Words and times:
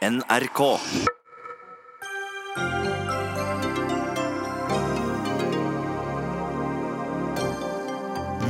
NRK. 0.00 0.60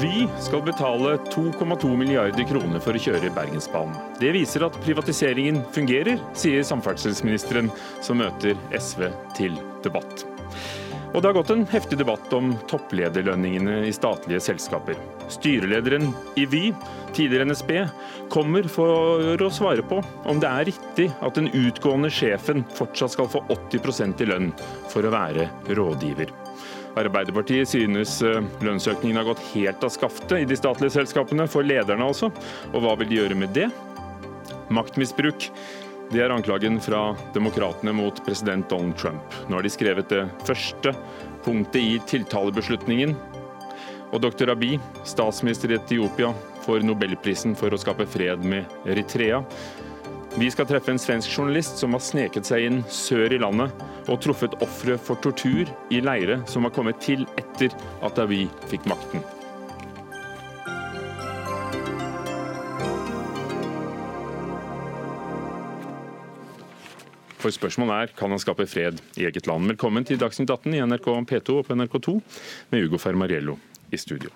Vy 0.01 0.29
skal 0.39 0.63
betale 0.63 1.17
2,2 1.17 1.97
milliarder 1.97 2.47
kroner 2.47 2.79
for 2.79 2.95
å 2.95 3.03
kjøre 3.03 3.33
Bergensbanen. 3.35 3.99
Det 4.23 4.31
viser 4.39 4.63
at 4.69 4.79
privatiseringen 4.87 5.65
fungerer, 5.75 6.23
sier 6.39 6.63
samferdselsministeren, 6.63 7.73
som 7.99 8.23
møter 8.23 8.55
SV 8.79 9.09
til 9.35 9.59
debatt. 9.83 10.23
Og 11.11 11.19
det 11.19 11.27
har 11.27 11.35
gått 11.35 11.51
en 11.51 11.67
heftig 11.67 11.99
debatt 11.99 12.33
om 12.37 12.53
topplederlønningene 12.71 13.81
i 13.89 13.95
statlige 13.95 14.43
selskaper. 14.45 14.99
Styrelederen 15.33 16.13
i 16.39 16.45
Vy, 16.47 16.63
tidligere 17.17 17.49
NSB, 17.51 17.73
kommer 18.31 18.69
for 18.71 19.43
å 19.43 19.51
svare 19.51 19.83
på 19.83 19.99
om 20.31 20.43
det 20.43 20.51
er 20.51 20.69
riktig 20.71 21.09
at 21.19 21.35
den 21.35 21.51
utgående 21.51 22.13
sjefen 22.15 22.63
fortsatt 22.79 23.17
skal 23.17 23.31
få 23.33 23.43
80% 23.51 24.23
i 24.23 24.31
lønn 24.31 24.53
for 24.93 25.07
å 25.07 25.13
være 25.15 25.49
rådgiver. 25.75 26.31
Arbeiderpartiet 26.99 27.71
synes 27.71 28.17
eh, 28.27 28.43
lønnsøkningen 28.63 29.19
har 29.21 29.29
gått 29.29 29.43
helt 29.53 29.83
av 29.87 29.93
skaftet 29.95 30.41
i 30.43 30.49
de 30.49 30.59
statlige 30.59 30.95
selskapene, 30.95 31.47
for 31.51 31.67
lederne 31.67 32.07
altså. 32.07 32.31
Og 32.73 32.83
hva 32.83 32.97
vil 32.99 33.11
de 33.11 33.21
gjøre 33.21 33.39
med 33.39 33.55
det? 33.55 33.69
Maktmisbruk. 34.71 35.51
Det 36.11 36.19
er 36.25 36.33
anklagen 36.35 36.81
fra 36.83 37.13
demokratene 37.35 37.93
mot 37.95 38.17
president 38.27 38.67
Donald 38.71 38.97
Trump. 38.99 39.35
Nå 39.47 39.61
har 39.61 39.63
de 39.63 39.71
skrevet 39.71 40.09
det 40.11 40.25
første 40.43 40.91
punktet 41.45 41.79
i 41.79 42.01
tiltalebeslutningen. 42.11 43.15
Og 44.11 44.19
dr. 44.25 44.51
Abiy, 44.51 44.81
statsminister 45.07 45.71
i 45.71 45.79
Etiopia, 45.79 46.33
får 46.67 46.83
nobelprisen 46.83 47.55
for 47.55 47.71
å 47.71 47.79
skape 47.79 48.09
fred 48.11 48.43
med 48.43 48.91
Eritrea. 48.91 49.39
Vi 50.35 50.51
skal 50.51 50.67
treffe 50.67 50.91
en 50.91 50.99
svensk 50.99 51.31
journalist 51.31 51.79
som 51.79 51.95
har 51.95 52.03
sneket 52.03 52.47
seg 52.47 52.67
inn 52.67 52.85
sør 52.91 53.31
i 53.35 53.39
landet 53.43 53.71
og 54.11 54.19
truffet 54.23 54.59
ofre 54.67 54.99
for 54.99 55.23
tortur 55.23 55.71
i 55.95 56.03
leire 56.03 56.43
som 56.51 56.67
har 56.67 56.75
kommet 56.75 56.99
til 57.07 57.23
etter 57.39 57.75
at 58.03 58.19
Abiy 58.19 58.49
fikk 58.71 58.91
makten. 58.91 59.23
For 67.41 67.49
spørsmålet 67.55 67.95
er 67.97 68.11
kan 68.19 68.29
han 68.35 68.41
skape 68.41 68.67
fred 68.69 68.99
i 69.17 69.25
eget 69.25 69.47
land. 69.49 69.65
Velkommen 69.71 70.05
til 70.05 70.19
Dagsnytt 70.21 70.51
18 70.53 70.75
i 70.77 70.83
NRK 70.85 71.07
P2 71.31 71.55
og 71.57 71.65
på 71.65 71.77
NRK2 71.79 72.17
med 72.69 72.85
Ugo 72.85 73.01
Fermariello 73.01 73.55
i 73.89 74.01
studio. 74.01 74.29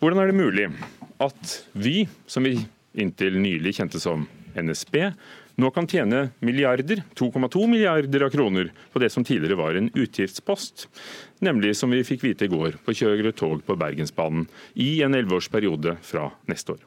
Hvordan 0.00 0.18
er 0.18 0.32
det 0.32 0.34
mulig 0.34 0.66
at 1.22 1.52
vi, 1.78 2.08
som 2.26 2.42
vi 2.42 2.56
inntil 2.98 3.38
nylig 3.38 3.76
kjente 3.78 4.02
som 4.02 4.26
NSB, 4.58 4.98
nå 5.62 5.70
kan 5.70 5.86
tjene 5.86 6.24
milliarder, 6.42 7.04
2,2 7.14 7.68
milliarder 7.70 8.26
av 8.26 8.34
kroner 8.34 8.72
på 8.90 9.02
det 9.04 9.12
som 9.14 9.22
tidligere 9.22 9.60
var 9.60 9.78
en 9.78 9.92
utgiftspost, 9.94 10.88
nemlig 11.44 11.76
som 11.78 11.94
vi 11.94 12.02
fikk 12.08 12.26
vite 12.26 12.48
i 12.48 12.50
går, 12.50 12.80
på 12.82 12.96
kjøre 12.98 13.30
tog 13.30 13.62
på 13.62 13.78
Bergensbanen 13.78 14.48
i 14.74 15.04
en 15.06 15.14
elleveårsperiode 15.14 16.00
fra 16.02 16.32
neste 16.50 16.74
år. 16.74 16.82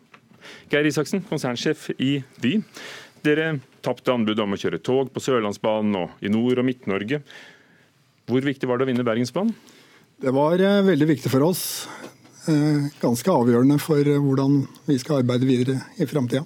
Geir 0.70 0.86
Isaksen, 0.86 1.24
konsernsjef 1.26 1.88
i 1.98 2.20
Vy. 2.44 2.60
Dere 3.26 3.56
tapte 3.82 4.14
anbudet 4.14 4.44
om 4.44 4.54
å 4.54 4.60
kjøre 4.60 4.82
tog 4.86 5.10
på 5.14 5.24
Sørlandsbanen 5.24 5.96
og 5.98 6.26
i 6.26 6.30
Nord- 6.30 6.62
og 6.62 6.68
Midt-Norge. 6.68 7.22
Hvor 8.30 8.46
viktig 8.46 8.70
var 8.70 8.78
det 8.78 8.86
å 8.86 8.90
vinne 8.92 9.06
Bergensbanen? 9.06 9.54
Det 10.22 10.32
var 10.34 10.62
eh, 10.62 10.82
veldig 10.86 11.08
viktig 11.10 11.32
for 11.34 11.46
oss. 11.46 11.64
Eh, 12.50 12.86
ganske 13.02 13.32
avgjørende 13.32 13.80
for 13.82 14.00
eh, 14.00 14.22
hvordan 14.22 14.62
vi 14.88 14.98
skal 15.02 15.24
arbeide 15.24 15.50
videre 15.50 15.80
i 15.98 16.08
framtida. 16.10 16.46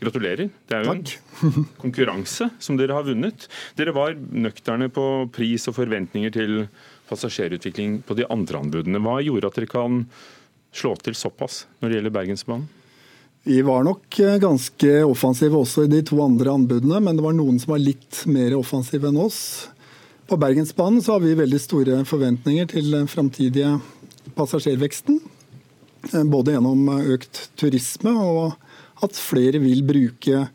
Gratulerer. 0.00 0.48
Det 0.66 0.76
er 0.76 0.84
jo 0.84 0.94
Takk. 0.94 1.12
en 1.44 1.68
konkurranse 1.84 2.48
som 2.64 2.80
dere 2.80 2.96
har 2.96 3.06
vunnet. 3.06 3.48
Dere 3.78 3.94
var 3.96 4.16
nøkterne 4.16 4.88
på 4.92 5.06
pris 5.34 5.68
og 5.70 5.76
forventninger 5.76 6.32
til 6.34 6.64
passasjerutvikling 7.10 8.00
på 8.08 8.16
de 8.18 8.26
andre 8.32 8.64
anbudene. 8.64 9.02
Hva 9.04 9.20
gjorde 9.24 9.52
at 9.52 9.60
dere 9.60 9.70
kan 9.70 10.06
slå 10.74 10.96
til 11.04 11.16
såpass 11.16 11.66
når 11.78 11.90
det 11.90 12.00
gjelder 12.00 12.16
Bergensbanen? 12.16 12.66
Vi 13.46 13.62
var 13.62 13.84
nok 13.84 14.20
eh, 14.20 14.38
ganske 14.40 14.90
offensive 15.04 15.58
også 15.60 15.84
i 15.84 15.90
de 15.92 15.98
to 16.08 16.16
andre 16.24 16.54
anbudene, 16.54 16.96
men 17.04 17.18
det 17.18 17.24
var 17.26 17.34
noen 17.36 17.58
som 17.60 17.74
var 17.74 17.82
litt 17.82 18.22
mer 18.24 18.54
offensive 18.56 19.10
enn 19.10 19.20
oss. 19.20 19.40
På 20.24 20.38
Bergensbanen 20.40 21.02
så 21.04 21.18
har 21.18 21.20
vi 21.20 21.34
veldig 21.36 21.60
store 21.60 21.98
forventninger 22.08 22.70
til 22.72 22.88
den 22.94 23.04
framtidige 23.10 23.74
passasjerveksten. 24.38 25.20
eh, 26.14 26.24
Både 26.24 26.56
gjennom 26.56 26.88
økt 27.04 27.50
turisme 27.60 28.16
og 28.16 28.56
at 29.04 29.20
flere 29.20 29.60
vil 29.60 29.84
bruke 29.84 30.46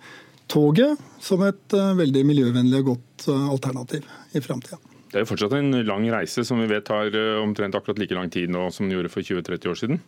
toget 0.50 0.98
som 1.22 1.46
et 1.46 1.78
eh, 1.78 1.94
veldig 2.02 2.26
miljøvennlig 2.26 2.82
og 2.82 2.96
godt 2.96 3.30
alternativ 3.54 4.10
i 4.34 4.42
framtida. 4.42 4.82
Det 5.10 5.18
er 5.18 5.24
jo 5.24 5.30
fortsatt 5.32 5.56
en 5.58 5.74
lang 5.88 6.04
reise 6.14 6.44
som 6.46 6.60
vi 6.62 6.68
vet 6.70 6.86
tar 6.86 7.10
eh, 7.18 7.40
omtrent 7.42 7.74
akkurat 7.78 7.98
like 7.98 8.14
lang 8.14 8.30
tid 8.30 8.52
nå 8.54 8.68
som 8.74 8.86
den 8.86 8.94
gjorde 8.94 9.10
for 9.10 9.26
20-30 9.26 9.72
år 9.72 9.80
siden. 9.80 10.02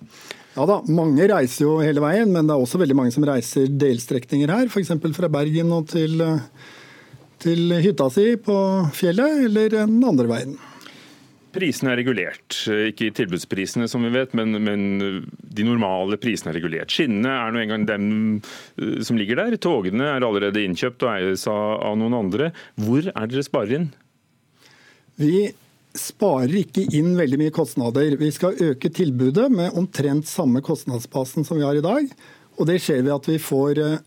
Ja 0.53 0.67
da, 0.69 0.77
mange 0.93 1.25
reiser 1.31 1.65
jo 1.65 1.79
hele 1.81 2.03
veien, 2.03 2.29
men 2.29 2.45
det 2.45 2.53
er 2.53 2.61
også 2.61 2.81
veldig 2.81 2.97
mange 2.99 3.13
som 3.15 3.25
reiser 3.25 3.71
delstrekninger 3.81 4.53
her. 4.53 4.69
F.eks. 4.69 4.93
fra 5.17 5.29
Bergen 5.33 5.73
og 5.73 5.89
til, 5.89 6.21
til 7.41 7.79
hytta 7.81 8.11
si 8.13 8.35
på 8.45 8.57
fjellet, 8.93 9.47
eller 9.47 9.73
den 9.79 9.97
andre 10.05 10.29
veien. 10.29 10.59
Prisene 11.51 11.91
er 11.91 11.99
regulert, 11.99 12.55
ikke 12.93 13.09
tilbudsprisene 13.17 13.89
som 13.91 14.05
vi 14.05 14.11
vet, 14.13 14.31
men, 14.37 14.55
men 14.63 14.85
de 15.27 15.65
normale 15.67 16.15
prisene 16.21 16.53
er 16.53 16.59
regulert. 16.61 16.93
Skinnene 16.93 17.33
er 17.33 17.51
nå 17.51 17.63
engang 17.63 17.89
dem 17.89 18.05
eh, 18.77 19.01
som 19.01 19.17
ligger 19.17 19.41
der. 19.41 19.57
Togene 19.57 20.13
er 20.13 20.29
allerede 20.29 20.61
innkjøpt 20.61 21.09
og 21.09 21.11
eies 21.15 21.49
av, 21.49 21.81
av 21.89 21.97
noen 21.99 22.19
andre. 22.21 22.53
Hvor 22.77 23.09
er 23.09 23.33
dere 23.33 23.49
sparer 23.49 23.79
inn? 23.81 23.89
Vi 25.21 25.51
sparer 25.97 26.53
ikke 26.61 26.85
inn 26.95 27.13
veldig 27.19 27.39
mye 27.41 27.53
kostnader. 27.53 28.15
Vi 28.19 28.29
skal 28.33 28.59
øke 28.71 28.91
tilbudet 28.93 29.49
med 29.51 29.75
omtrent 29.77 30.29
samme 30.29 30.63
kostnadsbasen 30.65 31.45
som 31.47 31.59
vi 31.59 31.67
har 31.67 31.77
i 31.77 31.83
dag. 31.83 32.07
Og 32.57 32.67
det 32.69 32.79
skjer 32.83 33.03
ved 33.03 33.13
at 33.15 33.27
vi 33.27 33.37
får 33.41 33.81
eh, 33.81 33.99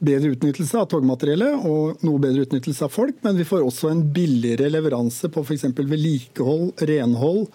bedre 0.00 0.34
utnyttelse 0.34 0.80
av 0.80 0.88
togmateriellet 0.92 1.66
og 1.68 2.04
noe 2.06 2.22
bedre 2.22 2.46
utnyttelse 2.46 2.86
av 2.86 2.92
folk, 2.94 3.18
men 3.24 3.38
vi 3.38 3.46
får 3.48 3.64
også 3.66 3.90
en 3.90 4.04
billigere 4.14 4.70
leveranse 4.72 5.28
på 5.32 5.44
f.eks. 5.44 5.66
vedlikehold, 5.76 6.72
renhold 6.88 7.48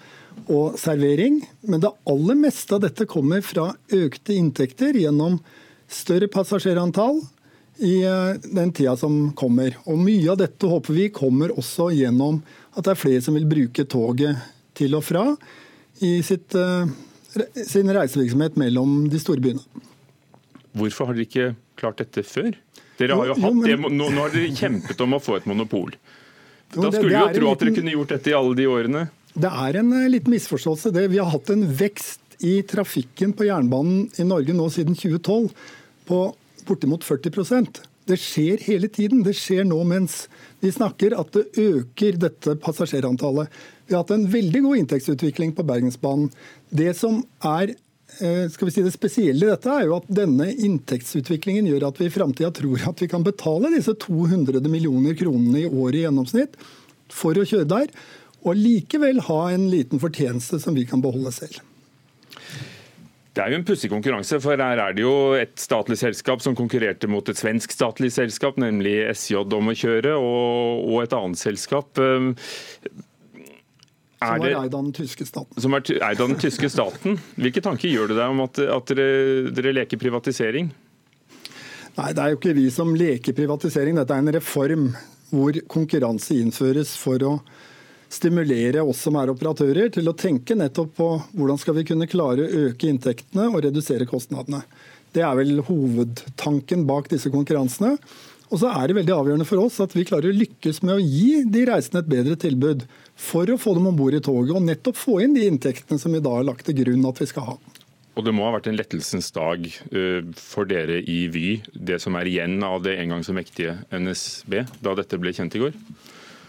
og 0.45 0.75
servering. 0.79 1.39
Men 1.65 1.83
det 1.85 1.93
aller 2.09 2.39
meste 2.39 2.77
av 2.77 2.83
dette 2.85 3.07
kommer 3.09 3.45
fra 3.45 3.71
økte 3.93 4.35
inntekter 4.35 4.97
gjennom 4.99 5.39
større 5.91 6.29
passasjerantall 6.31 7.21
i 7.77 8.03
eh, 8.07 8.35
den 8.43 8.71
tida 8.73 8.95
som 8.97 9.31
kommer. 9.37 9.75
Og 9.89 9.99
mye 9.99 10.31
av 10.31 10.39
dette 10.39 10.69
håper 10.69 10.95
vi 10.95 11.09
kommer 11.13 11.53
også 11.57 11.89
gjennom 11.95 12.41
at 12.75 12.83
det 12.83 12.91
er 12.93 12.99
flere 12.99 13.21
som 13.23 13.35
vil 13.37 13.45
bruke 13.49 13.85
toget 13.87 14.35
til 14.75 14.95
og 14.97 15.03
fra 15.07 15.23
i 16.03 16.17
sitt, 16.27 16.53
eh, 16.55 16.87
sin 17.65 17.87
reisevirksomhet 17.95 18.57
mellom 18.59 19.05
de 19.09 19.19
store 19.19 19.39
byene. 19.43 19.63
Hvorfor 20.75 21.07
har 21.07 21.15
dere 21.15 21.27
ikke 21.29 21.55
klart 21.79 21.97
dette 22.03 22.23
før? 22.27 22.51
Dere 22.99 23.15
har 23.15 23.25
jo 23.31 23.35
Jo, 23.35 23.47
jo, 23.47 23.53
men- 23.53 23.69
det, 23.69 23.79
nå, 23.79 24.09
nå 24.11 24.21
har 24.21 24.29
dere 24.29 24.51
kjempet 24.55 25.01
om 25.01 25.13
å 25.15 25.21
få 25.23 25.37
et 25.37 25.45
monopol. 25.47 25.93
Jo, 26.75 26.81
Da 26.81 26.91
skulle 26.91 27.09
det 27.09 27.33
det 27.33 27.35
jo 27.35 27.39
tro 27.41 27.51
at 27.51 27.59
dere 27.59 27.69
liten- 27.69 27.75
kunne 27.75 27.91
gjort 27.95 28.07
dette 28.09 28.27
i 28.27 28.33
alle 28.33 28.55
de 28.55 28.65
årene. 28.67 29.09
Det 29.37 29.51
er 29.51 29.77
en 29.79 29.93
eh, 29.93 30.09
liten 30.09 30.31
misforståelse. 30.33 30.91
Det. 30.93 31.09
Vi 31.11 31.17
har 31.17 31.29
hatt 31.31 31.49
en 31.49 31.63
vekst 31.67 32.19
i 32.41 32.61
trafikken 32.63 33.33
på 33.33 33.45
jernbanen 33.47 34.09
i 34.19 34.23
Norge 34.23 34.51
nå 34.53 34.67
siden 34.71 34.95
2012 34.95 35.51
på 36.07 36.35
bortimot 36.65 37.03
40 37.03 37.79
Det 38.05 38.17
skjer 38.21 38.61
hele 38.67 38.89
tiden. 38.91 39.23
Det 39.25 39.33
skjer 39.37 39.65
nå 39.65 39.79
mens 39.87 40.25
vi 40.61 40.71
snakker 40.73 41.15
at 41.17 41.31
det 41.33 41.47
øker 41.61 42.19
dette 42.21 42.55
passasjerantallet. 42.61 43.49
Vi 43.87 43.95
har 43.95 44.03
hatt 44.03 44.13
en 44.13 44.27
veldig 44.29 44.61
god 44.65 44.81
inntektsutvikling 44.81 45.55
på 45.57 45.65
Bergensbanen. 45.65 46.29
Det 46.69 46.91
som 46.97 47.23
er 47.45 47.73
eh, 47.73 48.45
skal 48.53 48.69
vi 48.69 48.75
si 48.75 48.85
Det 48.85 48.93
spesielle 48.93 49.47
i 49.47 49.51
dette 49.51 49.73
er 49.73 49.87
jo 49.89 49.97
at 49.97 50.09
denne 50.21 50.51
inntektsutviklingen 50.53 51.69
gjør 51.69 51.89
at 51.89 52.01
vi 52.01 52.09
i 52.09 52.13
framtida 52.13 52.53
tror 52.53 52.89
at 52.93 53.01
vi 53.01 53.09
kan 53.11 53.25
betale 53.25 53.73
disse 53.73 53.97
200 54.05 54.61
millioner 54.69 55.17
kronene 55.17 55.65
i 55.65 55.69
året 55.69 56.01
i 56.01 56.05
gjennomsnitt 56.05 56.59
for 57.13 57.37
å 57.37 57.45
kjøre 57.45 57.69
der, 57.69 57.89
og 58.45 58.57
likevel 58.57 59.21
ha 59.27 59.39
en 59.53 59.67
liten 59.69 60.01
fortjeneste 60.01 60.57
som 60.61 60.77
vi 60.77 60.85
kan 60.89 61.01
beholde 61.01 61.33
selv. 61.33 61.61
Det 63.35 63.43
er 63.43 63.51
jo 63.51 63.57
en 63.59 63.65
pussig 63.67 63.89
konkurranse, 63.91 64.37
for 64.39 64.55
her 64.55 64.79
er 64.79 64.93
det 64.95 65.03
jo 65.03 65.15
et 65.35 65.57
statlig 65.59 65.97
selskap 65.99 66.39
som 66.43 66.55
konkurrerte 66.55 67.09
mot 67.11 67.27
et 67.27 67.35
svensk 67.35 67.73
statlig 67.75 68.07
selskap, 68.15 68.55
nemlig 68.61 68.93
SJ 69.11 69.41
om 69.43 69.73
å 69.73 69.75
kjøre, 69.75 70.13
og, 70.15 70.85
og 70.87 71.01
et 71.03 71.15
annet 71.17 71.41
selskap. 71.41 71.99
eh, 71.99 72.29
Som 74.25 74.41
Er 74.45 74.55
eid 74.55 74.73
av 74.73 74.85
den 74.85 74.93
tyske 74.95 75.27
staten. 75.27 75.59
som 75.61 75.75
er 75.75 75.83
eid 75.99 76.21
av 76.23 76.29
den 76.31 76.39
tyske 76.39 76.69
staten. 76.71 77.19
Hvilke 77.35 77.61
tanker 77.61 77.91
gjør 77.91 78.13
det 78.13 78.17
deg 78.21 78.31
om 78.31 78.39
at, 78.47 78.57
at 78.63 78.93
dere, 78.95 79.51
dere 79.53 79.75
leker 79.75 79.99
privatisering? 80.01 80.71
Nei, 81.95 82.07
det 82.15 82.23
er 82.23 82.31
jo 82.31 82.39
ikke 82.39 82.55
vi 82.55 82.69
som 82.73 82.95
leker 82.95 83.35
privatisering. 83.35 83.99
Dette 83.99 84.15
er 84.15 84.23
en 84.23 84.33
reform 84.35 84.87
hvor 85.35 85.59
konkurranse 85.71 86.39
innføres 86.39 86.95
for 86.99 87.19
å 87.27 87.35
stimulere 88.15 88.83
oss 88.83 89.03
som 89.05 89.17
er 89.19 89.31
operatører 89.33 89.91
til 89.93 90.07
å 90.09 90.15
tenke 90.17 90.57
nettopp 90.57 90.93
på 90.97 91.09
hvordan 91.35 91.59
skal 91.61 91.77
vi 91.79 91.85
kunne 91.89 92.09
klare 92.09 92.45
å 92.45 92.63
øke 92.69 92.89
inntektene 92.89 93.49
og 93.51 93.61
redusere 93.67 94.07
kostnadene. 94.09 94.63
Det 95.15 95.23
er 95.23 95.35
vel 95.37 95.61
hovedtanken 95.67 96.83
bak 96.87 97.11
disse 97.11 97.31
konkurransene. 97.31 97.95
Og 98.53 98.61
så 98.61 98.69
er 98.69 98.87
det 98.87 98.97
veldig 98.99 99.13
avgjørende 99.15 99.47
for 99.49 99.63
oss 99.63 99.79
at 99.83 99.95
vi 99.95 100.05
klarer 100.07 100.29
å 100.29 100.37
lykkes 100.37 100.83
med 100.85 100.97
å 100.97 101.01
gi 101.01 101.45
de 101.49 101.63
reisende 101.67 102.03
et 102.03 102.11
bedre 102.11 102.35
tilbud 102.39 102.85
for 103.19 103.49
å 103.49 103.57
få 103.59 103.73
dem 103.77 103.87
om 103.89 103.97
bord 103.97 104.15
i 104.15 104.21
toget, 104.23 104.53
og 104.53 104.65
nettopp 104.67 104.99
få 104.99 105.17
inn 105.23 105.33
de 105.35 105.47
inntektene 105.49 105.99
som 106.01 106.13
vi 106.13 106.21
da 106.23 106.35
har 106.35 106.45
lagt 106.45 106.67
til 106.67 106.77
grunn 106.83 107.07
at 107.09 107.21
vi 107.21 107.29
skal 107.31 107.49
ha. 107.49 107.55
Og 108.15 108.23
det 108.23 108.31
må 108.31 108.45
ha 108.45 108.53
vært 108.55 108.69
en 108.71 108.77
lettelsens 108.77 109.27
dag 109.35 109.65
eh, 109.67 110.21
for 110.39 110.69
dere 110.69 111.01
i 111.01 111.25
Vy, 111.31 111.47
det 111.73 111.97
som 112.03 112.15
er 112.15 112.29
igjen 112.31 112.61
av 112.63 112.85
det 112.85 112.95
en 113.01 113.15
gang 113.15 113.25
så 113.27 113.35
mektige 113.35 113.75
NSB, 113.91 114.61
da 114.83 114.93
dette 114.95 115.19
ble 115.19 115.33
kjent 115.35 115.57
i 115.57 115.65
går? 115.65 115.75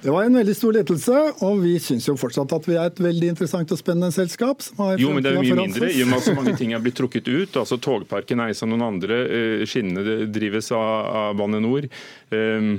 Det 0.06 0.12
var 0.14 0.23
en 0.23 0.37
veldig 0.38 0.53
stor 0.55 0.76
lettelse, 0.76 1.20
og 1.43 1.62
vi 1.64 1.73
syns 1.82 2.05
jo 2.06 2.12
fortsatt 2.14 2.53
at 2.55 2.67
vi 2.69 2.76
er 2.79 2.93
et 2.93 3.00
veldig 3.03 3.32
interessant 3.32 3.73
og 3.75 3.79
spennende 3.81 4.14
selskap. 4.14 4.62
jo, 5.03 5.08
men 5.11 5.25
det 5.25 5.32
er 5.32 5.35
jo 5.35 5.43
mye 5.43 5.64
mindre, 5.64 5.88
i 5.91 6.05
og 6.05 6.12
med 6.12 6.20
at 6.20 6.26
så 6.29 6.35
mange 6.37 6.53
ting 6.61 6.76
er 6.76 6.85
blitt 6.85 6.94
trukket 7.00 7.26
ut. 7.26 7.56
altså 7.58 7.75
Togparken 7.82 8.44
eies 8.44 8.62
av 8.62 8.70
noen 8.70 8.85
andre, 8.87 9.17
eh, 9.26 9.64
skinnene 9.67 10.29
drives 10.31 10.70
av 10.79 11.35
Bane 11.41 11.58
NOR. 11.64 11.88
Um... 12.31 12.76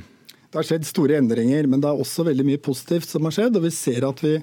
Det 0.47 0.61
har 0.61 0.69
skjedd 0.69 0.87
store 0.87 1.19
endringer, 1.19 1.67
men 1.67 1.83
det 1.83 1.91
er 1.91 1.99
også 1.99 2.23
veldig 2.29 2.47
mye 2.47 2.63
positivt 2.63 3.11
som 3.11 3.27
har 3.27 3.35
skjedd. 3.35 3.59
og 3.59 3.67
vi 3.67 3.73
ser 3.75 4.07
at 4.07 4.23
vi 4.23 4.37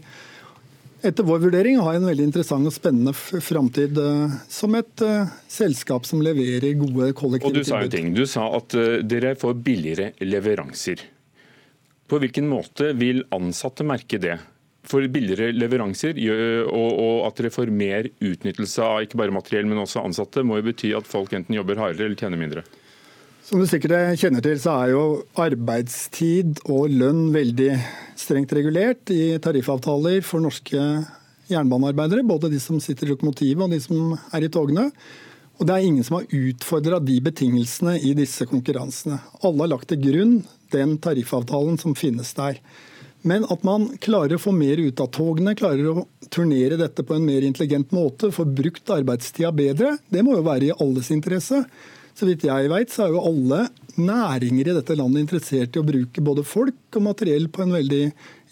etter 1.09 1.25
vår 1.25 1.41
vurdering 1.47 1.81
har 1.81 1.97
en 1.97 2.11
veldig 2.11 2.29
interessant 2.29 2.69
og 2.69 2.77
spennende 2.77 3.17
framtid 3.17 3.97
uh, 3.97 4.37
som 4.53 4.77
et 4.77 5.09
uh, 5.09 5.33
selskap 5.49 6.05
som 6.05 6.21
leverer 6.25 6.77
gode 6.77 7.15
kollektive 7.17 7.49
tilbud. 7.49 7.65
Og 7.65 7.65
Du 7.65 7.73
sa 7.73 7.81
en 7.81 7.97
ting, 7.97 8.13
du 8.13 8.27
sa 8.29 8.47
at 8.61 8.77
uh, 8.77 9.01
dere 9.01 9.33
får 9.41 9.57
billigere 9.65 10.13
leveranser. 10.21 11.09
På 12.11 12.21
hvilken 12.21 12.49
måte 12.51 12.93
vil 12.99 13.23
ansatte 13.35 13.87
merke 13.87 14.21
det? 14.21 14.37
For 14.85 15.01
billigere 15.09 15.55
leveranser 15.57 16.19
og, 16.69 17.25
at 17.25 17.39
dere 17.41 17.53
får 17.55 17.71
mer 17.73 18.11
utnyttelse 18.21 18.85
av 18.85 19.07
ikke 19.07 19.17
bare 19.17 19.33
materiell, 19.33 19.65
men 19.71 19.81
også 19.81 20.03
ansatte, 20.05 20.45
må 20.45 20.59
jo 20.61 20.67
bety 20.67 20.93
at 20.97 21.09
folk 21.09 21.33
enten 21.33 21.57
jobber 21.57 21.81
hardere 21.81 22.11
eller 22.11 22.21
tjener 22.21 22.41
mindre? 22.41 22.65
Som 23.45 23.61
du 23.61 23.67
sikkert 23.69 24.17
kjenner 24.21 24.45
til, 24.45 24.57
så 24.61 24.77
er 24.83 24.93
jo 24.93 25.05
arbeidstid 25.41 26.63
og 26.73 26.93
lønn 26.93 27.27
veldig 27.33 27.75
strengt 28.17 28.53
regulert 28.57 29.13
i 29.13 29.37
tariffavtaler 29.45 30.25
for 30.25 30.45
norske 30.45 30.81
jernbanearbeidere. 31.51 32.25
Både 32.25 32.49
de 32.53 32.61
som 32.61 32.81
sitter 32.81 33.09
i 33.09 33.13
lokomotivet 33.13 33.67
og 33.67 33.73
de 33.73 33.81
som 33.85 34.15
er 34.33 34.47
i 34.47 34.53
togene. 34.53 34.91
Og 35.61 35.69
det 35.69 35.75
er 35.77 35.85
ingen 35.87 36.05
som 36.05 36.19
har 36.19 36.33
utfordra 36.35 37.01
de 37.05 37.19
betingelsene 37.25 37.99
i 38.01 38.15
disse 38.17 38.49
konkurransene. 38.49 39.21
Alle 39.45 39.65
har 39.65 39.75
lagt 39.75 39.93
til 39.93 40.01
grunn 40.03 40.39
den 40.75 40.99
tariffavtalen 41.03 41.79
som 41.81 41.97
finnes 41.99 42.35
der. 42.37 42.61
Men 43.25 43.47
at 43.49 43.63
man 43.65 43.89
klarer 44.05 44.37
å 44.37 44.43
få 44.43 44.53
mer 44.53 44.77
ut 44.83 45.01
av 45.01 45.09
togene, 45.17 45.57
klarer 45.57 45.87
å 45.89 46.05
turnere 46.35 46.77
dette 46.77 47.07
på 47.07 47.17
en 47.17 47.25
mer 47.25 47.47
intelligent 47.47 47.95
måte, 47.97 48.29
få 48.35 48.45
brukt 48.45 48.91
arbeidstida 48.93 49.53
bedre, 49.55 49.95
det 50.13 50.25
må 50.27 50.37
jo 50.37 50.45
være 50.45 50.69
i 50.69 50.75
alles 50.77 51.09
interesse. 51.15 51.63
Så 52.15 52.29
vidt 52.29 52.45
jeg 52.47 52.69
vet, 52.71 52.93
så 52.93 53.07
er 53.07 53.15
jo 53.15 53.25
alle 53.27 53.65
næringer 53.97 54.71
i 54.71 54.77
dette 54.77 54.97
landet 54.99 55.25
interessert 55.25 55.75
i 55.75 55.81
å 55.81 55.87
bruke 55.87 56.23
både 56.23 56.45
folk 56.47 56.99
og 56.99 57.07
materiell 57.09 57.49
på 57.51 57.65
en 57.65 57.75
veldig 57.75 58.05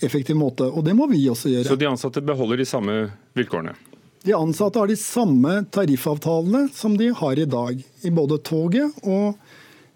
effektiv 0.03 0.39
måte. 0.41 0.67
Og 0.67 0.87
det 0.87 0.97
må 0.99 1.07
vi 1.11 1.27
også 1.31 1.53
gjøre. 1.53 1.69
Så 1.69 1.79
de 1.79 1.91
ansatte 1.91 2.25
beholder 2.25 2.63
de 2.63 2.67
samme 2.67 2.97
vilkårene? 3.39 3.77
De 4.25 4.35
ansatte 4.39 4.79
har 4.79 4.91
de 4.91 4.97
samme 4.99 5.57
tariffavtalene 5.75 6.69
som 6.75 6.95
de 6.99 7.11
har 7.19 7.39
i 7.39 7.47
dag, 7.47 7.79
i 7.79 8.11
både 8.15 8.39
toget 8.47 9.03
og 9.03 9.35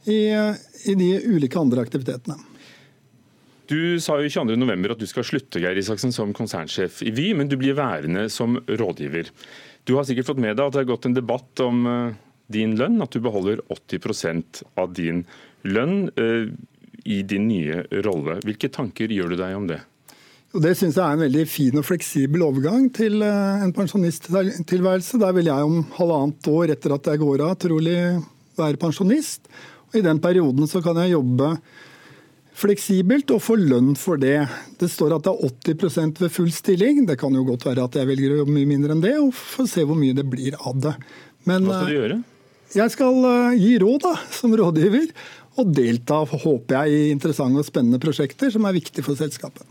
i, 0.07 0.21
i 0.91 0.95
de 0.99 1.11
ulike 1.27 1.59
andre 1.59 1.83
aktivitetene. 1.87 2.39
Du 3.67 3.99
sa 3.99 4.21
jo 4.23 4.29
22.11 4.31 4.93
at 4.95 5.01
du 5.01 5.09
skal 5.11 5.27
slutte 5.27 5.59
Geir 5.63 5.79
Isaksen, 5.81 6.13
som 6.15 6.35
konsernsjef 6.37 7.01
i 7.03 7.11
Vy, 7.15 7.33
men 7.35 7.51
du 7.51 7.57
blir 7.59 7.75
værende 7.75 8.29
som 8.31 8.61
rådgiver. 8.67 9.33
Du 9.87 9.97
har 9.99 10.07
sikkert 10.07 10.31
fått 10.31 10.43
med 10.43 10.55
deg 10.55 10.69
at 10.69 10.77
det 10.77 10.85
har 10.85 10.93
gått 10.93 11.09
en 11.09 11.17
debatt 11.17 11.63
om 11.65 11.83
eh, 11.91 12.15
din 12.55 12.77
lønn, 12.79 13.01
at 13.03 13.15
du 13.15 13.23
beholder 13.23 13.65
80% 13.75 14.63
av 14.79 14.95
din 14.95 15.25
lønn 15.67 16.09
eh, 16.15 16.47
i 17.07 17.21
din 17.27 17.51
nye 17.51 17.83
rolle. 18.07 18.39
Hvilke 18.47 18.71
tanker 18.71 19.11
gjør 19.11 19.35
du 19.35 19.39
deg 19.43 19.59
om 19.59 19.67
det? 19.71 19.81
Og 20.55 20.63
det 20.63 20.77
syns 20.79 20.97
jeg 20.97 21.03
er 21.03 21.19
en 21.19 21.27
veldig 21.27 21.45
fin 21.51 21.77
og 21.77 21.85
fleksibel 21.85 22.47
overgang 22.47 22.87
til 22.95 23.19
eh, 23.27 23.65
en 23.67 23.75
pensjonisttilværelse. 23.75 25.19
Der 25.23 25.35
vil 25.35 25.51
jeg 25.51 25.71
om 25.71 25.83
halvannet 25.99 26.51
år 26.55 26.77
etter 26.77 26.95
at 26.95 27.11
jeg 27.11 27.23
går 27.23 27.49
av, 27.49 27.59
trolig 27.67 27.99
være 28.57 28.81
pensjonist. 28.81 29.51
I 29.99 30.05
den 30.05 30.23
perioden 30.23 30.69
så 30.71 30.83
kan 30.85 30.99
jeg 31.03 31.15
jobbe 31.15 31.55
fleksibelt 32.57 33.31
og 33.35 33.43
få 33.45 33.59
lønn 33.61 33.93
for 34.01 34.21
det. 34.21 34.39
Det 34.81 34.89
står 34.89 35.17
at 35.19 35.27
det 35.27 35.35
er 35.35 35.75
80 35.77 36.23
ved 36.23 36.33
full 36.33 36.53
stilling. 36.55 37.03
Det 37.09 37.19
kan 37.21 37.35
jo 37.37 37.45
godt 37.49 37.67
være 37.69 37.85
at 37.85 37.99
jeg 38.01 38.09
velger 38.09 38.33
å 38.33 38.41
jobbe 38.43 38.57
mye 38.57 38.71
mindre 38.71 38.97
enn 38.97 39.05
det, 39.05 39.17
og 39.21 39.35
få 39.37 39.69
se 39.69 39.85
hvor 39.85 39.99
mye 39.99 40.17
det 40.17 40.25
blir 40.31 40.57
av 40.57 40.79
det. 40.89 40.95
Men, 41.49 41.69
Hva 41.69 41.83
skal 41.83 41.93
du 41.93 41.99
gjøre? 41.99 42.21
Eh, 42.23 42.33
jeg 42.77 42.93
skal 42.97 43.27
eh, 43.29 43.59
gi 43.61 43.75
råd 43.83 44.07
da, 44.09 44.15
som 44.35 44.57
rådgiver, 44.59 45.11
og 45.57 45.73
delta, 45.77 46.23
håper 46.27 46.81
jeg, 46.81 46.93
i 46.97 47.13
interessante 47.15 47.61
og 47.61 47.69
spennende 47.69 48.01
prosjekter 48.03 48.51
som 48.53 48.67
er 48.69 48.77
viktige 48.77 49.05
for 49.07 49.19
selskapet. 49.19 49.65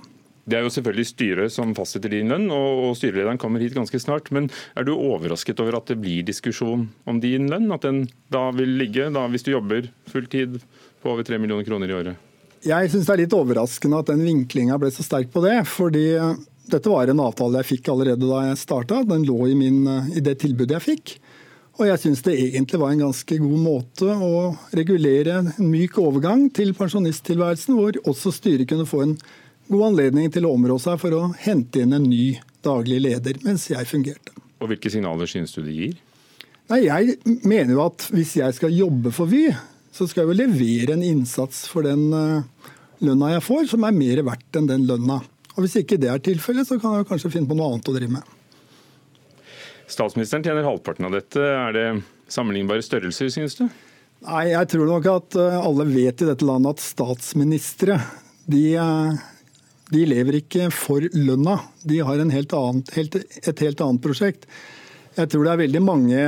Det 0.46 0.60
er 0.60 0.66
jo 0.66 0.72
selvfølgelig 0.74 1.08
styret 1.10 1.54
som 1.54 1.72
fastsetter 1.78 2.12
din 2.14 2.30
lønn, 2.30 2.46
og 2.54 2.94
styrelederen 3.00 3.40
kommer 3.42 3.64
hit 3.64 3.74
ganske 3.74 3.98
snart. 4.02 4.30
Men 4.36 4.52
er 4.78 4.86
du 4.86 4.94
overrasket 4.94 5.62
over 5.64 5.80
at 5.80 5.90
det 5.90 5.98
blir 6.04 6.26
diskusjon 6.28 6.86
om 7.10 7.22
din 7.22 7.50
lønn? 7.50 7.72
At 7.74 7.88
den 7.88 8.04
da 8.34 8.52
vil 8.54 8.76
ligge, 8.78 9.10
da, 9.14 9.26
hvis 9.32 9.48
du 9.48 9.56
jobber 9.56 9.90
fulltid, 10.12 10.60
på 11.02 11.14
over 11.14 11.26
3 11.26 11.38
millioner 11.42 11.66
kroner 11.66 11.90
i 11.90 11.98
året? 11.98 12.22
Jeg 12.66 12.90
syns 12.90 13.06
det 13.06 13.14
er 13.14 13.24
litt 13.26 13.38
overraskende 13.38 14.02
at 14.02 14.10
den 14.10 14.24
vinklinga 14.26 14.78
ble 14.82 14.90
så 14.94 15.06
sterk 15.06 15.30
på 15.34 15.44
det. 15.44 15.60
fordi 15.70 16.08
eh, 16.18 16.38
dette 16.72 16.90
var 16.90 17.10
en 17.10 17.22
avtale 17.22 17.62
jeg 17.62 17.76
fikk 17.76 17.92
allerede 17.94 18.26
da 18.26 18.48
jeg 18.48 18.62
starta. 18.62 19.04
Den 19.06 19.26
lå 19.26 19.38
i, 19.50 19.58
min, 19.58 19.84
eh, 19.86 20.18
i 20.18 20.24
det 20.26 20.40
tilbudet 20.42 20.78
jeg 20.78 20.86
fikk. 20.86 21.16
Og 21.76 21.90
jeg 21.90 22.00
syns 22.00 22.22
det 22.24 22.38
egentlig 22.40 22.80
var 22.80 22.94
en 22.94 23.04
ganske 23.04 23.38
god 23.42 23.60
måte 23.60 24.08
å 24.08 24.36
regulere 24.78 25.42
en 25.42 25.50
myk 25.68 25.98
overgang 26.00 26.48
til 26.56 26.72
pensjonisttilværelsen, 26.78 27.76
hvor 27.76 27.98
også 28.08 28.32
styret 28.32 28.70
kunne 28.70 28.88
få 28.88 29.02
en 29.04 29.18
god 29.72 29.86
anledning 29.90 30.32
til 30.34 30.48
å 30.48 30.54
områ 30.56 30.78
seg 30.82 31.00
for 31.02 31.16
å 31.18 31.22
hente 31.42 31.82
inn 31.84 31.96
en 31.96 32.06
ny 32.06 32.38
daglig 32.66 33.00
leder, 33.04 33.40
mens 33.46 33.68
jeg 33.72 33.90
fungerte. 33.90 34.34
Og 34.62 34.70
Hvilke 34.72 34.92
signaler 34.94 35.30
synes 35.30 35.54
du 35.56 35.62
det 35.66 35.76
gir? 35.76 35.96
Nei, 36.72 36.86
Jeg 36.88 37.18
mener 37.46 37.76
jo 37.76 37.84
at 37.86 38.08
hvis 38.14 38.36
jeg 38.40 38.56
skal 38.58 38.74
jobbe 38.74 39.12
for 39.14 39.30
Vy, 39.30 39.52
så 39.94 40.08
skal 40.10 40.26
jeg 40.26 40.32
jo 40.32 40.40
levere 40.42 40.96
en 40.96 41.06
innsats 41.06 41.66
for 41.72 41.86
den 41.86 42.08
eh, 42.14 42.72
lønna 43.06 43.36
jeg 43.36 43.46
får, 43.46 43.68
som 43.74 43.86
er 43.86 43.96
mer 43.96 44.24
verdt 44.26 44.60
enn 44.60 44.70
den 44.72 44.88
lønna. 44.90 45.22
Og 45.56 45.64
Hvis 45.64 45.78
ikke 45.84 46.00
det 46.02 46.10
er 46.12 46.24
tilfellet, 46.24 46.68
så 46.68 46.80
kan 46.82 46.98
jeg 46.98 47.08
kanskje 47.12 47.32
finne 47.32 47.48
på 47.48 47.58
noe 47.58 47.76
annet 47.76 47.92
å 47.92 47.96
drive 47.96 48.18
med. 48.18 48.34
Statsministeren 49.86 50.44
tjener 50.44 50.66
halvparten 50.66 51.06
av 51.08 51.14
dette. 51.14 51.40
Er 51.40 51.76
det 51.76 51.86
sammenlignbare 52.34 52.84
størrelser, 52.84 53.30
synes 53.32 53.56
du? 53.60 53.68
Nei, 54.26 54.48
jeg 54.56 54.72
tror 54.74 54.90
nok 54.90 55.08
at 55.12 55.38
eh, 55.38 55.60
alle 55.62 55.86
vet 55.92 56.24
i 56.24 56.30
dette 56.32 56.48
landet 56.48 56.76
at 56.76 56.84
statsministre 56.84 58.00
de 58.50 58.66
eh, 58.82 59.24
de 59.94 60.06
lever 60.10 60.40
ikke 60.40 60.70
for 60.74 61.06
lønna. 61.14 61.60
De 61.86 62.00
har 62.02 62.22
helt 62.32 62.54
annet, 62.58 62.92
helt, 62.96 63.16
et 63.16 63.60
helt 63.62 63.82
annet 63.86 64.02
prosjekt. 64.02 64.48
Jeg 65.16 65.30
tror 65.32 65.46
det 65.46 65.52
er 65.54 65.64
veldig 65.66 65.82
mange 65.86 66.22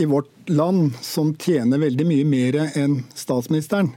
i 0.00 0.06
vårt 0.10 0.30
land 0.50 0.94
som 1.02 1.34
tjener 1.38 1.82
veldig 1.82 2.06
mye 2.06 2.26
mer 2.28 2.60
enn 2.78 3.00
statsministeren. 3.14 3.92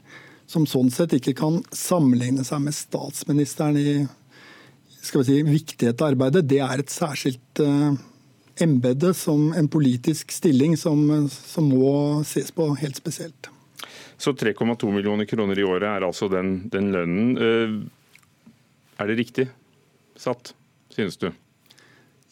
Som 0.47 0.65
sånn 0.69 0.89
sett 0.93 1.13
ikke 1.17 1.35
kan 1.37 1.61
sammenligne 1.75 2.45
seg 2.47 2.63
med 2.63 2.75
statsministeren 2.75 3.77
i 3.77 3.91
skal 5.07 5.23
vi 5.23 5.27
si, 5.27 5.41
viktighet 5.45 6.01
av 6.01 6.13
arbeidet. 6.13 6.47
Det 6.49 6.59
er 6.63 6.81
et 6.81 6.91
særskilt 6.91 7.61
uh, 7.63 7.93
embete, 8.59 9.13
som 9.15 9.53
en 9.55 9.69
politisk 9.71 10.33
stilling, 10.35 10.75
som, 10.79 11.29
som 11.31 11.69
må 11.71 12.23
ses 12.27 12.51
på 12.51 12.73
helt 12.81 12.99
spesielt. 12.99 13.51
Så 14.17 14.33
3,2 14.33 14.89
millioner 14.91 15.29
kroner 15.29 15.59
i 15.59 15.63
året 15.63 15.87
er 15.87 16.07
altså 16.07 16.27
den, 16.31 16.65
den 16.73 16.89
lønnen. 16.91 17.87
Er 18.97 19.09
det 19.09 19.17
riktig 19.19 19.47
satt, 20.17 20.53
synes 20.93 21.19
du? 21.21 21.29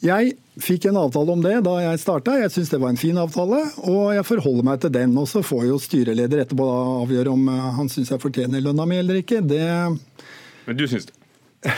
Jeg 0.04 0.34
fikk 0.62 0.90
en 0.90 0.98
avtale 1.00 1.34
om 1.34 1.42
det 1.44 1.54
da 1.66 1.76
jeg 1.80 2.02
starta. 2.02 2.36
Jeg 2.42 2.52
syns 2.54 2.72
det 2.74 2.80
var 2.82 2.92
en 2.92 3.00
fin 3.00 3.18
avtale, 3.18 3.62
og 3.88 4.12
jeg 4.14 4.28
forholder 4.28 4.66
meg 4.68 4.82
til 4.84 4.92
den. 4.94 5.14
Og 5.22 5.28
så 5.32 5.42
får 5.46 5.68
jo 5.70 5.78
styreleder 5.82 6.44
etterpå 6.44 6.66
avgjøre 7.06 7.32
om 7.32 7.48
eh, 7.52 7.70
han 7.80 7.92
syns 7.92 8.12
jeg 8.14 8.22
fortjener 8.22 8.64
lønna 8.66 8.88
mi 8.90 9.00
eller 9.00 9.22
ikke. 9.22 9.40
Det 9.46 9.62
Men 10.66 10.80
du 10.80 10.86
syns 10.90 11.08
det? 11.10 11.16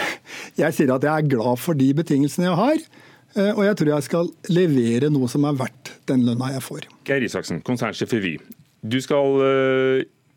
Jeg 0.58 0.74
sier 0.74 0.90
at 0.92 1.04
jeg 1.06 1.14
er 1.14 1.28
glad 1.30 1.60
for 1.62 1.78
de 1.78 1.86
betingelsene 1.96 2.48
jeg 2.48 2.58
har. 2.58 2.80
Eh, 3.38 3.52
og 3.54 3.62
jeg 3.62 3.78
tror 3.78 3.92
jeg 3.92 4.06
skal 4.08 4.32
levere 4.50 5.12
noe 5.14 5.30
som 5.30 5.46
er 5.46 5.56
verdt 5.56 5.92
den 6.10 6.26
lønna 6.26 6.50
jeg 6.56 6.64
får. 6.66 6.88
Geir 7.08 7.24
Isaksen, 7.24 7.62
konsernsjef 7.64 8.16
i 8.18 8.22
Vy. 8.24 8.32
Du 8.82 8.98
skal 9.04 9.38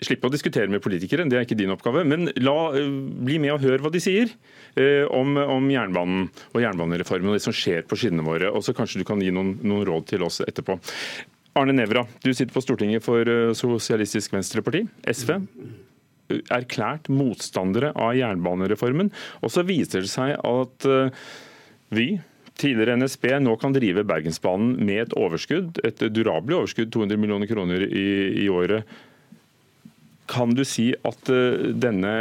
eh, 0.00 0.07
slippe 0.07 0.28
å 0.28 0.33
diskutere 0.33 0.71
med 0.73 0.83
politikere, 0.85 1.26
det 1.28 1.38
er 1.38 1.47
ikke 1.47 1.59
din 1.59 1.73
oppgave. 1.75 2.04
Men 2.09 2.30
la, 2.40 2.57
eh, 2.76 2.88
bli 3.26 3.38
med 3.42 3.54
og 3.57 3.64
hør 3.64 3.85
hva 3.85 3.92
de 3.92 4.02
sier 4.02 4.33
eh, 4.76 5.04
om, 5.07 5.37
om, 5.37 5.69
jernbanen 5.71 6.30
og 6.54 6.62
jernbanereformen 6.64 7.33
og 7.33 7.38
det 7.38 7.45
som 7.45 7.57
skjer 7.57 7.85
på 7.88 7.99
skinnene 8.00 8.26
våre. 8.26 8.52
Og 8.52 8.64
så 8.64 8.75
kanskje 8.76 9.02
du 9.02 9.09
kan 9.09 9.21
gi 9.23 9.33
noen, 9.35 9.59
noen 9.62 9.87
råd 9.88 10.09
til 10.14 10.25
oss 10.26 10.40
etterpå. 10.47 10.78
Arne 11.59 11.75
Nævra, 11.75 12.07
du 12.23 12.30
sitter 12.33 12.54
på 12.54 12.62
Stortinget 12.64 13.04
for 13.04 13.28
eh, 13.28 13.52
Sosialistisk 13.59 14.35
Venstreparti, 14.37 14.87
SV. 15.11 15.37
Erklært 16.54 17.11
motstandere 17.11 17.90
av 17.99 18.14
jernbanereformen. 18.14 19.11
Og 19.42 19.52
så 19.52 19.66
viser 19.66 20.07
det 20.07 20.12
seg 20.12 20.37
at 20.38 20.90
Vy, 21.90 22.21
tidligere 22.61 22.95
NSB, 23.00 23.25
nå 23.42 23.57
kan 23.59 23.75
drive 23.75 24.04
Bergensbanen 24.07 24.76
med 24.78 25.04
et 25.07 25.14
overskudd, 25.19 25.80
et 25.87 26.02
durabelig 26.14 26.59
overskudd, 26.59 26.90
200 26.95 27.19
millioner 27.19 27.50
kroner 27.50 27.83
i, 27.87 28.11
i 28.45 28.49
året 28.52 28.87
kan 30.31 30.55
du 30.55 30.65
si 30.69 30.93
at 30.95 31.31
denne 31.31 32.15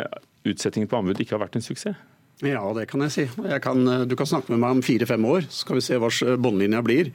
utsettingen 0.48 0.90
på 0.90 1.00
anbud 1.00 1.20
ikke 1.22 1.38
har 1.38 1.46
vært 1.46 1.60
en 1.60 1.66
suksess? 1.66 1.98
Ja, 2.40 2.62
det 2.72 2.86
kan 2.88 3.02
jeg 3.04 3.12
si. 3.12 3.24
Jeg 3.28 3.60
kan, 3.66 3.84
du 4.08 4.14
kan 4.16 4.28
snakke 4.30 4.54
med 4.54 4.62
meg 4.62 4.78
om 4.78 4.84
fire-fem 4.86 5.26
år, 5.28 5.44
så 5.52 5.66
skal 5.66 5.76
vi 5.76 5.84
se 5.84 5.98
hva 6.00 6.08
båndlinja 6.40 6.80
blir. 6.86 7.10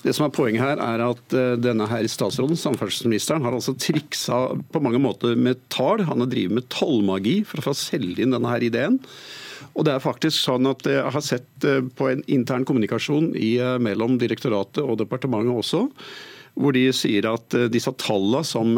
Det 0.00 0.14
som 0.16 0.24
er 0.24 0.32
Poenget 0.32 0.64
her 0.64 0.80
er 0.80 1.02
at 1.04 1.36
denne 1.60 1.84
her 1.90 2.08
statsråden, 2.08 2.56
samferdselsministeren, 2.56 3.44
har 3.44 3.58
altså 3.58 3.74
triksa 3.76 4.38
på 4.72 4.80
mange 4.80 5.02
måter 5.02 5.36
med 5.36 5.60
tall. 5.68 6.00
Han 6.08 6.24
har 6.24 6.32
drevet 6.32 6.56
med 6.56 6.70
tallmagi 6.72 7.42
for 7.44 7.60
å 7.60 7.66
få 7.68 7.76
selge 7.76 8.24
inn 8.24 8.32
denne 8.32 8.48
her 8.48 8.64
ideen. 8.64 8.96
Og 9.76 9.84
det 9.84 9.92
er 9.92 10.02
faktisk 10.02 10.38
sånn 10.38 10.64
at 10.70 10.88
Jeg 10.88 11.12
har 11.12 11.22
sett 11.28 11.68
på 11.96 12.08
en 12.08 12.24
intern 12.32 12.64
kommunikasjon 12.64 13.34
i, 13.36 13.58
mellom 13.84 14.16
direktoratet 14.18 14.80
og 14.80 14.96
departementet 15.04 15.60
også, 15.60 15.84
hvor 16.60 16.76
de 16.76 16.86
sier 16.92 17.26
at 17.30 17.56
disse 17.72 17.92
tallene 18.00 18.44
som 18.44 18.76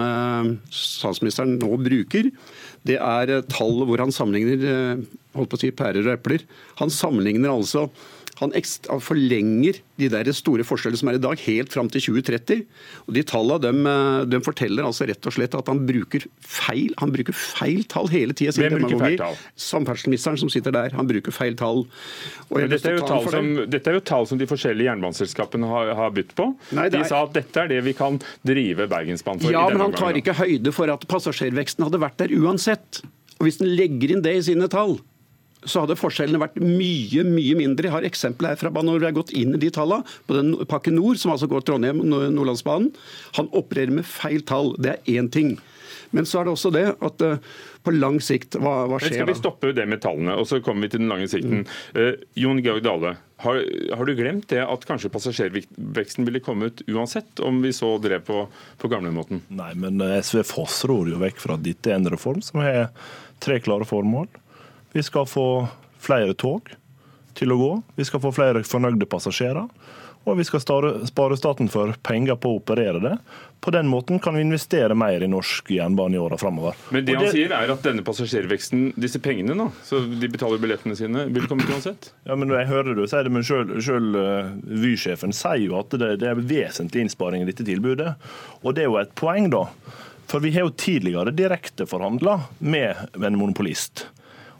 statsministeren 0.70 1.56
nå 1.58 1.74
bruker, 1.82 2.30
det 2.86 2.98
er 2.98 3.32
tall 3.50 3.82
hvor 3.88 4.02
han 4.02 4.14
sammenligner 4.14 5.02
holdt 5.36 5.50
på 5.50 5.58
å 5.58 5.62
si 5.62 5.70
pærer 5.74 6.06
og 6.06 6.14
epler. 6.14 6.44
Han 6.80 6.92
sammenligner 6.92 7.52
altså 7.52 7.88
han 8.40 9.00
forlenger 9.02 9.78
de 10.00 10.08
der 10.10 10.30
store 10.34 10.64
forskjellene 10.66 10.98
som 10.98 11.10
er 11.12 11.18
i 11.18 11.22
dag, 11.22 11.38
helt 11.44 11.72
fram 11.74 11.88
til 11.92 12.02
2030. 12.08 12.64
Og 13.06 13.14
De 13.14 13.22
tallene 13.28 13.60
de, 13.62 13.92
de 14.32 14.40
forteller 14.42 14.86
altså 14.86 15.06
rett 15.08 15.28
og 15.28 15.36
slett 15.36 15.54
at 15.58 15.68
han 15.70 15.82
bruker 15.86 16.24
feil 16.40 16.96
han 16.98 17.12
bruker 17.14 17.36
feil 17.36 17.84
tall 17.90 18.08
hele 18.12 18.34
tida. 18.36 18.54
Samferdselsministeren 19.60 20.40
som 20.40 20.50
sitter 20.52 20.74
der. 20.74 20.96
Han 20.96 21.10
bruker 21.10 21.34
feil 21.34 21.56
tall. 21.60 21.84
Dette 22.50 22.94
er, 22.94 23.04
tall 23.06 23.28
som, 23.30 23.52
dette, 23.68 23.84
er 23.92 24.00
jo 24.00 24.04
tall 24.12 24.28
som, 24.30 24.40
de 24.40 24.48
forskjellige 24.50 24.88
jernbaneselskapene 24.90 25.70
har, 25.70 25.92
har 25.98 26.16
bytt 26.16 26.34
på. 26.38 26.48
Nei, 26.76 26.88
de 26.92 27.04
sa 27.08 27.24
at 27.26 27.36
dette 27.36 27.64
er 27.64 27.70
det 27.76 27.82
vi 27.86 27.94
kan 27.96 28.18
drive 28.48 28.88
Bergensbanen 28.90 29.44
for. 29.44 29.54
Ja, 29.54 29.68
men 29.70 29.84
han 29.84 29.96
tar 29.96 30.18
ikke 30.18 30.36
høyde 30.40 30.74
for 30.74 30.90
at 30.92 31.06
passasjerveksten 31.10 31.84
hadde 31.86 32.02
vært 32.02 32.20
der 32.22 32.34
uansett. 32.40 33.02
Og 33.38 33.48
Hvis 33.48 33.58
han 33.62 33.72
legger 33.74 34.14
inn 34.14 34.24
det 34.24 34.36
i 34.38 34.44
sine 34.52 34.68
tall, 34.70 35.00
så 35.64 35.84
hadde 35.84 35.98
forskjellene 35.98 36.40
vært 36.42 36.60
mye 36.62 37.24
mye 37.26 37.58
mindre. 37.58 37.88
Jeg 37.88 37.96
har 37.96 38.06
eksempler 38.08 38.54
her 38.54 38.60
fra 38.60 38.72
når 38.72 39.02
vi 39.02 39.08
har 39.08 39.16
gått 39.16 39.34
inn 39.36 39.56
i 39.56 39.62
de 39.62 39.70
tallene. 39.74 40.06
På 40.26 40.38
den 40.38 40.54
pakke 40.70 40.94
Nord, 40.94 41.20
som 41.22 41.34
altså 41.34 41.48
går 41.50 41.66
Trondheim 41.66 42.02
Nordlandsbanen. 42.06 42.92
Han 43.38 43.50
opererer 43.52 43.94
med 43.94 44.08
feil 44.08 44.42
tall. 44.48 44.74
Det 44.82 44.96
er 44.96 45.14
én 45.18 45.30
ting. 45.32 45.56
Men 46.12 46.26
så 46.28 46.40
er 46.40 46.46
det 46.46 46.52
også 46.52 46.70
det 46.74 46.86
at 46.92 47.22
uh, 47.24 47.52
på 47.82 47.92
lang 47.94 48.18
sikt, 48.22 48.58
hva, 48.60 48.82
hva 48.90 48.98
skjer 49.00 49.14
da? 49.14 49.18
Skal 49.22 49.30
vi 49.30 49.36
stoppe 49.38 49.70
det 49.76 49.86
med 49.88 50.02
tallene, 50.04 50.34
og 50.36 50.44
så 50.48 50.60
kommer 50.64 50.86
vi 50.86 50.92
til 50.92 51.00
den 51.02 51.12
lange 51.12 51.28
sikten. 51.30 51.64
Mm. 51.64 51.96
Uh, 51.96 52.26
Jon 52.38 52.60
Georg 52.62 52.84
Dale, 52.84 53.14
har, 53.42 53.62
har, 53.96 54.04
du 54.06 54.14
glemt 54.14 54.46
det 54.52 54.60
at 54.62 54.84
kanskje 54.86 55.10
passasjerveksten 55.14 56.28
ville 56.28 56.42
kommet 56.44 56.84
uansett, 56.86 57.40
om 57.42 57.62
vi 57.64 57.72
så 57.74 57.94
drev 58.02 58.22
på, 58.28 58.44
på 58.78 58.92
gamlemåten? 58.92 59.40
Nei, 59.50 59.72
men 59.82 59.98
eh, 60.04 60.20
SV 60.22 60.44
fossror 60.46 61.10
jo 61.10 61.18
vekk 61.18 61.42
fra 61.42 61.56
at 61.58 61.64
dette 61.64 61.90
er 61.90 61.98
en 61.98 62.12
reform 62.12 62.44
som 62.44 62.60
har 62.62 62.92
tre 63.42 63.58
klare 63.64 63.88
formål. 63.88 64.28
Vi 64.92 65.02
skal 65.02 65.26
få 65.26 65.46
flere 66.02 66.34
tog 66.34 66.68
til 67.38 67.52
å 67.52 67.58
gå. 67.58 67.72
Vi 67.96 68.04
skal 68.04 68.20
få 68.22 68.32
flere 68.36 68.64
fornøyde 68.66 69.08
passasjerer. 69.08 69.68
Og 70.22 70.36
vi 70.38 70.44
skal 70.46 70.62
spare 70.62 71.36
staten 71.36 71.66
for 71.72 71.96
penger 72.06 72.36
på 72.38 72.52
å 72.52 72.58
operere 72.60 73.00
det. 73.02 73.16
På 73.62 73.72
den 73.74 73.88
måten 73.90 74.20
kan 74.22 74.36
vi 74.36 74.44
investere 74.44 74.94
mer 74.98 75.22
i 75.22 75.28
norsk 75.30 75.72
jernbane 75.74 76.14
i 76.14 76.20
åra 76.22 76.38
framover. 76.38 76.78
Men 76.94 77.06
det 77.06 77.16
han 77.16 77.26
det... 77.26 77.32
sier 77.34 77.54
er 77.56 77.72
at 77.74 77.82
denne 77.82 78.04
passasjerveksten, 78.06 78.92
disse 79.02 79.18
pengene, 79.22 79.56
da, 79.58 79.66
så 79.86 79.98
de 80.06 80.30
betaler 80.30 80.62
billettene 80.62 80.94
sine, 80.98 81.26
vil 81.34 81.48
komme 81.50 81.66
uansett? 81.66 82.12
Ja, 82.28 82.38
men 82.38 82.54
jeg 82.54 82.70
hører 82.70 82.94
du 82.94 83.02
sier 83.10 83.26
det, 83.26 83.34
men 83.34 83.46
selv 83.46 84.18
uh, 84.18 84.54
Vy-sjefen 84.62 85.34
sier 85.34 85.66
jo 85.66 85.76
at 85.80 85.98
det, 85.98 86.14
det 86.22 86.30
er 86.30 86.46
vesentlig 86.54 87.08
innsparing 87.08 87.42
i 87.42 87.50
dette 87.50 87.66
tilbudet. 87.66 88.14
Og 88.62 88.78
det 88.78 88.86
er 88.86 88.92
jo 88.92 89.00
et 89.02 89.14
poeng, 89.18 89.50
da. 89.50 89.66
For 90.30 90.42
vi 90.42 90.54
har 90.54 90.68
jo 90.68 90.76
tidligere 90.78 91.34
direkteforhandla 91.34 92.38
med 92.62 93.18
en 93.18 93.38
monopolist. 93.42 94.06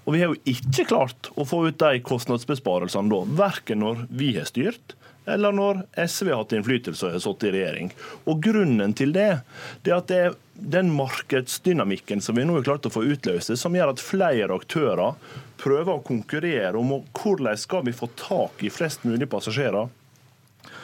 Og 0.04 0.14
vi 0.14 0.22
har 0.22 0.32
jo 0.32 0.40
ikke 0.50 0.88
klart 0.90 1.30
å 1.38 1.46
få 1.46 1.66
ut 1.68 1.78
de 1.78 2.02
kostnadsbesparelsene 2.02 3.12
da, 3.12 3.22
verken 3.38 3.82
når 3.84 4.04
vi 4.10 4.32
har 4.38 4.48
styrt, 4.50 4.96
eller 5.30 5.54
når 5.54 5.84
SV 5.94 6.32
har 6.32 6.40
hatt 6.40 6.54
innflytelse 6.56 7.06
og 7.06 7.14
har 7.14 7.22
sittet 7.22 7.48
i 7.50 7.52
regjering. 7.54 7.92
Og 8.26 8.42
Grunnen 8.42 8.94
til 8.98 9.14
det, 9.14 9.28
det 9.86 9.92
er 9.92 10.00
at 10.00 10.10
det 10.10 10.18
er 10.18 10.36
den 10.74 10.90
markedsdynamikken 10.96 12.22
som 12.22 12.38
vi 12.38 12.46
nå 12.46 12.58
har 12.58 12.66
klart 12.66 12.88
å 12.88 12.92
få 12.92 13.04
utløst, 13.06 13.54
som 13.58 13.78
gjør 13.78 13.94
at 13.94 14.02
flere 14.02 14.50
aktører 14.58 15.14
prøver 15.62 15.94
å 15.94 16.04
konkurrere 16.04 16.74
om 16.78 16.96
hvordan 17.14 17.58
skal 17.58 17.86
vi 17.86 17.94
få 17.94 18.10
tak 18.18 18.64
i 18.66 18.72
flest 18.74 19.06
mulig 19.06 19.30
passasjerer 19.30 19.90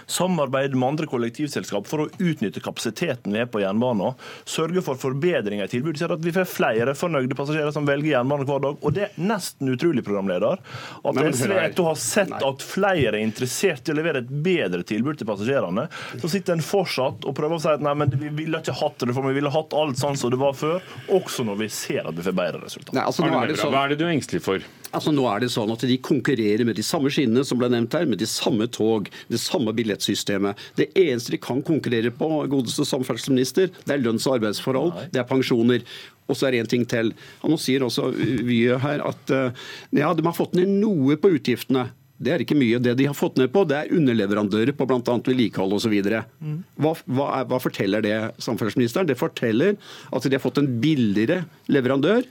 Samarbeid 0.08 0.74
med 0.74 0.88
andre 0.88 1.06
kollektivselskap 1.10 1.86
for 1.88 2.04
å 2.04 2.08
utnytte 2.16 2.62
kapasiteten 2.64 3.34
vi 3.34 3.42
er 3.42 3.48
på 3.50 3.60
jernbanen. 3.60 4.16
Sørge 4.48 4.82
for 4.84 4.98
forbedringer 5.00 5.68
i 5.68 5.72
tilbudet, 5.72 6.00
sånn 6.00 6.16
at 6.16 6.24
vi 6.24 6.32
får 6.34 6.48
flere 6.48 6.94
fornøyde 6.96 7.36
passasjerer 7.38 7.74
som 7.76 7.86
velger 7.88 8.14
jernbane 8.16 8.46
hver 8.48 8.62
dag. 8.64 8.80
Og 8.80 8.96
det 8.96 9.04
er 9.08 9.20
nesten 9.20 9.68
utrolig, 9.74 10.04
programleder, 10.08 10.62
at 11.04 11.20
SV 11.28 11.52
etter 11.58 11.84
å 11.84 11.90
ha 11.90 11.96
sett 12.00 12.32
at 12.32 12.64
flere 12.64 13.18
er 13.18 13.20
interessert 13.20 13.88
i 13.88 13.92
å 13.92 13.98
levere 13.98 14.24
et 14.24 14.32
bedre 14.48 14.80
tilbud 14.88 15.20
til 15.20 15.28
passasjerene, 15.28 15.88
så 16.22 16.32
sitter 16.32 16.56
en 16.56 16.64
fortsatt 16.64 17.28
og 17.28 17.36
prøver 17.36 17.58
å 17.58 17.62
si 17.62 17.70
at 17.74 17.84
nei, 17.84 17.94
men 17.98 18.12
vi 18.16 18.32
ville 18.42 18.62
ikke 18.62 18.76
hatt 18.80 19.04
det, 19.04 19.12
for 19.12 19.28
vi 19.28 19.36
ville 19.36 19.52
hatt 19.52 19.76
alt 19.76 20.00
sånn 20.00 20.16
som 20.18 20.32
det 20.32 20.40
var 20.40 20.56
før, 20.56 20.80
også 21.12 21.44
når 21.48 21.62
vi 21.66 21.72
ser 21.72 22.08
at 22.08 22.16
vi 22.16 22.24
får 22.24 22.36
bedre 22.38 22.64
resultater. 22.64 23.04
Altså, 23.04 23.28
Hva 23.28 23.84
er 23.84 23.92
det 23.92 24.00
du 24.00 24.08
er 24.08 24.14
engstelig 24.16 24.44
for? 24.46 24.64
Altså 24.94 25.12
Nå 25.12 25.24
er 25.28 25.42
det 25.42 25.50
sånn 25.52 25.72
at 25.74 25.84
De 25.88 25.98
konkurrerer 26.00 26.64
med 26.68 26.78
de 26.78 26.84
samme 26.86 27.10
skinnene 27.12 27.44
som 27.46 27.60
ble 27.60 27.70
nevnt 27.72 27.94
her, 27.96 28.06
med 28.08 28.20
de 28.22 28.28
samme 28.28 28.68
tog, 28.72 29.10
det 29.28 29.40
samme 29.42 29.74
billettsystemet. 29.76 30.58
Det 30.78 30.90
eneste 30.96 31.34
de 31.34 31.40
kan 31.42 31.62
konkurrere 31.64 32.12
på, 32.14 32.28
godeste 32.50 32.86
samferdselsminister, 32.88 33.72
det 33.84 33.94
er 33.94 34.04
lønns- 34.04 34.26
og 34.28 34.38
arbeidsforhold, 34.38 34.94
det 35.12 35.20
er 35.22 35.28
pensjoner. 35.28 35.84
Og 36.28 36.36
så 36.36 36.48
er 36.48 36.54
det 36.54 36.64
en 36.64 36.72
ting 36.74 36.84
til. 36.88 37.14
Han 37.42 37.56
sier 37.60 37.84
også 37.86 38.10
Vye 38.44 38.76
her 38.82 39.00
at 39.06 39.30
ja, 39.32 40.12
de 40.12 40.26
har 40.26 40.36
fått 40.36 40.56
ned 40.58 40.68
noe 40.80 41.16
på 41.20 41.32
utgiftene. 41.38 41.88
Det 42.18 42.32
er 42.34 42.42
ikke 42.42 42.56
mye. 42.58 42.80
Det 42.82 42.96
de 42.98 43.06
har 43.06 43.16
fått 43.16 43.38
ned 43.38 43.52
på, 43.54 43.62
det 43.68 43.76
er 43.78 43.92
underleverandører 43.94 44.74
på 44.76 44.86
bl.a. 44.90 44.98
vedlikehold 44.98 45.76
osv. 45.76 45.94
Mm. 46.42 46.56
Hva, 46.82 46.94
hva, 47.06 47.28
hva 47.48 47.60
forteller 47.62 48.02
det 48.04 48.16
samferdselsministeren? 48.42 49.08
Det 49.08 49.18
forteller 49.18 49.76
at 50.10 50.26
de 50.26 50.34
har 50.34 50.42
fått 50.42 50.58
en 50.60 50.72
billigere 50.82 51.44
leverandør. 51.70 52.26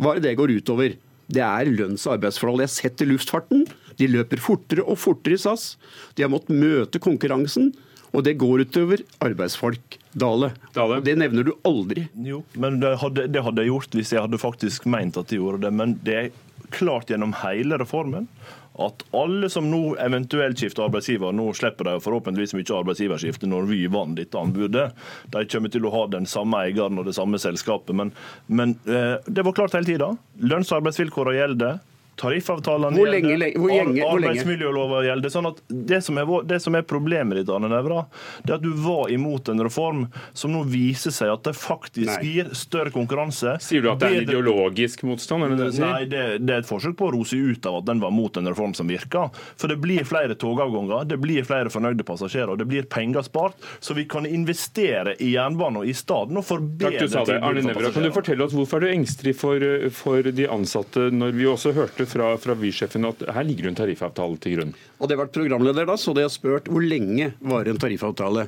Hva 0.00 0.14
er 0.14 0.20
det 0.20 0.30
det 0.30 0.38
går 0.40 0.54
utover? 0.56 0.96
Det 1.32 1.42
er 1.42 1.72
lønns- 1.72 2.06
og 2.06 2.16
arbeidsforhold. 2.18 2.62
Jeg 2.62 2.70
har 2.70 2.76
sett 2.76 3.02
i 3.02 3.08
luftfarten. 3.08 3.66
De 3.98 4.08
løper 4.10 4.40
fortere 4.42 4.84
og 4.84 4.98
fortere 5.00 5.36
i 5.36 5.42
SAS. 5.42 5.74
De 6.14 6.24
har 6.24 6.32
måttet 6.32 6.56
møte 6.56 7.02
konkurransen. 7.02 7.72
Og 8.14 8.22
det 8.24 8.36
går 8.40 8.64
utover 8.64 9.02
arbeidsfolk. 9.24 9.98
Dale. 10.16 10.52
Dale. 10.76 11.00
Det 11.04 11.16
nevner 11.18 11.44
du 11.44 11.52
aldri. 11.66 12.06
Jo, 12.24 12.42
men 12.56 12.78
det 12.80 12.94
hadde, 13.02 13.26
det 13.32 13.42
hadde, 13.44 13.64
jeg 13.64 13.74
gjort 13.74 13.96
hvis 13.98 14.12
jeg 14.14 14.22
hadde 14.24 14.40
faktisk 14.40 14.86
meint 14.88 15.18
at 15.20 15.28
de 15.32 15.40
gjorde 15.40 15.66
det. 15.66 15.72
Men 15.74 15.98
det 16.06 16.16
er 16.20 16.30
klart 16.74 17.10
gjennom 17.10 17.34
hele 17.42 17.78
reformen 17.82 18.30
at 18.78 19.04
alle 19.16 19.48
som 19.52 19.68
nå 19.70 19.96
eventuelt 20.02 20.60
skifter 20.60 20.86
arbeidsgiver, 20.86 21.32
nå 21.32 21.48
slipper 21.56 21.88
de 21.88 21.96
forhåpentligvis 22.04 22.54
mye 22.58 22.78
arbeidsgiverskifte 22.80 23.48
når 23.48 23.68
Vy 23.70 23.80
vant 23.92 24.16
dette 24.18 24.38
anbudet. 24.40 24.90
De 25.32 25.44
kommer 25.48 25.72
til 25.72 25.88
å 25.88 25.92
ha 25.94 26.04
den 26.12 26.28
samme 26.28 26.60
eieren 26.66 27.00
og 27.00 27.08
det 27.08 27.16
samme 27.16 27.40
selskapet. 27.40 27.96
Men, 27.96 28.12
men 28.46 28.76
eh, 28.84 29.16
det 29.26 29.46
var 29.46 29.56
klart 29.56 29.76
hele 29.78 29.88
tida. 29.88 30.12
Lønns- 30.44 30.72
og 30.72 30.82
arbeidsvilkårene 30.82 31.40
gjelder. 31.40 31.78
Tariffavtalene 32.16 32.96
hvor 32.96 33.10
lenge, 33.10 33.32
gjelder, 33.34 33.56
hvor 33.60 33.72
lenge, 33.72 34.00
hvor 34.00 34.16
arbeidsmiljølova 34.16 35.02
gjelder. 35.04 35.32
sånn 35.32 35.48
at 35.50 35.58
det 35.68 35.98
som, 36.04 36.16
er, 36.20 36.30
det 36.48 36.58
som 36.64 36.78
er 36.78 36.86
problemet 36.88 37.40
ditt, 37.40 37.50
Arne 37.52 37.68
Nævra, 37.68 38.06
det 38.42 38.54
er 38.54 38.56
at 38.56 38.64
du 38.64 38.70
var 38.80 39.10
imot 39.12 39.50
en 39.52 39.60
reform 39.66 40.06
som 40.32 40.54
nå 40.54 40.62
viser 40.70 41.12
seg 41.12 41.32
at 41.34 41.44
det 41.44 41.52
faktisk 41.58 42.08
Nei. 42.08 42.22
gir 42.24 42.52
større 42.56 42.92
konkurranse. 42.94 43.58
Sier 43.64 43.84
du 43.84 43.90
at 43.92 44.00
det 44.00 44.08
er 44.08 44.18
en 44.22 44.30
ideologisk 44.30 45.04
motstand? 45.08 45.44
Det 45.60 45.68
Nei, 45.82 46.06
det, 46.08 46.22
det, 46.40 46.54
er 46.54 46.64
et 46.64 46.68
forsøk 46.68 46.96
på 46.96 47.10
å 47.10 47.12
rose 47.18 47.36
ut 47.36 47.68
av 47.68 47.82
at 47.82 47.90
den 47.90 48.00
var 48.00 48.14
mot 48.14 48.40
en 48.40 48.48
reform 48.48 48.72
som 48.78 48.88
virker. 48.88 49.28
For 49.60 49.72
det 49.72 49.76
blir 49.82 50.08
flere 50.08 50.38
togavganger, 50.40 51.04
det 51.10 51.20
blir 51.20 51.44
flere 51.44 51.72
fornøyde 51.72 52.06
passasjerer, 52.08 52.54
og 52.54 52.62
det 52.62 52.68
blir 52.70 52.88
penger 52.88 53.26
spart, 53.26 53.60
så 53.84 53.96
vi 53.96 54.06
kan 54.08 54.24
investere 54.28 55.18
i 55.20 55.34
jernbane 55.34 55.84
og 55.84 55.90
i 55.90 55.94
staden 55.96 56.40
og 56.40 56.48
forbedre 56.48 57.04
tilbudet 57.04 57.12
for 57.12 57.44
passasjerer. 57.44 57.92
Kan 57.96 58.08
du 58.08 58.14
fortelle 58.14 58.48
oss 58.48 58.56
hvorfor 58.56 58.80
er 58.80 58.88
du 58.88 58.96
engstelig 58.96 59.36
for, 59.36 59.68
for 60.00 60.32
de 60.40 60.48
ansatte, 60.50 61.10
når 61.12 61.36
vi 61.36 61.48
også 61.50 61.74
hørte 61.76 62.05
fra, 62.10 62.32
fra 62.40 62.54
Vy-sjefen 62.58 63.06
at 63.08 63.24
her 63.36 63.46
ligger 63.46 63.66
det 63.66 63.72
en 63.74 63.80
tariffavtale 63.82 64.38
til 64.42 64.56
grunn. 64.56 64.76
Og 64.98 65.08
det 65.08 65.16
har 65.16 65.24
vært 65.24 65.34
programleder 65.36 65.88
da, 65.88 65.96
så 66.00 66.12
hadde 66.12 66.26
har 66.26 66.32
spurt 66.34 66.70
hvor 66.72 66.84
lenge 66.84 67.32
varer 67.40 67.72
en 67.74 67.82
tariffavtale. 67.82 68.46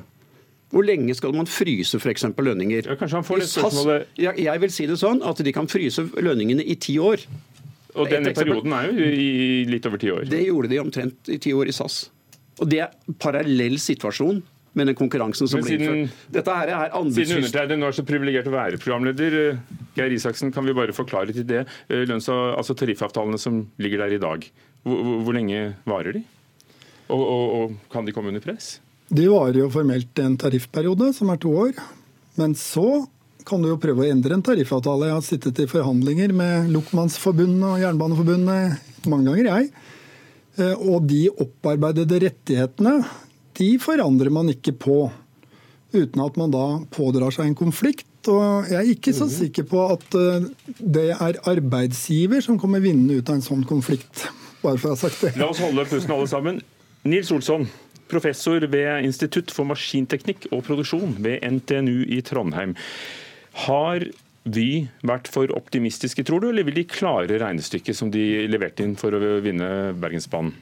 Hvor 0.69 0.85
lenge 0.85 1.15
skal 1.17 1.33
man 1.33 1.49
fryse 1.49 1.97
f.eks. 1.97 2.27
lønninger? 2.37 2.91
Ja, 2.91 2.97
kanskje 2.99 3.17
han 3.17 3.25
får 3.25 3.41
det 3.41 3.49
spørsmålet... 3.49 4.11
Jeg, 4.21 4.37
jeg 4.45 4.61
vil 4.61 4.73
si 4.73 4.85
det 4.89 4.99
sånn 5.01 5.23
at 5.25 5.41
de 5.45 5.53
kan 5.55 5.69
fryse 5.71 6.05
lønningene 6.21 6.61
i 6.61 6.77
ti 6.77 6.99
år. 7.01 7.23
Og 7.97 8.11
denne 8.11 8.35
perioden 8.37 8.75
er 8.77 8.91
jo 8.91 9.09
i 9.09 9.65
litt 9.69 9.87
over 9.89 10.01
ti 10.01 10.11
år. 10.13 10.27
Det 10.29 10.43
gjorde 10.45 10.69
de 10.69 10.81
omtrent 10.83 11.31
i 11.33 11.39
ti 11.41 11.55
år 11.57 11.71
i 11.71 11.75
SAS. 11.75 12.03
Og 12.61 12.69
det 12.69 12.83
er 12.85 13.15
parallell 13.21 13.79
situasjon 13.81 14.43
med 14.79 14.89
den 14.89 14.97
konkurransen 14.97 15.49
som 15.51 15.61
siden, 15.61 15.83
blir 15.83 16.01
innført. 16.05 16.25
Dette 16.39 16.55
her 16.55 16.73
er 16.77 16.95
Siden 17.13 17.41
undertegnede 17.41 17.79
nå 17.81 17.91
er 17.91 17.99
så 17.99 18.05
privilegert 18.07 18.49
å 18.49 18.55
være 18.55 18.79
programleder, 18.81 19.37
eh, 19.43 19.77
Geir 19.97 20.15
Isaksen, 20.15 20.53
kan 20.55 20.67
vi 20.67 20.75
bare 20.77 20.95
forklare 20.95 21.35
til 21.35 21.47
det. 21.49 21.65
Eh, 21.89 22.05
lønns- 22.09 22.31
og 22.31 22.57
altså 22.57 22.75
tariffavtalene 22.79 23.39
som 23.41 23.61
ligger 23.77 24.05
der 24.05 24.17
i 24.17 24.21
dag, 24.21 24.49
hvor, 24.87 25.03
hvor, 25.03 25.23
hvor 25.27 25.37
lenge 25.37 25.63
varer 25.89 26.19
de? 26.19 26.25
Og, 27.09 27.21
og, 27.21 27.45
og, 27.59 27.77
kan 27.91 28.05
de 28.05 28.13
komme 28.15 28.31
under 28.31 28.43
press? 28.43 28.77
De 29.09 29.25
varer 29.29 29.63
jo 29.63 29.69
formelt 29.73 30.19
en 30.21 30.37
tariffperiode, 30.37 31.13
som 31.17 31.31
er 31.33 31.39
to 31.41 31.53
år. 31.65 31.73
Men 32.37 32.53
så 32.55 33.07
kan 33.49 33.63
du 33.63 33.71
jo 33.71 33.79
prøve 33.81 34.05
å 34.05 34.09
endre 34.09 34.35
en 34.37 34.45
tariffavtale. 34.45 35.09
Jeg 35.09 35.17
har 35.17 35.25
sittet 35.25 35.63
i 35.63 35.69
forhandlinger 35.69 36.33
med 36.37 36.69
Lokmannsforbundet 36.73 37.65
og 37.65 37.81
Jernbaneforbundet 37.81 39.07
mange 39.09 39.31
ganger, 39.31 39.49
jeg. 39.49 39.71
Eh, 40.59 40.75
og 40.77 41.07
de 41.09 41.23
opparbeidede 41.31 42.21
rettighetene, 42.27 42.99
de 43.59 43.73
forandrer 43.81 44.31
man 44.33 44.51
ikke 44.51 44.73
på. 44.79 44.99
Uten 45.93 46.21
at 46.21 46.37
man 46.37 46.53
da 46.53 46.65
pådrar 46.93 47.33
seg 47.33 47.49
en 47.49 47.57
konflikt. 47.57 48.07
Og 48.29 48.69
jeg 48.69 48.77
er 48.77 48.91
ikke 48.93 49.13
så 49.15 49.25
mhm. 49.27 49.35
sikker 49.35 49.67
på 49.69 49.83
at 49.95 50.17
eh, 50.19 50.49
det 50.79 51.09
er 51.15 51.41
arbeidsgiver 51.49 52.43
som 52.45 52.59
kommer 52.61 52.83
vinnende 52.83 53.19
ut 53.19 53.31
av 53.31 53.39
en 53.39 53.45
sånn 53.45 53.65
konflikt. 53.67 54.27
Bare 54.63 54.77
for 54.77 54.91
å 54.91 54.95
ha 54.97 54.99
sagt 54.99 55.23
det. 55.23 55.35
La 55.39 55.49
oss 55.51 55.61
holde 55.63 55.87
pusten 55.89 56.13
alle 56.15 56.27
sammen. 56.29 56.59
Nils 57.07 57.31
Olsson, 57.31 57.63
professor 58.11 58.65
ved 58.67 59.05
Institutt 59.07 59.53
for 59.55 59.67
maskinteknikk 59.69 60.49
og 60.51 60.65
produksjon 60.67 61.15
ved 61.23 61.45
NTNU 61.47 62.03
i 62.11 62.19
Trondheim. 62.27 62.75
Har 63.67 64.03
Vy 64.49 64.87
vært 65.05 65.27
for 65.29 65.51
optimistiske, 65.53 66.23
tror 66.25 66.41
du, 66.41 66.49
eller 66.49 66.65
vil 66.65 66.79
de 66.79 66.85
klare 66.89 67.37
regnestykket 67.41 67.97
som 67.97 68.09
de 68.13 68.47
leverte 68.49 68.85
inn 68.85 68.95
for 68.97 69.13
å 69.13 69.39
vinne 69.43 69.91
Bergensbanen? 69.99 70.55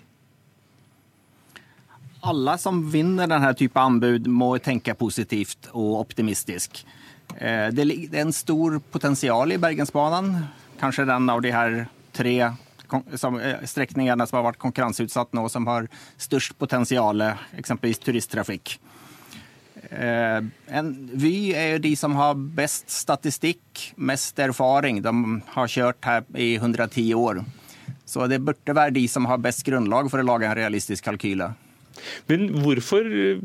Alle 2.27 2.57
som 2.60 2.81
vinner 2.91 3.29
denne 3.29 3.53
type 3.55 3.79
anbud, 3.79 4.25
må 4.27 4.50
tenke 4.60 4.98
positivt 5.00 5.69
og 5.72 6.01
optimistisk. 6.01 6.81
Eh, 7.38 7.69
det 7.72 7.86
er 7.88 8.24
en 8.25 8.34
stor 8.36 8.81
potensial 8.91 9.53
i 9.55 9.60
Bergensbanen. 9.62 10.34
Kanskje 10.81 11.05
den 11.07 11.29
av 11.31 11.39
de 11.46 11.53
her 11.55 11.77
tre 12.12 12.34
eh, 12.43 13.62
strekningene 13.72 14.27
som 14.27 14.41
har 14.41 14.50
vært 14.50 14.60
konkurranseutsatt 14.60 15.31
nå, 15.38 15.46
som 15.48 15.69
har 15.72 15.88
størst 16.19 16.57
potensial, 16.60 17.24
eksempelvis 17.55 18.03
turisttrafikk. 18.03 18.74
Eh, 19.88 20.41
en 20.67 20.89
Vy 21.13 21.53
er 21.55 21.77
jo 21.77 21.86
de 21.86 21.93
som 21.96 22.17
har 22.19 22.36
best 22.36 22.91
statistikk, 22.91 23.93
mest 23.96 24.39
erfaring. 24.43 25.00
De 25.05 25.13
har 25.53 25.72
kjørt 25.72 26.10
her 26.10 26.27
i 26.36 26.57
110 26.57 27.13
år. 27.15 27.39
Så 28.07 28.27
det 28.27 28.41
burde 28.43 28.75
være 28.75 28.96
de 29.00 29.05
som 29.07 29.27
har 29.31 29.39
best 29.39 29.63
grunnlag 29.67 30.12
for 30.12 30.19
å 30.19 30.27
lage 30.27 30.48
en 30.50 30.60
realistisk 30.60 31.07
kalkyle. 31.07 31.53
Men 32.30 32.50
hvorfor 32.63 33.08
eh, 33.08 33.42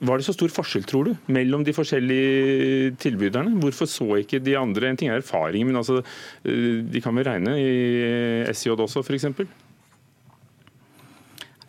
var 0.00 0.16
det 0.16 0.24
så 0.24 0.32
stor 0.32 0.52
forskjell, 0.52 0.84
tror 0.88 1.10
du, 1.10 1.12
mellom 1.28 1.64
de 1.66 1.74
forskjellige 1.76 2.94
tilbyderne? 3.02 3.52
Hvorfor 3.60 3.88
så 3.90 4.06
ikke 4.22 4.40
de 4.40 4.56
andre 4.56 4.88
En 4.88 4.96
ting 4.96 5.10
er 5.10 5.20
erfaring, 5.20 5.66
men 5.68 5.76
altså, 5.76 6.00
eh, 6.44 6.80
de 6.88 7.02
kan 7.04 7.14
vel 7.16 7.28
regne 7.28 7.56
i 7.60 8.46
SJ 8.48 8.72
også, 8.76 9.04
f.eks.? 9.04 9.28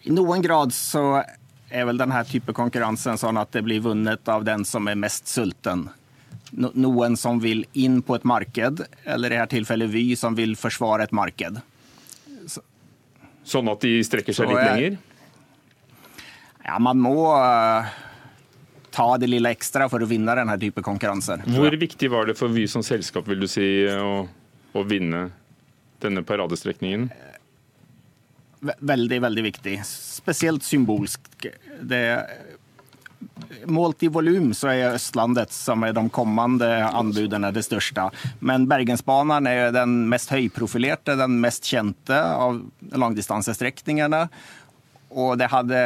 I 0.01 0.15
noen 0.15 0.41
grad 0.41 0.72
så 0.74 1.22
er 1.72 1.88
vel 1.88 2.00
denne 2.00 2.24
type 2.27 2.55
konkurransen 2.55 3.20
sånn 3.20 3.39
at 3.39 3.51
det 3.53 3.63
blir 3.67 3.84
vunnet 3.84 4.31
av 4.31 4.48
den 4.48 4.63
som 4.67 4.88
er 4.88 5.00
mest 5.00 5.27
sulten. 5.29 5.89
Noen 6.51 7.15
som 7.20 7.39
vil 7.39 7.63
inn 7.79 8.01
på 8.03 8.17
et 8.17 8.25
marked, 8.27 8.81
eller 9.05 9.31
i 9.31 9.38
dette 9.39 9.55
tilfellet 9.55 9.91
Vy 9.91 10.05
som 10.20 10.36
vil 10.36 10.58
forsvare 10.60 11.08
et 11.08 11.13
marked. 11.15 11.62
Så. 12.48 12.63
Sånn 13.48 13.72
at 13.72 13.84
de 13.84 14.00
strekker 14.08 14.36
seg 14.36 14.51
litt 14.51 14.65
lenger? 14.65 15.00
Ja, 16.65 16.77
man 16.79 17.01
må 17.01 17.15
uh, 17.33 17.89
ta 18.93 19.07
det 19.21 19.31
lille 19.31 19.51
ekstra 19.55 19.87
for 19.91 20.03
å 20.03 20.09
vinne 20.09 20.35
denne 20.37 20.57
type 20.61 20.83
konkurranser. 20.85 21.43
Hvor 21.49 21.75
viktig 21.79 22.11
var 22.11 22.29
det 22.29 22.37
for 22.39 22.53
Vy 22.53 22.67
som 22.69 22.85
selskap 22.85 23.27
vil 23.29 23.43
du 23.43 23.49
si, 23.49 23.65
å, 23.89 24.23
å 24.73 24.87
vinne 24.87 25.29
denne 26.01 26.25
paradestrekningen? 26.25 27.09
veldig, 28.61 29.21
veldig 29.21 29.43
viktig. 29.43 29.81
Spesielt 29.85 30.63
symbolsk. 30.63 31.47
Det, 31.81 32.01
målt 33.65 34.03
i 34.03 34.09
volum 34.13 34.51
så 34.57 34.71
er 34.71 34.95
Østlandet, 34.95 35.53
som 35.55 35.83
er 35.85 35.95
de 35.97 36.03
kommende 36.13 36.69
anbudene, 36.87 37.51
det 37.53 37.65
største. 37.65 38.09
Men 38.39 38.67
Bergensbanen 38.69 39.49
er 39.49 39.73
den 39.75 40.03
mest 40.11 40.33
høyprofilerte, 40.33 41.17
den 41.19 41.39
mest 41.43 41.67
kjente 41.69 42.17
av 42.17 42.61
langdistansestrekningene. 42.91 44.27
Og 45.11 45.35
det, 45.39 45.51
hadde, 45.51 45.83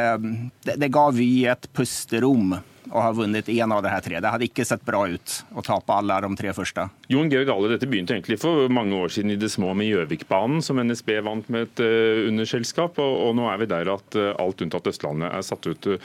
det, 0.66 0.78
det 0.78 0.92
ga 0.94 1.08
Vy 1.14 1.30
et 1.50 1.68
pusterom 1.74 2.56
å 2.86 3.02
ha 3.02 3.10
vunnet 3.14 3.48
én 3.50 3.72
av 3.72 3.82
de 3.82 3.90
her 3.90 4.02
tre. 4.04 4.20
Det 4.22 4.30
hadde 4.30 4.46
ikke 4.46 4.66
sett 4.66 4.84
bra 4.86 5.02
ut 5.10 5.34
å 5.58 5.64
tape 5.66 5.94
alle 5.94 6.18
de 6.22 6.30
tre 6.38 6.52
første. 6.54 6.86
Jon 7.10 7.30
Georg 7.32 7.48
Dale, 7.48 7.70
dette 7.72 7.88
begynte 7.90 8.14
egentlig 8.14 8.38
for 8.42 8.70
mange 8.72 8.94
år 8.98 9.12
siden 9.12 9.34
i 9.34 9.38
det 9.40 9.50
små 9.52 9.72
med 9.76 9.90
Gjøvikbanen, 9.90 10.62
som 10.64 10.80
NSB 10.82 11.16
vant 11.26 11.50
med 11.52 11.66
et 11.66 11.82
uh, 11.82 12.24
underselskap. 12.30 13.00
Og, 13.02 13.18
og, 13.26 13.36
nå 13.38 13.50
er 13.50 13.62
vi 13.62 13.70
der 13.74 13.92
at 13.96 14.18
uh, 14.18 14.32
alt 14.42 14.62
unntatt 14.64 14.90
Østlandet 14.92 15.32
er 15.34 15.46
satt 15.46 15.66
ut 15.66 15.90
uh, 15.90 16.00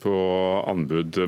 på 0.00 0.18
anbud. 0.72 1.20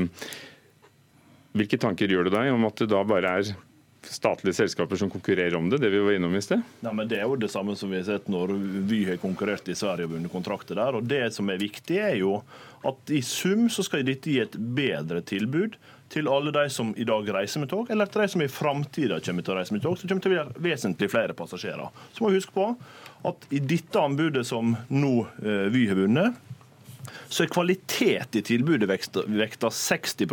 Hvilke 1.59 1.81
tanker 1.81 2.11
gjør 2.11 2.29
det 2.29 2.37
deg 2.37 2.53
om 2.55 2.69
at 2.69 2.81
det 2.81 2.93
da 2.93 3.05
bare 3.09 3.39
er 3.41 3.57
statlige 4.03 4.55
selskaper 4.55 4.97
som 4.97 5.11
konkurrerer 5.11 5.57
om 5.57 5.69
det, 5.71 5.81
det 5.83 5.91
vi 5.91 6.01
var 6.05 6.17
innom 6.17 6.35
i 6.37 6.43
sted? 6.43 6.63
Ja, 6.81 6.93
men 6.93 7.09
Det 7.09 7.19
er 7.19 7.27
jo 7.27 7.37
det 7.37 7.51
samme 7.51 7.77
som 7.77 7.91
vi 7.91 7.99
har 8.01 8.07
sett 8.07 8.29
når 8.29 8.55
Vy 8.89 9.05
har 9.09 9.21
konkurrert 9.23 9.69
i 9.69 9.77
Sverige 9.79 10.09
og 10.09 10.15
vunnet 10.17 10.33
kontrakter 10.33 10.79
der. 10.79 10.95
og 10.95 11.05
Det 11.05 11.35
som 11.35 11.51
er 11.51 11.59
viktig, 11.59 11.99
er 11.99 12.17
jo 12.21 12.43
at 12.87 13.11
i 13.11 13.23
sum 13.23 13.69
så 13.69 13.83
skal 13.83 14.07
dette 14.07 14.31
gi 14.31 14.41
et 14.41 14.55
bedre 14.55 15.21
tilbud 15.27 15.79
til 16.09 16.29
alle 16.29 16.53
de 16.55 16.69
som 16.73 16.95
i 16.97 17.05
dag 17.05 17.29
reiser 17.35 17.61
med 17.61 17.69
tog, 17.69 17.91
eller 17.91 18.09
til 18.09 18.23
de 18.23 18.29
som 18.33 18.43
i 18.43 18.49
framtida 18.49 19.19
kommer 19.21 19.45
til 19.45 19.55
å 19.55 19.59
reise 19.59 19.75
med 19.75 19.83
tog, 19.85 19.99
så 19.99 20.09
kommer 20.09 20.25
til 20.25 20.33
å 20.33 20.39
være 20.39 20.63
vesentlig 20.65 21.11
flere 21.13 21.37
passasjerer. 21.37 21.91
Så 22.15 22.25
må 22.25 22.31
vi 22.33 22.41
huske 22.41 22.55
på 22.55 22.71
at 23.29 23.49
i 23.53 23.61
dette 23.61 24.01
anbudet 24.01 24.47
som 24.47 24.77
nå 24.89 25.15
eh, 25.43 25.67
Vy 25.75 25.89
har 25.91 25.99
vunnet, 25.99 26.39
så 27.29 27.45
er 27.45 27.53
kvalitet 27.53 28.39
i 28.39 28.45
tilbudet 28.45 28.89
vekta 28.89 29.71
60 29.73 30.29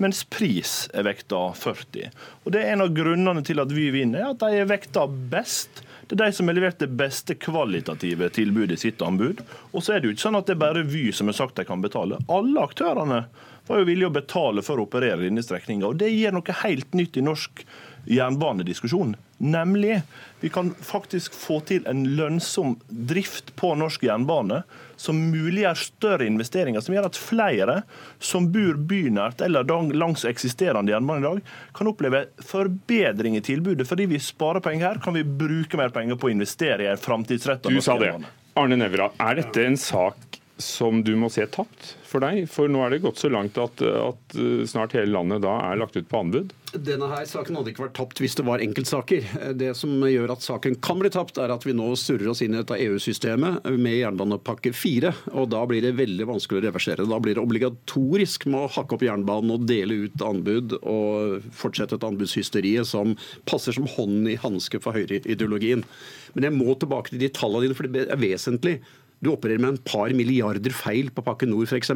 mens 0.00 0.22
pris 0.24 0.88
er 0.94 1.04
vekta 1.06 1.52
40 1.58 2.10
Og 2.44 2.52
Det 2.52 2.62
er 2.62 2.72
en 2.72 2.84
av 2.86 2.92
grunnene 2.94 3.44
til 3.44 3.60
at 3.62 3.72
vi 3.72 3.90
vinner, 3.94 4.30
at 4.30 4.40
de 4.40 4.62
er 4.62 4.70
vekta 4.70 5.06
best. 5.06 5.82
Det 6.08 6.16
er 6.16 6.26
de 6.26 6.36
som 6.36 6.48
har 6.48 6.56
levert 6.58 6.80
det 6.80 6.90
beste 6.96 7.36
kvalitative 7.40 8.28
tilbudet 8.34 8.78
i 8.78 8.82
sitt 8.88 9.02
anbud. 9.04 9.44
Og 9.72 9.84
så 9.84 9.94
er 9.94 10.00
det 10.00 10.10
jo 10.10 10.16
ikke 10.16 10.26
sånn 10.26 10.40
at 10.40 10.48
det 10.48 10.56
er 10.56 10.64
bare 10.64 10.84
Vy 10.88 11.10
som 11.14 11.30
har 11.30 11.38
sagt 11.38 11.56
de 11.60 11.68
kan 11.68 11.84
betale. 11.84 12.18
Alle 12.32 12.66
aktørene 12.66 13.22
var 13.68 13.80
jo 13.80 13.86
villige 13.88 14.10
å 14.10 14.14
betale 14.14 14.64
for 14.66 14.80
å 14.80 14.86
operere 14.88 15.22
denne 15.22 15.44
strekninga. 15.44 15.86
Og 15.88 16.00
det 16.02 16.10
gir 16.12 16.34
noe 16.34 16.60
helt 16.64 16.96
nytt 16.98 17.16
i 17.16 17.24
norsk 17.24 17.64
jernbanediskusjon. 18.10 19.14
Nemlig 19.42 20.00
vi 20.40 20.50
kan 20.52 20.72
faktisk 20.74 21.34
få 21.34 21.60
til 21.66 21.86
en 21.90 22.04
lønnsom 22.16 22.76
drift 22.88 23.54
på 23.58 23.74
norsk 23.78 24.04
jernbane 24.06 24.62
som 25.02 25.18
muliggjør 25.32 25.78
større 25.78 26.26
investeringer, 26.30 26.82
som 26.84 26.94
gjør 26.94 27.08
at 27.08 27.18
flere 27.18 27.78
som 28.22 28.46
bor 28.54 28.78
bynært 28.78 29.42
eller 29.44 29.66
langs 29.98 30.26
eksisterende 30.28 30.94
jernbane 30.94 31.22
i 31.22 31.26
dag, 31.26 31.56
kan 31.74 31.90
oppleve 31.90 32.24
forbedring 32.46 33.38
i 33.38 33.42
tilbudet. 33.44 33.88
Fordi 33.88 34.06
vi 34.12 34.20
sparer 34.22 34.62
penger 34.64 34.92
her, 34.92 35.02
kan 35.02 35.16
vi 35.18 35.24
bruke 35.26 35.80
mer 35.80 35.94
penger 35.94 36.20
på 36.20 36.30
å 36.30 36.34
investere 36.34 36.86
i 36.86 36.92
en 36.92 37.00
framtidsretta 37.00 37.72
sa 37.82 37.98
jernbane. 37.98 38.30
Arne 38.60 38.76
Nævra, 38.76 39.10
er 39.24 39.40
dette 39.40 39.64
en 39.64 39.78
sak 39.80 40.38
som 40.62 41.00
du 41.02 41.14
må 41.18 41.30
se 41.32 41.46
tapt 41.50 41.94
for 42.06 42.22
deg? 42.22 42.44
For 42.52 42.70
nå 42.70 42.84
er 42.84 42.92
det 42.92 43.02
gått 43.02 43.22
så 43.22 43.30
langt 43.32 43.58
at, 43.58 43.82
at 43.82 44.36
snart 44.68 44.94
hele 44.98 45.14
landet 45.16 45.42
da 45.42 45.56
er 45.70 45.80
lagt 45.80 45.96
ut 45.96 46.08
på 46.10 46.20
anbud? 46.20 46.52
Denne 46.72 47.04
her 47.10 47.26
saken 47.28 47.58
hadde 47.58 47.72
ikke 47.72 47.82
vært 47.84 47.96
tapt 47.98 48.20
hvis 48.22 48.34
det 48.38 48.44
var 48.48 48.62
enkeltsaker. 48.64 49.26
Det 49.60 49.74
som 49.76 49.92
gjør 50.08 50.30
at 50.32 50.44
saken 50.44 50.78
kan 50.80 51.00
bli 51.02 51.10
tapt, 51.12 51.36
er 51.36 51.52
at 51.52 51.66
vi 51.66 51.74
nå 51.76 51.90
surrer 52.00 52.30
oss 52.32 52.40
inn 52.44 52.54
i 52.54 52.60
dette 52.62 52.78
EU-systemet 52.80 53.66
med 53.76 53.98
jernbanepakke 53.98 54.72
4. 54.72 55.10
Og 55.36 55.50
da 55.52 55.60
blir 55.68 55.84
det 55.84 55.92
veldig 55.98 56.26
vanskelig 56.30 56.62
å 56.62 56.64
reversere. 56.64 57.04
Da 57.08 57.18
blir 57.20 57.36
det 57.36 57.44
obligatorisk 57.44 58.46
med 58.48 58.64
å 58.64 58.70
hakke 58.78 58.96
opp 58.96 59.04
jernbanen 59.04 59.52
og 59.52 59.66
dele 59.68 60.06
ut 60.06 60.24
anbud 60.24 60.78
og 60.80 61.44
fortsette 61.56 61.98
et 61.98 62.06
anbudshysteriet 62.08 62.88
som 62.88 63.12
passer 63.48 63.76
som 63.76 63.88
hånden 63.92 64.30
i 64.32 64.38
hanske 64.40 64.80
for 64.80 64.96
høyreideologien. 64.96 65.84
Men 66.32 66.48
jeg 66.48 66.56
må 66.56 66.72
tilbake 66.72 67.12
til 67.12 67.20
de 67.20 67.32
tallene 67.36 67.68
dine, 67.68 67.76
for 67.76 67.92
det 67.92 68.06
er 68.08 68.22
vesentlig. 68.22 68.78
Du 69.20 69.34
opererer 69.34 69.60
med 69.60 69.74
en 69.74 69.84
par 69.84 70.16
milliarder 70.16 70.72
feil 70.74 71.12
på 71.12 71.26
pakke 71.26 71.46
nord, 71.50 71.68
f.eks. 71.68 71.92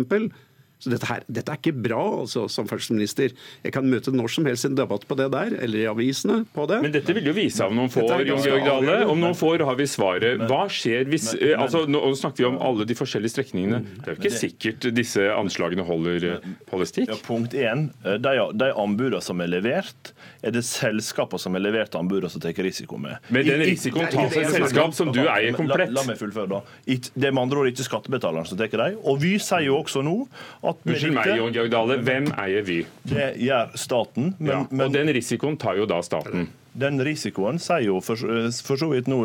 Så 0.77 0.91
dette, 0.93 1.09
her, 1.09 1.23
dette, 1.25 1.53
er 1.53 1.57
ikke 1.57 1.73
bra, 1.73 2.03
altså, 2.21 2.45
samferdselsminister. 2.53 3.33
Jeg 3.65 3.73
kan 3.73 3.87
møte 3.89 4.13
når 4.13 4.29
som 4.35 4.49
helst 4.49 4.67
en 4.69 4.77
debatt 4.77 5.07
på 5.09 5.17
det 5.17 5.31
der, 5.33 5.55
eller 5.65 5.81
i 5.81 5.87
avisene 5.89 6.43
på 6.53 6.67
det. 6.69 6.83
Men 6.85 6.93
dette 6.93 7.15
vil 7.17 7.31
jo 7.31 7.33
vise 7.37 7.65
av 7.65 7.73
om 7.73 7.79
noen 7.81 7.93
få 7.93 8.05
år, 8.05 8.25
Jon 8.29 8.43
Georg 8.45 8.67
Dale. 8.69 8.97
Om 9.09 9.23
noen 9.23 9.39
få 9.39 9.55
år 9.55 9.65
har 9.71 9.79
vi 9.79 9.87
svaret. 9.89 10.45
Hva 10.45 10.67
skjer 10.69 11.09
hvis 11.09 11.31
men, 11.33 11.41
men, 11.41 11.53
eh, 11.55 11.63
altså, 11.65 11.85
Nå 11.89 12.03
snakker 12.21 12.45
vi 12.45 12.49
om 12.51 12.59
alle 12.69 12.85
de 12.89 12.97
forskjellige 12.99 13.33
strekningene. 13.33 13.81
Det 13.87 14.05
er 14.05 14.13
jo 14.13 14.19
ikke 14.21 14.29
det, 14.29 14.41
sikkert 14.43 14.89
disse 14.99 15.31
anslagene 15.33 15.87
holder, 15.87 16.29
politikk. 16.69 17.09
Ja, 17.15 17.19
punkt 17.25 17.57
én. 17.57 17.89
Eh, 18.05 18.21
de, 18.21 18.35
de 18.61 18.71
anbudene 18.77 19.23
som 19.25 19.41
er 19.41 19.51
levert, 19.55 20.13
er 20.45 20.53
det 20.53 20.65
selskapene 20.69 21.41
som 21.41 21.57
har 21.57 21.65
levert 21.65 21.97
anbudene 21.97 22.29
som 22.33 22.45
tar 22.45 22.53
risiko 22.67 23.01
med. 23.01 23.17
Men 23.33 23.49
den 23.49 23.65
risikoen 23.65 24.13
tas 24.13 24.29
seg 24.35 24.45
et 24.45 24.55
selskap 24.59 24.93
som 24.97 25.09
du 25.15 25.23
eier 25.25 25.57
komplett. 25.57 25.89
La, 25.89 26.03
la 26.03 26.07
meg 26.13 26.21
fullføre, 26.21 26.53
da. 26.53 26.63
Det 26.85 27.31
er 27.31 27.33
med 27.33 27.47
andre 27.47 27.65
ord 27.65 27.73
ikke 27.73 27.89
skattebetalerne 27.89 28.45
som 28.49 28.61
tar 28.61 28.77
dem. 28.77 29.01
Og 29.09 29.21
vi 29.25 29.37
sier 29.43 29.67
jo 29.71 29.81
også 29.81 30.05
nå 30.05 30.19
Unnskyld 30.67 31.15
meg, 31.17 31.33
Jon 31.39 31.55
Georg 31.55 31.71
Dale. 31.73 31.99
Hvem 32.07 32.31
eier 32.43 32.67
Vy? 32.67 32.79
Det 33.07 33.33
gjør 33.43 33.75
staten. 33.79 34.33
Men, 34.39 34.67
ja, 34.71 34.85
og 34.87 34.95
den 34.95 35.13
risikoen 35.17 35.59
tar 35.61 35.79
jo 35.79 35.87
da 35.91 36.01
staten. 36.07 36.49
Den 36.77 37.01
risikoen 37.05 37.59
sier 37.63 37.87
jo 37.87 38.01
for, 38.05 38.21
for 38.67 38.81
så 38.81 38.89
vidt 38.91 39.09
nå 39.09 39.23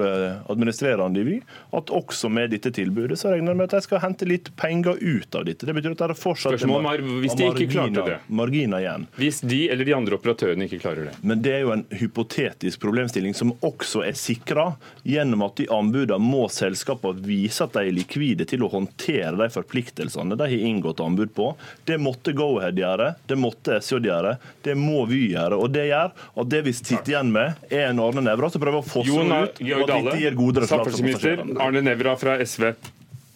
administrerende 0.52 1.20
i 1.20 1.26
Vy 1.28 1.38
at 1.76 1.92
også 1.94 2.30
med 2.32 2.52
dette 2.54 2.72
tilbudet 2.76 3.18
så 3.20 3.32
regner 3.34 3.52
de 3.54 3.60
med 3.60 3.68
at 3.70 3.76
de 3.76 3.86
skal 3.86 4.02
hente 4.04 4.28
litt 4.30 4.52
penger 4.60 4.98
ut 5.02 5.36
av 5.36 5.46
dette. 5.48 5.68
Det 5.68 5.76
betyr 5.76 5.96
at 5.96 6.02
det 6.04 6.08
er 6.14 6.20
fortsatt 6.20 6.56
Spørsmålet 6.56 7.02
er 7.02 7.22
hvis 7.26 7.36
de 7.40 7.48
ikke 7.50 7.68
klarte 7.74 8.06
det. 8.08 8.18
marginer 8.32 8.84
igjen. 8.84 9.08
Hvis 9.20 9.42
de 9.44 9.60
eller 9.74 9.88
de 9.88 9.96
andre 9.98 10.18
operatørene 10.20 10.68
ikke 10.68 10.82
klarer 10.84 11.10
det. 11.10 11.16
Men 11.28 11.44
det 11.44 11.54
er 11.58 11.64
jo 11.66 11.74
en 11.76 11.84
hypotetisk 12.00 12.82
problemstilling 12.84 13.36
som 13.38 13.54
også 13.60 14.06
er 14.08 14.16
sikra 14.20 14.70
gjennom 15.08 15.44
at 15.48 15.60
i 15.64 15.68
anbudene 15.72 16.22
må 16.22 16.46
selskapene 16.52 17.24
vise 17.26 17.66
at 17.66 17.76
de 17.76 17.84
er 17.90 17.96
likvide 17.96 18.48
til 18.50 18.64
å 18.66 18.72
håndtere 18.72 19.36
de 19.40 19.50
forpliktelsene 19.54 20.38
de 20.40 20.48
har 20.54 20.68
inngått 20.72 21.04
anbud 21.04 21.34
på. 21.36 21.52
Det 21.88 21.98
måtte 22.02 22.34
Go-Ahead 22.38 22.80
gjøre, 22.80 23.14
det 23.28 23.38
måtte 23.40 23.80
SJ 23.82 24.02
gjøre, 24.08 24.38
det 24.64 24.78
må 24.80 25.04
Vy 25.10 25.32
gjøre. 25.34 25.58
og 25.58 25.72
Det 25.74 25.88
gjør 25.90 26.12
at 26.14 26.50
det 26.52 26.62
vi 26.68 26.74
sitter 26.78 27.12
igjen 27.16 27.32
med, 27.34 27.41
er 27.70 27.86
en 27.90 28.02
Arne 28.04 28.24
Nævra 28.26 28.50
som 28.54 28.64
prøver 28.64 28.82
å 28.82 28.86
fosse 28.86 29.10
Jon 29.10 29.32
ut, 29.32 29.62
og 29.62 29.84
at 29.84 29.94
dette 29.94 30.18
gir 30.24 30.38
gode 30.40 30.66
resultater. 30.66 31.46
Arne 31.62 31.84
Nævra 31.86 32.18
fra 32.20 32.38
SV. 32.44 32.72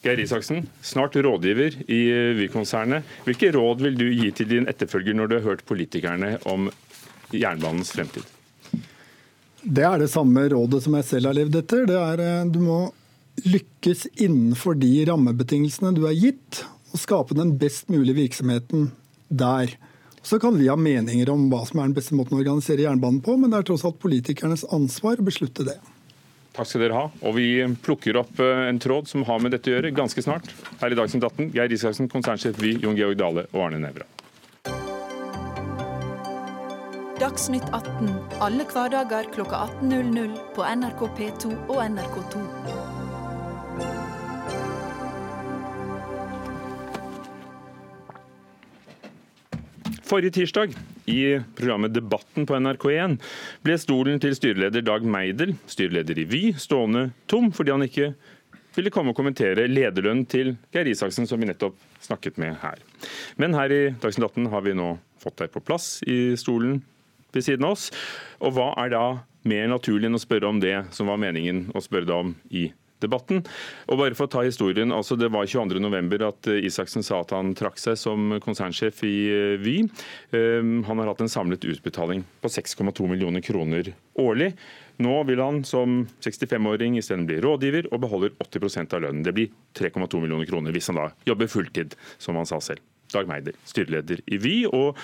Geir 0.05 0.19
Isaksen, 0.21 0.67
snart 0.85 1.15
rådgiver 1.17 1.79
i 1.89 2.01
Vy-konsernet. 2.37 3.07
Hvilke 3.25 3.49
råd 3.55 3.81
vil 3.81 3.95
du 3.97 4.05
gi 4.11 4.29
til 4.37 4.51
din 4.51 4.67
etterfølger 4.69 5.17
når 5.17 5.31
du 5.31 5.35
har 5.39 5.47
hørt 5.47 5.63
politikerne 5.65 6.35
om 6.51 6.67
jernbanens 7.33 7.89
fremtid? 7.95 8.27
Det 9.65 9.85
er 9.87 10.03
det 10.03 10.11
samme 10.13 10.43
rådet 10.51 10.83
som 10.85 10.93
jeg 10.99 11.07
selv 11.07 11.31
har 11.31 11.39
levd 11.39 11.57
etter. 11.57 11.87
Det 11.89 11.97
er 11.97 12.21
eh, 12.21 12.51
Du 12.53 12.61
må 12.61 12.79
lykkes 13.49 14.05
innenfor 14.13 14.77
de 14.77 14.91
rammebetingelsene 15.09 15.95
du 15.97 16.05
er 16.07 16.15
gitt, 16.15 16.61
og 16.93 17.01
skape 17.01 17.35
den 17.37 17.55
best 17.59 17.89
mulige 17.91 18.19
virksomheten 18.21 18.91
der. 19.27 19.73
Så 20.25 20.39
kan 20.39 20.57
vi 20.57 20.67
ha 20.67 20.75
meninger 20.75 21.29
om 21.29 21.43
hva 21.51 21.59
som 21.69 21.79
er 21.79 21.91
den 21.91 21.93
beste 21.93 22.15
måten 22.17 22.33
å 22.33 22.39
organisere 22.41 22.81
jernbanen 22.81 23.19
på, 23.21 23.35
men 23.37 23.51
det 23.53 23.59
er 23.59 23.67
tross 23.69 23.83
alt 23.85 23.99
politikernes 24.01 24.63
ansvar 24.73 25.21
å 25.21 25.25
beslutte 25.27 25.67
det. 25.67 25.75
Takk 26.55 26.69
skal 26.71 26.81
dere 26.85 26.97
ha. 26.97 27.03
Og 27.21 27.35
vi 27.37 27.49
plukker 27.85 28.17
opp 28.23 28.41
eh, 28.41 28.63
en 28.71 28.79
tråd 28.81 29.11
som 29.11 29.25
har 29.27 29.43
med 29.43 29.53
dette 29.53 29.69
å 29.69 29.75
gjøre, 29.75 29.93
ganske 29.93 30.23
snart. 30.25 30.49
Her 30.81 30.95
i 30.95 30.97
Dagsnytt 30.97 31.27
18, 31.27 31.51
Geir 31.53 31.77
Isaksen, 31.77 32.09
konsernsjef 32.09 32.57
Vy, 32.57 32.73
Jon 32.81 32.97
Georg 32.97 33.19
Dale 33.21 33.45
og 33.51 33.67
Arne 33.67 33.83
Nævra. 33.85 34.09
Dagsnytt 37.21 37.69
18 37.69 38.09
alle 38.43 38.65
hverdager 38.73 39.29
klokka 39.35 39.61
18.00 39.77 40.35
på 40.57 40.65
NRK 40.81 41.07
P2 41.21 41.53
og 41.69 41.79
NRK2. 41.85 42.84
Forrige 50.05 50.31
tirsdag, 50.31 50.73
i 51.05 51.39
programmet 51.57 51.93
Debatten 51.93 52.45
på 52.45 52.53
NRK1, 52.53 53.15
ble 53.65 53.77
stolen 53.81 54.19
til 54.21 54.35
styreleder 54.37 54.83
Dag 54.85 55.01
Meidel, 55.01 55.55
styreleder 55.65 56.19
i 56.21 56.25
Vy, 56.29 56.41
stående 56.61 57.07
tom 57.25 57.49
fordi 57.55 57.73
han 57.73 57.85
ikke 57.87 58.11
ville 58.75 58.91
komme 58.93 59.15
og 59.15 59.17
kommentere 59.17 59.65
lederlønnen 59.65 60.27
til 60.29 60.53
Geir 60.75 60.91
Isaksen, 60.91 61.25
som 61.25 61.41
vi 61.41 61.49
nettopp 61.49 61.79
snakket 62.05 62.37
med 62.37 62.53
her. 62.61 62.83
Men 63.41 63.57
her 63.57 63.73
i 63.73 63.81
Dagsnytt 63.97 64.29
18 64.29 64.51
har 64.53 64.65
vi 64.67 64.77
nå 64.77 64.91
fått 65.23 65.41
deg 65.41 65.53
på 65.55 65.63
plass 65.65 66.03
i 66.05 66.35
stolen 66.37 66.83
ved 67.33 67.47
siden 67.47 67.65
av 67.65 67.73
oss. 67.73 67.89
Og 68.45 68.53
hva 68.59 68.75
er 68.85 68.93
da 68.93 69.05
mer 69.49 69.71
naturlig 69.73 70.11
enn 70.11 70.19
å 70.19 70.21
spørre 70.21 70.53
om 70.53 70.61
det 70.61 70.83
som 70.93 71.09
var 71.09 71.17
meningen 71.21 71.71
å 71.73 71.81
spørre 71.81 72.11
deg 72.11 72.27
om 72.27 72.35
i 72.53 72.67
debatten. 73.03 73.43
Og 73.89 73.99
bare 73.99 74.15
for 74.17 74.27
å 74.27 74.31
ta 74.31 74.43
historien, 74.45 74.93
altså 74.95 75.17
Det 75.19 75.29
var 75.33 75.47
22.11 75.49 76.25
at 76.27 76.49
eh, 76.51 76.65
Isaksen 76.67 77.05
sa 77.05 77.21
at 77.23 77.33
han 77.35 77.53
trakk 77.57 77.79
seg 77.81 77.97
som 77.99 78.37
konsernsjef 78.43 79.03
i 79.07 79.15
eh, 79.33 79.57
Vy. 79.61 79.75
Um, 80.31 80.83
Han 80.87 81.01
har 81.01 81.11
hatt 81.11 81.23
en 81.25 81.31
samlet 81.31 81.65
utbetaling 81.67 82.23
på 82.41 82.51
6,2 82.51 83.09
millioner 83.11 83.43
kroner 83.45 83.93
årlig. 84.21 84.53
Nå 85.03 85.15
vil 85.27 85.41
han 85.43 85.61
som 85.67 86.05
65-åring 86.23 86.95
isteden 87.01 87.27
bli 87.27 87.41
rådgiver 87.43 87.89
og 87.91 88.01
beholder 88.05 88.35
80% 88.39 88.95
av 88.95 89.03
lønnen. 89.03 89.25
Det 89.27 89.35
blir 89.35 89.51
3,2 89.75 90.21
millioner 90.23 90.47
kroner 90.47 90.75
hvis 90.75 90.87
han 90.91 91.01
da 91.01 91.09
jobber 91.27 91.51
fulltid, 91.51 91.97
som 92.21 92.39
han 92.39 92.47
sa 92.47 92.61
selv. 92.63 92.83
Dag 93.13 93.27
Meider, 93.29 93.53
styreleder 93.69 94.23
i 94.33 94.39
Vy, 94.41 94.55
og, 94.71 94.97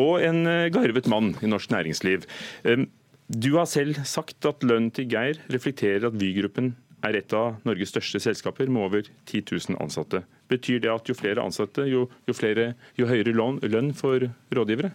og 0.00 0.24
en 0.24 0.42
eh, 0.50 0.70
garvet 0.74 1.06
mann 1.12 1.34
i 1.44 1.50
norsk 1.50 1.74
næringsliv. 1.76 2.28
Um, 2.64 2.88
Du 3.24 3.54
har 3.56 3.64
selv 3.64 4.02
sagt 4.04 4.44
at 4.44 4.60
lønnen 4.60 4.90
til 4.92 5.06
Geir 5.08 5.38
reflekterer 5.48 6.04
at 6.10 6.16
Vy-gruppen 6.20 6.74
er 7.04 7.18
et 7.18 7.34
av 7.36 7.60
Norges 7.68 7.92
største 7.92 8.20
selskaper 8.22 8.70
med 8.70 8.86
over 8.86 9.08
10 9.26 9.44
000 9.50 9.80
ansatte. 9.82 10.24
Betyr 10.50 10.82
det 10.84 10.92
at 10.92 11.08
jo 11.08 11.16
flere 11.18 11.44
ansatte, 11.44 11.86
jo, 11.90 12.06
jo, 12.28 12.36
flere, 12.36 12.72
jo 12.98 13.08
høyere 13.10 13.34
lønn, 13.36 13.60
lønn 13.68 13.92
for 13.96 14.28
rådgivere? 14.54 14.94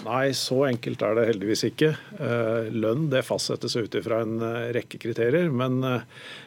Nei, 0.00 0.30
så 0.36 0.62
enkelt 0.64 1.02
er 1.04 1.16
det 1.16 1.26
heldigvis 1.28 1.64
ikke. 1.68 1.90
Eh, 2.16 2.68
Lønn 2.72 3.08
det 3.12 3.24
fastsettes 3.26 3.76
ut 3.76 3.96
ifra 3.98 4.22
en 4.24 4.38
eh, 4.44 4.70
rekke 4.76 5.00
kriterier. 5.02 5.50
Men 5.52 5.80
eh, 5.84 6.06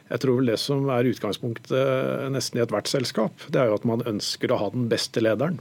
jeg 0.10 0.23
tror 0.23 0.39
vel 0.39 0.49
det 0.54 0.60
som 0.62 0.89
er 0.93 1.10
utgangspunktet 1.12 2.32
nesten 2.34 2.60
i 2.60 2.63
ethvert 2.65 2.89
selskap, 2.89 3.45
det 3.54 3.62
er 3.62 3.69
jo 3.69 3.78
at 3.78 3.86
man 3.89 4.06
ønsker 4.10 4.54
å 4.54 4.60
ha 4.63 4.71
den 4.73 4.88
beste 4.91 5.21
lederen. 5.21 5.60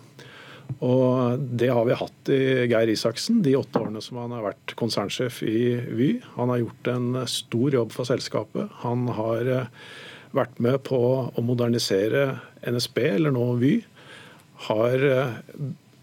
Og 0.80 1.42
det 1.58 1.68
har 1.72 1.84
vi 1.88 1.98
hatt 1.98 2.30
i 2.32 2.40
Geir 2.70 2.92
Isaksen 2.92 3.42
de 3.44 3.56
åtte 3.58 3.80
årene 3.82 4.02
som 4.04 4.20
han 4.22 4.34
har 4.36 4.46
vært 4.46 4.74
konsernsjef 4.78 5.42
i 5.46 5.60
Vy. 5.92 6.08
Han 6.36 6.52
har 6.52 6.62
gjort 6.62 6.90
en 6.94 7.20
stor 7.30 7.76
jobb 7.78 7.94
for 7.94 8.08
selskapet. 8.08 8.72
Han 8.84 9.06
har 9.18 9.52
vært 10.32 10.60
med 10.64 10.80
på 10.88 10.98
å 11.28 11.44
modernisere 11.44 12.38
NSB, 12.64 12.98
eller 13.16 13.34
nå 13.34 13.46
Vy. 13.60 13.74
Har 14.68 15.02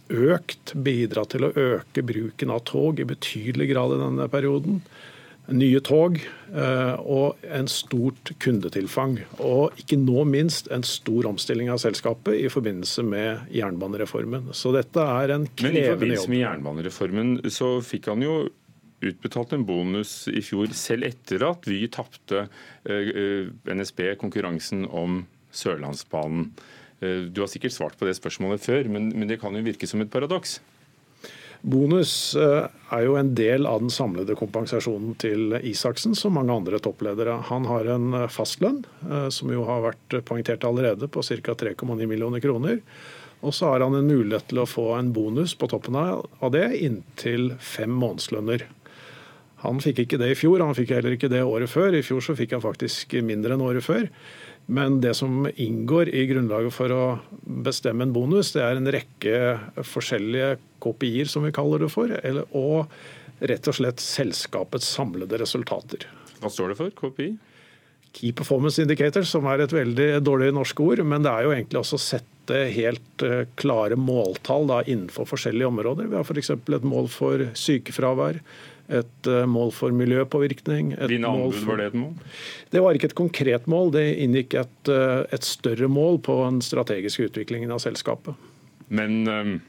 økt, 0.10 0.74
bidratt 0.74 1.36
til 1.36 1.46
å 1.48 1.54
øke 1.54 2.04
bruken 2.06 2.52
av 2.54 2.66
tog 2.70 3.00
i 3.00 3.08
betydelig 3.08 3.70
grad 3.72 3.96
i 3.96 4.02
denne 4.02 4.28
perioden. 4.32 4.82
Nye 5.52 5.80
tog 5.86 6.20
og 6.50 7.44
en 7.46 7.68
stort 7.70 8.32
kundetilfang. 8.42 9.20
Og 9.38 9.76
ikke 9.82 10.00
nå 10.02 10.24
minst 10.30 10.70
en 10.74 10.86
stor 10.88 11.28
omstilling 11.30 11.70
av 11.70 11.82
selskapet 11.84 12.40
i 12.40 12.48
forbindelse 12.50 13.06
med 13.06 13.52
jernbanereformen. 13.54 14.50
Så 14.58 14.74
dette 14.76 15.04
er 15.04 15.36
en 15.36 15.46
krevende 15.50 15.76
Men 15.76 15.84
i 15.84 15.92
forbindelse 15.94 16.34
med 16.34 16.42
jernbanereformen 16.44 17.36
så 17.54 17.76
fikk 17.86 18.10
han 18.10 18.26
jo 18.26 18.40
utbetalt 19.06 19.54
en 19.56 19.66
bonus 19.68 20.28
i 20.32 20.42
fjor, 20.44 20.72
selv 20.76 21.08
etter 21.08 21.46
at 21.48 21.68
Vy 21.70 21.86
tapte 21.94 22.46
eh, 22.84 23.48
NSB 23.70 24.16
konkurransen 24.20 24.86
om 24.86 25.24
Sørlandsbanen. 25.56 26.50
Eh, 27.00 27.30
Du 27.32 27.42
har 27.44 27.52
sikkert 27.52 27.76
svart 27.76 27.98
på 28.00 28.10
det 28.10 28.18
spørsmålet 28.20 28.64
før, 28.64 28.90
men, 28.92 29.12
men 29.16 29.30
det 29.30 29.40
kan 29.42 29.56
jo 29.56 29.64
virke 29.66 29.88
som 29.88 30.04
et 30.04 30.12
paradoks. 30.12 30.60
Bonus 31.62 32.36
eh, 32.40 32.68
er 32.96 33.04
jo 33.04 33.18
en 33.20 33.34
del 33.36 33.68
av 33.68 33.82
den 33.84 33.92
samlede 33.92 34.36
kompensasjonen 34.40 35.16
til 35.20 35.58
Isaksen, 35.60 36.16
som 36.16 36.38
mange 36.38 36.56
andre 36.56 36.80
toppledere. 36.80 37.36
Han 37.50 37.68
har 37.68 37.90
en 37.96 38.14
eh, 38.16 38.28
fastlønn, 38.32 38.86
eh, 39.10 39.28
som 39.34 39.52
jo 39.52 39.66
har 39.68 39.84
vært 39.90 40.20
poengtert 40.30 40.64
allerede, 40.68 41.12
på 41.12 41.24
ca. 41.26 41.58
3,9 41.60 42.08
millioner 42.08 42.40
kroner. 42.44 42.80
Og 43.44 43.56
så 43.56 43.74
har 43.74 43.84
han 43.84 43.96
en 43.96 44.08
mulighet 44.08 44.50
til 44.52 44.64
å 44.64 44.68
få 44.68 44.94
en 44.98 45.12
bonus 45.16 45.54
på 45.56 45.68
toppen 45.72 45.96
av 46.00 46.52
det 46.52 46.66
inntil 46.80 47.54
fem 47.64 47.92
månedslønner. 47.92 48.66
Han 49.64 49.80
fikk 49.84 50.06
ikke 50.06 50.20
det 50.20 50.32
i 50.32 50.38
fjor, 50.40 50.62
han 50.64 50.76
fikk 50.76 50.94
heller 50.96 51.16
ikke 51.16 51.32
det 51.32 51.44
året 51.44 51.72
før. 51.72 51.96
I 51.96 52.04
fjor 52.04 52.24
så 52.24 52.36
fikk 52.40 52.56
han 52.56 52.64
faktisk 52.64 53.18
mindre 53.28 53.56
enn 53.56 53.64
året 53.64 53.84
før. 53.84 54.08
Men 54.70 55.00
det 55.02 55.16
som 55.18 55.48
inngår 55.56 56.12
i 56.14 56.28
grunnlaget 56.30 56.76
for 56.76 56.94
å 56.94 57.04
bestemme 57.66 58.06
en 58.06 58.14
bonus, 58.14 58.52
det 58.54 58.62
er 58.62 58.78
en 58.78 58.92
rekke 58.94 59.40
forskjellige 59.82 60.60
KPI-er, 60.84 61.32
som 61.32 61.48
vi 61.48 61.54
kaller 61.56 61.82
det 61.82 61.90
for, 61.90 62.14
eller, 62.22 62.46
og 62.54 62.86
rett 63.50 63.70
og 63.72 63.78
slett 63.80 64.04
selskapets 64.04 64.92
samlede 64.94 65.40
resultater. 65.42 66.06
Hva 66.40 66.52
står 66.54 66.74
det 66.74 66.80
for, 66.84 66.94
KPI? 67.02 67.32
Key 68.14 68.34
Performance 68.34 68.82
Indicator, 68.82 69.26
som 69.26 69.46
er 69.50 69.64
et 69.64 69.74
veldig 69.74 70.10
dårlig 70.26 70.52
norsk 70.54 70.80
ord, 70.86 71.02
men 71.06 71.26
det 71.26 71.34
er 71.34 71.46
jo 71.46 71.54
egentlig 71.56 71.82
også 71.82 71.98
å 71.98 72.04
sette 72.06 72.64
helt 72.74 73.26
eh, 73.26 73.46
klare 73.60 73.98
måltall 73.98 74.70
da, 74.70 74.82
innenfor 74.86 75.30
forskjellige 75.30 75.70
områder. 75.70 76.10
Vi 76.10 76.18
har 76.18 76.26
f.eks. 76.26 76.54
et 76.58 76.88
mål 76.90 77.10
for 77.14 77.50
sykefravær, 77.58 78.42
et 78.90 79.28
eh, 79.30 79.46
mål 79.46 79.72
for 79.76 79.94
miljøpåvirkning. 79.94 80.96
mål 80.98 81.26
anbud, 81.30 81.54
for- 81.62 81.72
var 81.74 81.78
det 81.78 81.88
et 81.92 81.98
mål? 82.02 82.14
Det 82.74 82.82
var 82.82 82.94
ikke 82.98 83.10
et 83.12 83.16
konkret 83.16 83.68
mål, 83.70 83.92
det 83.94 84.06
inngikk 84.26 84.56
et, 84.64 84.90
eh, 84.90 85.26
et 85.32 85.44
større 85.46 85.88
mål 85.88 86.20
på 86.26 86.40
den 86.46 86.62
strategiske 86.66 87.30
utviklingen 87.30 87.72
av 87.72 87.80
selskapet. 87.84 88.34
Men 88.90 89.28
eh, 89.28 89.60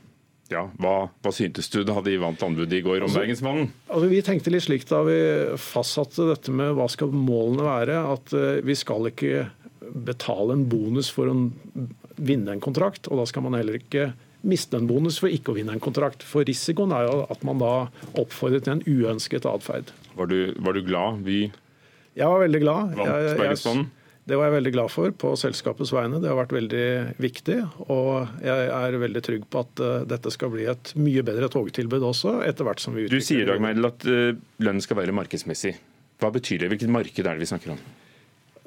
ja, 0.50 0.64
hva, 0.80 1.10
hva 1.22 1.32
syntes 1.36 1.68
du 1.70 1.82
da 1.84 2.00
de 2.00 2.16
vant 2.18 2.42
anbudet 2.42 2.80
i 2.80 2.82
går 2.82 3.02
om 3.02 3.08
Altså- 3.10 3.20
Bergensbanen? 3.20 3.68
Altså, 3.88 4.08
vi 4.08 4.22
tenkte 4.22 4.50
litt 4.50 4.64
slik 4.64 4.88
da 4.88 5.02
vi 5.06 5.18
fastsatte 5.60 6.26
dette 6.32 6.50
med 6.50 6.74
hva 6.74 6.88
skal 6.90 7.12
målene 7.12 7.62
være, 7.68 8.00
at 8.16 8.32
eh, 8.32 8.60
vi 8.64 8.74
skal 8.74 9.06
ikke 9.12 9.50
betale 9.90 10.52
en 10.54 10.64
bonus 10.70 11.08
for 11.10 11.26
å 11.30 11.36
vinne 12.20 12.52
en 12.52 12.60
kontrakt, 12.60 13.08
og 13.10 13.18
da 13.18 13.24
skal 13.26 13.42
man 13.42 13.56
heller 13.58 13.78
ikke 13.80 14.12
miste 14.46 14.78
en 14.78 14.88
bonus 14.88 15.20
for 15.22 15.32
ikke 15.32 15.52
å 15.52 15.56
vinne 15.58 15.74
en 15.76 15.82
kontrakt. 15.82 16.24
For 16.26 16.46
risikoen 16.46 16.94
er 16.96 17.08
jo 17.08 17.22
at 17.32 17.44
man 17.46 17.60
da 17.62 17.74
oppfordrer 18.20 18.64
til 18.64 18.78
en 18.78 18.84
uønsket 18.86 19.48
atferd. 19.48 19.92
Var 20.16 20.30
du, 20.30 20.38
var 20.58 20.76
du 20.76 20.84
glad 20.84 21.24
vi 21.26 21.40
Jeg 22.18 22.26
var 22.26 22.42
veldig 22.42 22.60
glad. 22.62 22.94
vant 22.98 23.38
Bergensbanen? 23.38 23.88
Det 24.30 24.36
var 24.38 24.46
jeg 24.46 24.54
veldig 24.58 24.72
glad 24.74 24.90
for 24.92 25.14
på 25.16 25.30
selskapets 25.40 25.90
vegne. 25.94 26.20
Det 26.22 26.28
har 26.30 26.36
vært 26.38 26.52
veldig 26.54 26.88
viktig. 27.18 27.56
Og 27.90 28.42
jeg 28.44 28.66
er 28.76 28.98
veldig 29.02 29.22
trygg 29.26 29.46
på 29.50 29.62
at 29.64 29.82
uh, 29.82 30.02
dette 30.06 30.30
skal 30.30 30.52
bli 30.52 30.68
et 30.70 30.92
mye 31.00 31.24
bedre 31.26 31.48
togtilbud 31.50 32.04
også, 32.12 32.36
etter 32.46 32.68
hvert 32.68 32.82
som 32.82 32.94
vi 32.94 33.08
utvikler 33.08 33.24
Du 33.24 33.26
sier 33.26 33.48
Dag 33.48 33.64
Meidel, 33.64 33.88
at 33.88 34.06
uh, 34.06 34.36
lønnen 34.62 34.84
skal 34.84 35.00
være 35.00 35.16
markedsmessig. 35.16 35.74
Hva 36.20 36.30
betyr 36.34 36.62
det? 36.62 36.70
Hvilket 36.70 36.92
marked 36.92 37.24
er 37.24 37.32
det 37.32 37.42
vi 37.42 37.50
snakker 37.50 37.74
om? 37.74 37.82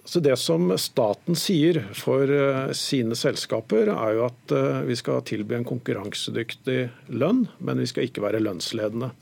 Så 0.06 0.20
Det 0.20 0.36
som 0.36 0.68
staten 0.78 1.38
sier 1.40 1.80
for 1.96 2.28
uh, 2.28 2.72
sine 2.76 3.16
selskaper, 3.16 3.88
er 3.94 4.18
jo 4.18 4.26
at 4.28 4.56
vi 4.84 4.98
skal 5.00 5.24
tilby 5.24 5.56
en 5.56 5.68
konkurransedyktig 5.68 6.80
lønn, 7.16 7.46
men 7.64 7.80
vi 7.80 7.88
skal 7.88 8.10
ikke 8.10 8.26
være 8.26 8.44
lønnsledende. 8.44 9.14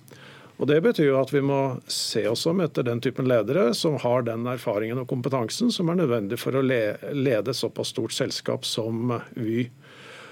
Og 0.61 0.67
Det 0.67 0.77
betyr 0.85 1.07
jo 1.07 1.17
at 1.17 1.31
vi 1.33 1.41
må 1.41 1.59
se 1.89 2.21
oss 2.29 2.43
om 2.45 2.59
etter 2.61 2.85
den 2.85 2.99
typen 3.01 3.25
ledere 3.25 3.71
som 3.73 3.95
har 4.03 4.27
den 4.27 4.45
erfaringen 4.45 4.99
og 5.01 5.07
kompetansen 5.09 5.73
som 5.73 5.89
er 5.89 5.97
nødvendig 6.03 6.37
for 6.37 6.53
å 6.53 6.61
lede 6.61 7.55
såpass 7.57 7.95
stort 7.95 8.13
selskap 8.13 8.67
som 8.69 9.15
Vy. 9.33 9.71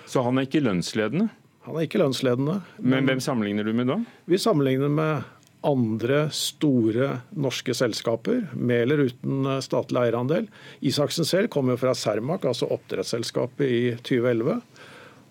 Så 0.05 0.21
han 0.25 0.37
er 0.37 0.45
ikke 0.45 0.61
lønnsledende? 0.61 1.31
Han 1.65 1.79
er 1.79 1.87
ikke 1.87 2.01
lønnsledende. 2.01 2.59
Men, 2.77 2.91
men 2.91 3.09
hvem 3.09 3.23
sammenligner 3.25 3.65
du 3.65 3.73
med 3.73 3.89
da? 3.89 3.97
Vi 4.29 4.37
sammenligner 4.41 4.93
med 4.93 5.25
andre 5.67 6.29
store 6.35 7.09
norske 7.35 7.73
selskaper, 7.75 8.45
med 8.53 8.85
eller 8.85 9.09
uten 9.09 9.49
statlig 9.63 10.05
eierandel. 10.05 10.47
Isaksen 10.79 11.27
selv 11.27 11.51
kommer 11.51 11.75
jo 11.75 11.83
fra 11.83 11.95
Cermaq, 11.97 12.47
altså 12.47 12.69
oppdrettsselskapet 12.71 13.65
i 13.67 13.81
2011. 13.99 14.61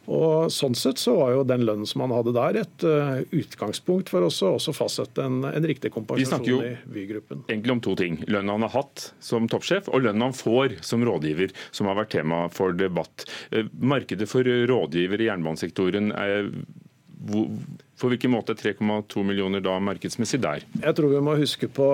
Og 0.08 0.48
Sånn 0.52 0.76
sett 0.78 1.00
så 1.00 1.12
var 1.18 1.34
jo 1.34 1.42
den 1.46 1.66
lønnen 1.68 1.88
som 1.88 2.00
han 2.04 2.14
hadde 2.16 2.32
der, 2.36 2.58
et 2.62 2.84
uh, 2.88 3.18
utgangspunkt 3.36 4.08
for 4.12 4.24
også 4.24 4.54
å 4.56 4.74
fastsette 4.76 5.24
en, 5.24 5.42
en, 5.44 5.66
riktig 5.68 5.92
kompensasjon 5.92 6.64
i 6.64 6.70
Vy-gruppen. 6.94 7.42
Egentlig 7.50 7.74
om 7.74 7.82
to 7.84 7.96
ting. 7.98 8.16
Lønnen 8.24 8.54
han 8.56 8.64
har 8.64 8.72
hatt 8.78 9.10
som 9.24 9.48
toppsjef, 9.52 9.90
og 9.92 10.06
lønnen 10.06 10.30
han 10.30 10.36
får 10.36 10.78
som 10.86 11.04
rådgiver, 11.04 11.52
som 11.76 11.90
har 11.90 12.00
vært 12.00 12.14
tema 12.16 12.46
for 12.52 12.76
debatt. 12.76 13.28
Uh, 13.52 13.66
markedet 13.76 14.30
for 14.30 14.48
rådgiver 14.48 15.20
i 15.20 15.28
jernbanesektoren 15.28 16.12
er 16.16 16.48
på 17.98 18.11
hvilken 18.12 18.32
måte 18.32 18.54
er 18.54 18.61
3,2 18.61 19.24
millioner 19.26 19.62
da 19.64 19.74
markedsmessig 19.82 20.40
der? 20.44 20.64
Jeg 20.82 20.96
tror 20.98 21.12
vi 21.12 21.22
må 21.24 21.37
huske 21.38 21.68
på 21.70 21.88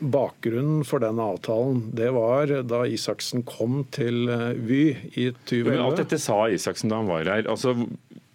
bakgrunnen 0.00 0.84
for 0.88 1.04
den 1.04 1.20
avtalen. 1.22 1.82
Det 1.96 2.10
var 2.16 2.52
da 2.64 2.84
Isaksen 2.88 3.44
kom 3.48 3.82
til 3.94 4.28
eh, 4.32 4.52
Vy 4.56 4.82
i 5.12 5.28
2011. 5.44 5.68
Men 5.68 5.84
alt 5.84 6.02
dette 6.04 6.20
sa 6.22 6.44
Isaksen 6.52 6.92
da 6.92 7.02
han 7.02 7.10
var 7.10 7.28
her. 7.28 7.48
Altså, 7.50 7.76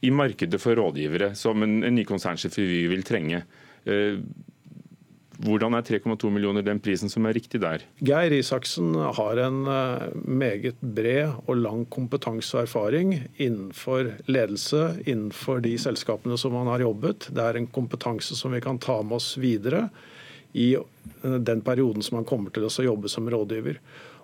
I 0.05 0.13
markedet 0.15 0.61
for 0.61 0.77
rådgivere, 0.79 1.33
som 1.39 1.65
en, 1.65 1.79
en 1.83 1.97
ny 1.97 2.05
konsernsjef 2.07 2.59
i 2.61 2.67
Vy 2.69 2.83
vil 2.93 3.05
trenge, 3.07 3.43
eh, 3.89 4.21
hvordan 5.39 5.77
er 5.77 5.85
3,2 5.87 6.29
millioner 6.33 6.65
den 6.65 6.81
prisen 6.83 7.11
som 7.11 7.27
er 7.27 7.35
riktig 7.37 7.61
der? 7.63 7.83
Geir 8.03 8.33
Isaksen 8.35 8.91
har 8.95 9.39
en 9.45 9.61
eh, 9.71 10.09
meget 10.27 10.81
bred 10.81 11.37
og 11.45 11.61
lang 11.61 11.85
kompetanse 11.93 12.57
og 12.57 12.65
erfaring 12.67 13.15
innenfor 13.37 14.11
ledelse 14.27 14.99
innenfor 15.05 15.63
de 15.63 15.77
selskapene 15.79 16.37
som 16.39 16.57
han 16.59 16.71
har 16.73 16.83
jobbet. 16.83 17.29
Det 17.31 17.45
er 17.45 17.59
en 17.59 17.71
kompetanse 17.71 18.35
som 18.35 18.55
vi 18.55 18.61
kan 18.63 18.81
ta 18.83 18.99
med 19.01 19.19
oss 19.21 19.37
videre 19.39 19.87
i 20.51 20.73
eh, 20.75 21.39
den 21.39 21.63
perioden 21.63 22.03
som 22.03 22.19
han 22.19 22.27
kommer 22.27 22.51
til 22.51 22.67
å 22.67 22.89
jobbe 22.91 23.11
som 23.11 23.31
rådgiver. 23.31 23.79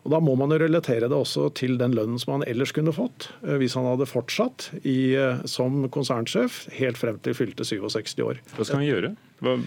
Og 0.06 0.12
Da 0.14 0.20
må 0.22 0.36
man 0.38 0.52
jo 0.54 0.60
relatere 0.62 1.08
det 1.10 1.18
også 1.18 1.48
til 1.58 1.80
den 1.80 1.96
lønnen 1.98 2.20
som 2.22 2.36
han 2.36 2.46
ellers 2.46 2.76
kunne 2.76 2.94
fått 2.94 3.32
eh, 3.40 3.56
hvis 3.62 3.80
han 3.80 3.88
hadde 3.88 4.12
fortsatt 4.12 4.74
i, 4.84 5.16
som 5.48 5.88
konsernsjef 5.88 6.66
helt 6.76 7.00
frem 7.00 7.24
til 7.24 7.40
fylte 7.40 7.64
67 7.64 8.20
år. 8.20 8.44
Hva 8.58 8.68
skal 8.68 8.84
han 8.84 8.90
gjøre? 8.92 9.18
Hva 9.40 9.60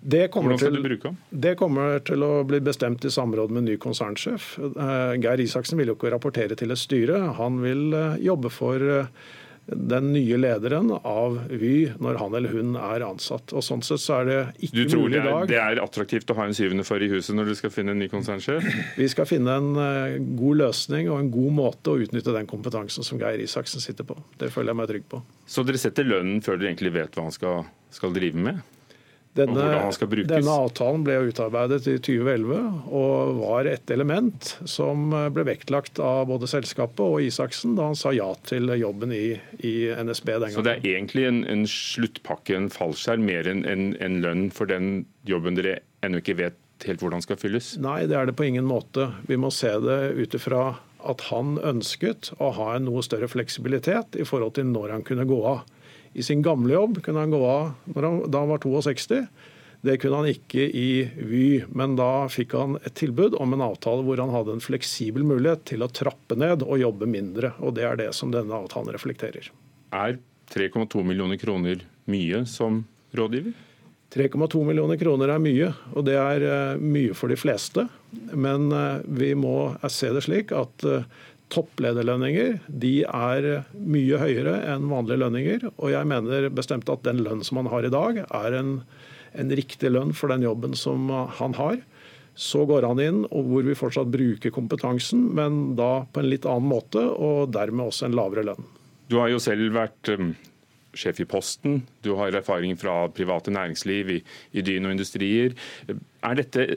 det 0.00 0.28
kommer, 0.32 0.56
til, 0.56 0.80
det 1.28 1.52
kommer, 1.60 1.98
til, 2.00 2.22
å 2.24 2.40
bli 2.48 2.62
bestemt 2.64 3.04
i 3.04 3.12
samråd 3.12 3.52
med 3.52 3.66
ny 3.66 3.76
konsernsjef. 3.80 4.54
Eh, 4.64 5.18
Geir 5.20 5.42
Isaksen 5.44 5.76
vil 5.76 5.92
jo 5.92 5.98
ikke 5.98 6.14
rapportere 6.14 6.56
til 6.56 6.72
et 6.72 6.80
styre. 6.80 7.18
Han 7.36 7.60
vil 7.60 7.92
eh, 7.92 8.16
jobbe 8.24 8.48
for 8.54 8.80
eh, 8.80 9.10
den 9.68 10.08
nye 10.14 10.38
lederen 10.40 10.88
av 10.96 11.36
Vy 11.52 11.90
når 12.00 12.16
han 12.22 12.38
eller 12.38 12.56
hun 12.56 12.78
er 12.80 13.04
ansatt. 13.04 13.52
Og 13.52 13.66
sånn 13.66 13.84
sett 13.84 14.00
så 14.00 14.22
er 14.22 14.30
det 14.30 14.40
ikke 14.56 14.78
du 14.78 14.82
tror 14.94 15.04
mulig 15.04 15.20
i 15.20 15.26
dag. 15.28 15.46
Det 15.52 15.60
er 15.66 15.82
attraktivt 15.84 16.32
å 16.32 16.38
ha 16.40 16.48
en 16.48 16.56
syvende 16.56 16.88
for 16.88 17.04
i 17.04 17.12
huset 17.12 17.36
når 17.36 17.52
du 17.52 17.58
skal 17.60 17.76
finne 17.76 17.92
en 17.92 18.00
ny 18.00 18.08
konsernsjef? 18.08 18.72
Vi 18.96 19.12
skal 19.12 19.28
finne 19.28 19.60
en 19.60 19.70
god 20.40 20.64
løsning 20.64 21.12
og 21.12 21.20
en 21.20 21.32
god 21.36 21.56
måte 21.60 21.92
å 21.92 22.00
utnytte 22.00 22.38
den 22.40 22.48
kompetansen 22.48 23.04
som 23.04 23.20
Geir 23.20 23.44
Isaksen 23.44 23.84
sitter 23.84 24.08
på. 24.08 24.16
Det 24.40 24.48
føler 24.48 24.72
jeg 24.72 24.80
meg 24.80 24.92
trygg 24.96 25.08
på. 25.12 25.22
Så 25.44 25.68
dere 25.68 25.84
setter 25.84 26.08
lønnen 26.08 26.40
før 26.40 26.56
dere 26.56 26.72
egentlig 26.72 26.96
vet 26.96 27.20
hva 27.20 27.28
han 27.28 27.36
skal, 27.36 27.66
skal 27.92 28.16
drive 28.16 28.48
med? 28.48 28.64
Denne, 29.38 29.62
denne, 30.26 30.50
avtalen 30.50 31.04
ble 31.06 31.14
utarbeidet 31.28 31.84
i 31.86 31.92
2011 32.02 32.88
og 32.90 33.36
var 33.38 33.68
et 33.70 33.92
element 33.94 34.48
som 34.66 35.12
ble 35.30 35.44
vektlagt 35.46 36.00
av 36.02 36.24
både 36.32 36.48
selskapet 36.50 37.02
og 37.04 37.22
Isaksen 37.22 37.76
da 37.78 37.86
han 37.92 37.98
sa 37.98 38.10
ja 38.10 38.26
til 38.48 38.66
jobben 38.74 39.14
i, 39.14 39.38
i 39.62 39.74
NSB 39.94 40.32
den 40.32 40.48
gangen. 40.48 40.58
Så 40.58 40.66
det 40.66 40.74
er 40.80 40.90
egentlig 40.96 41.28
en, 41.28 41.44
en 41.46 41.62
sluttpakke, 41.70 42.58
en 42.58 42.68
fallskjerm, 42.74 43.22
mer 43.30 43.46
enn 43.52 43.62
en, 43.70 43.86
en, 44.02 44.18
lønn 44.24 44.48
for 44.50 44.66
den 44.70 45.06
jobben 45.30 45.54
dere 45.60 45.78
ennå 46.02 46.24
ikke 46.24 46.38
vet 46.42 46.58
helt 46.88 47.02
hvordan 47.04 47.22
skal 47.22 47.38
fylles? 47.38 47.76
Nei, 47.78 48.02
det 48.10 48.18
er 48.18 48.26
det 48.26 48.34
på 48.34 48.50
ingen 48.50 48.66
måte. 48.66 49.12
Vi 49.30 49.38
må 49.38 49.52
se 49.54 49.72
det 49.84 50.00
ut 50.18 50.34
ifra 50.34 50.72
at 51.06 51.28
han 51.30 51.54
ønsket 51.64 52.32
å 52.42 52.50
ha 52.58 52.72
en 52.74 52.88
noe 52.88 53.04
større 53.06 53.30
fleksibilitet 53.30 54.18
i 54.18 54.26
forhold 54.26 54.58
til 54.58 54.68
når 54.72 54.96
han 54.98 55.06
kunne 55.06 55.28
gå 55.28 55.38
av. 55.54 55.62
I 56.12 56.24
sin 56.26 56.42
gamle 56.42 56.74
jobb 56.74 57.02
kunne 57.04 57.22
han 57.22 57.30
gå 57.30 57.40
av 57.46 57.72
han, 57.94 58.22
da 58.30 58.42
han 58.42 58.50
var 58.50 58.62
62. 58.62 59.24
Det 59.80 59.96
kunne 59.96 60.20
han 60.20 60.28
ikke 60.28 60.66
i 60.76 60.88
Vy, 61.16 61.62
men 61.72 61.94
da 61.96 62.26
fikk 62.28 62.52
han 62.58 62.76
et 62.84 62.98
tilbud 63.00 63.38
om 63.40 63.54
en 63.56 63.64
avtale 63.64 64.04
hvor 64.04 64.20
han 64.20 64.32
hadde 64.34 64.58
en 64.58 64.64
fleksibel 64.64 65.24
mulighet 65.24 65.64
til 65.70 65.86
å 65.86 65.88
trappe 65.88 66.36
ned 66.36 66.66
og 66.66 66.82
jobbe 66.82 67.08
mindre. 67.08 67.54
og 67.64 67.78
Det 67.78 67.86
er 67.88 67.96
det 68.02 68.10
som 68.16 68.34
denne 68.34 68.58
avtalen 68.58 68.92
reflekterer. 68.92 69.48
Er 69.96 70.18
3,2 70.52 71.04
millioner 71.06 71.40
kroner 71.40 71.86
mye 72.10 72.44
som 72.50 72.84
rådgiver? 73.16 73.54
3,2 74.10 74.64
millioner 74.66 74.98
kroner 74.98 75.30
er 75.30 75.42
mye, 75.42 75.68
og 75.94 76.04
det 76.08 76.16
er 76.18 76.42
eh, 76.42 76.80
mye 76.82 77.14
for 77.14 77.30
de 77.30 77.38
fleste. 77.38 77.86
Men 78.34 78.66
eh, 78.74 79.04
vi 79.06 79.30
må 79.38 79.70
se 79.86 80.10
det 80.10 80.24
slik 80.26 80.50
at 80.56 80.82
eh, 80.82 81.06
Topplederlønninger 81.50 82.58
de 82.68 82.92
er 83.04 83.46
mye 83.74 84.18
høyere 84.20 84.56
enn 84.72 84.88
vanlige 84.90 85.22
lønninger. 85.24 85.68
Og 85.76 85.92
jeg 85.92 86.08
mener 86.10 86.48
bestemt 86.54 86.90
at 86.92 87.04
den 87.06 87.22
lønnen 87.24 87.46
som 87.46 87.60
han 87.62 87.70
har 87.72 87.86
i 87.86 87.92
dag, 87.92 88.20
er 88.24 88.58
en, 88.58 88.74
en 89.34 89.54
riktig 89.58 89.92
lønn 89.92 90.14
for 90.16 90.32
den 90.32 90.46
jobben 90.46 90.76
som 90.78 91.10
han 91.40 91.56
har. 91.58 91.80
Så 92.38 92.62
går 92.68 92.86
han 92.86 93.02
inn 93.02 93.24
og 93.28 93.48
hvor 93.50 93.66
vi 93.66 93.76
fortsatt 93.76 94.12
bruker 94.12 94.54
kompetansen, 94.54 95.26
men 95.36 95.74
da 95.78 96.06
på 96.08 96.22
en 96.22 96.30
litt 96.30 96.46
annen 96.48 96.70
måte, 96.70 97.02
og 97.02 97.50
dermed 97.54 97.90
også 97.90 98.08
en 98.08 98.16
lavere 98.16 98.46
lønn. 98.52 98.70
Du 99.10 99.18
har 99.18 99.32
jo 99.32 99.40
selv 99.42 99.74
vært 99.74 100.12
um, 100.14 100.30
sjef 100.94 101.18
i 101.20 101.26
Posten, 101.28 101.82
du 102.06 102.14
har 102.18 102.36
erfaring 102.38 102.76
fra 102.78 103.02
private 103.14 103.52
næringsliv 103.54 104.14
i, 104.14 104.20
i 104.54 104.64
Dyn 104.64 104.86
og 104.86 104.94
industrier. 104.94 105.58
Er 105.90 106.38
dette 106.38 106.68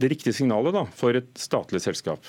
det 0.00 0.10
riktige 0.10 0.34
signalet 0.36 0.74
da, 0.74 0.86
for 0.96 1.16
et 1.16 1.30
statlig 1.38 1.84
selskap? 1.84 2.24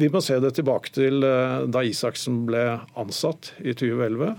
Vi 0.00 0.08
må 0.08 0.22
se 0.24 0.38
det 0.40 0.54
tilbake 0.56 0.94
til 0.96 1.20
eh, 1.26 1.66
da 1.68 1.82
Isaksen 1.84 2.46
ble 2.48 2.62
ansatt 2.98 3.50
i 3.60 3.74
2011. 3.76 4.30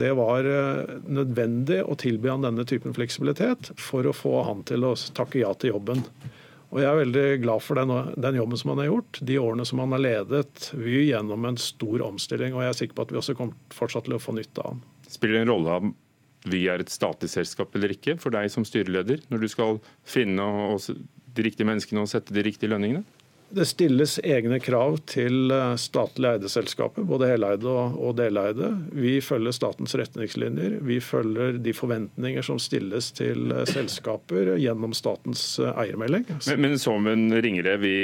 Det 0.00 0.12
var 0.16 0.48
eh, 0.48 0.94
nødvendig 1.04 1.82
å 1.84 1.96
tilby 2.00 2.30
han 2.32 2.46
denne 2.46 2.64
typen 2.68 2.96
fleksibilitet 2.96 3.74
for 3.76 4.08
å 4.08 4.14
få 4.16 4.38
han 4.46 4.62
til 4.68 4.86
å 4.88 4.94
takke 5.12 5.42
ja 5.42 5.52
til 5.52 5.74
jobben. 5.74 6.00
Og 6.72 6.80
Jeg 6.80 6.88
er 6.88 7.00
veldig 7.02 7.26
glad 7.42 7.60
for 7.60 7.76
den, 7.76 7.92
den, 8.24 8.40
jobben 8.40 8.62
som 8.62 8.72
han 8.72 8.80
har 8.80 8.88
gjort, 8.88 9.20
de 9.28 9.36
årene 9.36 9.68
som 9.68 9.84
han 9.84 9.92
har 9.92 10.00
ledet 10.00 10.70
Vy 10.72 11.02
gjennom 11.10 11.44
en 11.44 11.60
stor 11.60 12.06
omstilling. 12.08 12.56
og 12.56 12.64
Jeg 12.64 12.72
er 12.72 12.78
sikker 12.80 12.96
på 12.96 13.04
at 13.04 13.12
vi 13.12 13.20
også 13.20 13.36
kommer 13.36 13.76
fortsatt 13.76 14.08
til 14.08 14.16
å 14.16 14.22
få 14.22 14.32
nytte 14.38 14.64
av 14.64 14.72
han. 14.72 14.84
Spiller 15.12 15.42
det 15.42 15.44
en 15.44 15.52
rolle 15.52 15.80
om 15.82 15.96
Vy 16.48 16.64
er 16.72 16.80
et 16.80 16.90
statlig 16.90 17.28
selskap 17.34 17.76
eller 17.76 17.92
ikke 17.92 18.16
for 18.22 18.32
deg 18.32 18.48
som 18.50 18.64
styreleder, 18.64 19.20
når 19.28 19.44
du 19.44 19.50
skal 19.52 19.76
finne 20.08 20.48
de 20.80 21.44
riktige 21.44 21.68
menneskene 21.68 22.00
og 22.00 22.08
sette 22.10 22.32
de 22.32 22.48
riktige 22.48 22.72
lønningene? 22.72 23.04
Det 23.52 23.66
stilles 23.68 24.16
egne 24.24 24.56
krav 24.64 24.96
til 25.10 25.52
eh, 25.52 25.74
statlig 25.80 26.30
eide 26.30 26.48
selskaper, 26.48 27.04
både 27.04 27.28
heleide 27.28 27.68
og 27.68 28.14
deleide. 28.16 28.70
Vi 28.96 29.18
følger 29.24 29.52
statens 29.52 29.92
retningslinjer. 29.98 30.78
Vi 30.86 30.96
følger 31.04 31.58
de 31.60 31.74
forventninger 31.76 32.46
som 32.46 32.60
stilles 32.62 33.10
til 33.18 33.52
eh, 33.52 33.66
selskaper 33.68 34.54
gjennom 34.56 34.96
statens 34.96 35.44
eh, 35.60 35.72
eiermelding. 35.84 36.24
Men, 36.48 36.62
men 36.64 36.78
som 36.80 37.08
en 37.10 37.28
ringrev 37.44 37.84
i, 37.84 38.02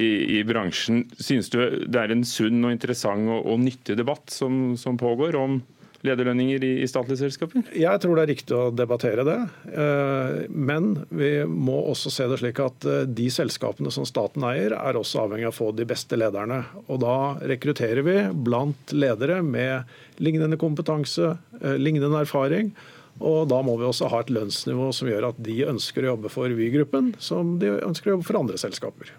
i, 0.00 0.08
i, 0.38 0.42
bransjen, 0.48 1.04
synes 1.20 1.52
du 1.52 1.60
det 1.84 2.00
er 2.00 2.14
en 2.14 2.24
sunn 2.24 2.64
og 2.64 2.72
interessant 2.72 3.28
og, 3.28 3.44
og 3.44 3.60
nyttig 3.66 3.98
debatt 4.00 4.32
som, 4.32 4.72
som 4.80 4.96
pågår 5.00 5.36
om 5.36 5.60
lederlønninger 6.06 6.64
i, 6.64 6.72
statlige 6.90 7.24
selskaper? 7.24 7.64
Jeg 7.76 8.02
tror 8.02 8.18
det 8.18 8.24
er 8.24 8.30
riktig 8.30 8.54
å 8.56 8.68
debattere 8.74 9.24
det. 9.26 9.38
Eh, 9.72 10.36
men 10.50 10.90
vi 11.10 11.32
må 11.48 11.78
også 11.90 12.12
se 12.14 12.28
det 12.30 12.38
slik 12.42 12.60
at 12.62 12.86
eh, 12.88 13.06
de 13.08 13.28
selskapene 13.34 13.92
som 13.94 14.06
staten 14.08 14.46
eier, 14.46 14.76
er 14.78 14.98
også 14.98 15.24
avhengig 15.24 15.48
av 15.48 15.56
å 15.56 15.58
få 15.58 15.72
de 15.76 15.88
beste 15.88 16.18
lederne. 16.18 16.62
Og 16.86 17.02
da 17.02 17.16
rekrutterer 17.50 18.04
vi 18.06 18.18
blant 18.46 18.94
ledere 18.94 19.40
med 19.42 19.88
lignende 20.22 20.60
kompetanse, 20.60 21.34
eh, 21.62 21.78
lignende 21.80 22.22
erfaring. 22.22 22.72
Og 23.18 23.48
da 23.50 23.58
må 23.66 23.74
vi 23.80 23.88
også 23.88 24.10
ha 24.12 24.22
et 24.22 24.30
lønnsnivå 24.30 24.92
som 24.94 25.10
gjør 25.10 25.32
at 25.32 25.40
de 25.42 25.64
ønsker 25.66 26.06
å 26.06 26.12
jobbe 26.12 26.30
for 26.30 26.54
Vy-gruppen, 26.54 27.16
som 27.18 27.56
de 27.58 27.74
ønsker 27.82 28.12
å 28.12 28.16
jobbe 28.16 28.28
for 28.28 28.38
andre 28.38 28.60
selskaper. 28.60 29.10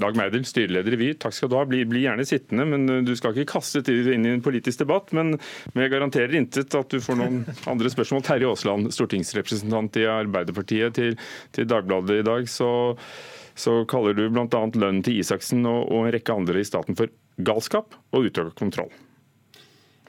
Dag 0.00 0.16
Meidel, 0.18 0.44
styreleder 0.46 0.94
i 0.94 0.98
Vy, 1.00 1.08
takk 1.20 1.34
skal 1.36 1.50
du 1.50 1.56
ha. 1.58 1.64
Bli, 1.68 1.82
bli, 1.88 2.04
gjerne 2.04 2.26
sittende, 2.28 2.66
men 2.68 2.86
eh, 2.88 3.02
du 3.06 3.12
skal 3.18 3.34
ikke 3.34 3.56
kaste 3.56 3.82
tid 3.86 4.08
inn 4.14 4.28
i 4.28 4.34
en 4.36 4.44
politisk 4.44 4.84
debatt. 4.84 5.12
Men, 5.16 5.34
jeg 5.74 5.92
garanterer 5.92 6.36
intet 6.38 6.76
at 6.76 6.92
du 6.92 7.00
får 7.02 7.20
noen 7.20 7.42
andre 7.70 7.92
spørsmål. 7.92 8.24
Terje 8.26 8.50
Aasland, 8.50 8.92
stortingsrepresentant 8.94 10.00
i 10.00 10.06
Arbeiderpartiet 10.10 10.96
til, 10.98 11.18
til 11.56 11.68
Dagbladet 11.70 12.22
i 12.22 12.26
dag. 12.30 12.48
Så, 12.50 12.70
så 13.58 13.80
kaller 13.90 14.16
du 14.16 14.26
bl.a. 14.28 14.46
lønnen 14.46 15.04
til 15.06 15.20
Isaksen 15.20 15.66
og, 15.66 15.86
og 15.88 16.06
en 16.06 16.16
rekke 16.16 16.40
andre 16.42 16.62
i 16.62 16.68
staten 16.68 16.98
for 16.98 17.12
galskap 17.40 17.96
og 18.12 18.28
utøkt 18.28 18.58
kontroll. 18.60 18.92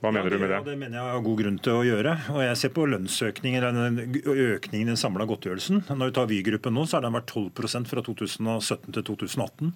Hva 0.02 0.10
mener 0.10 0.26
ja, 0.26 0.30
det, 0.34 0.38
du 0.38 0.42
med 0.42 0.50
det? 0.50 0.60
Det 0.66 0.78
mener 0.82 0.98
jeg 0.98 1.14
har 1.14 1.24
god 1.26 1.42
grunn 1.44 1.58
til 1.62 1.76
å 1.78 1.82
gjøre. 1.86 2.14
Og 2.34 2.42
Jeg 2.42 2.58
ser 2.58 2.72
på 2.74 2.86
lønnsøkningen, 2.90 4.00
økningen 4.34 4.88
i 4.88 4.90
den 4.90 4.98
samla 4.98 5.28
godtgjørelsen. 5.30 5.84
Når 5.94 6.10
vi 6.10 6.16
tar 6.18 6.30
Vy-gruppen 6.32 6.74
nå, 6.74 6.88
så 6.90 6.98
har 6.98 7.06
den 7.06 7.14
vært 7.20 7.30
12% 7.30 7.92
fra 7.92 8.02
2017 8.08 8.98
til 8.98 9.06
2018. 9.12 9.74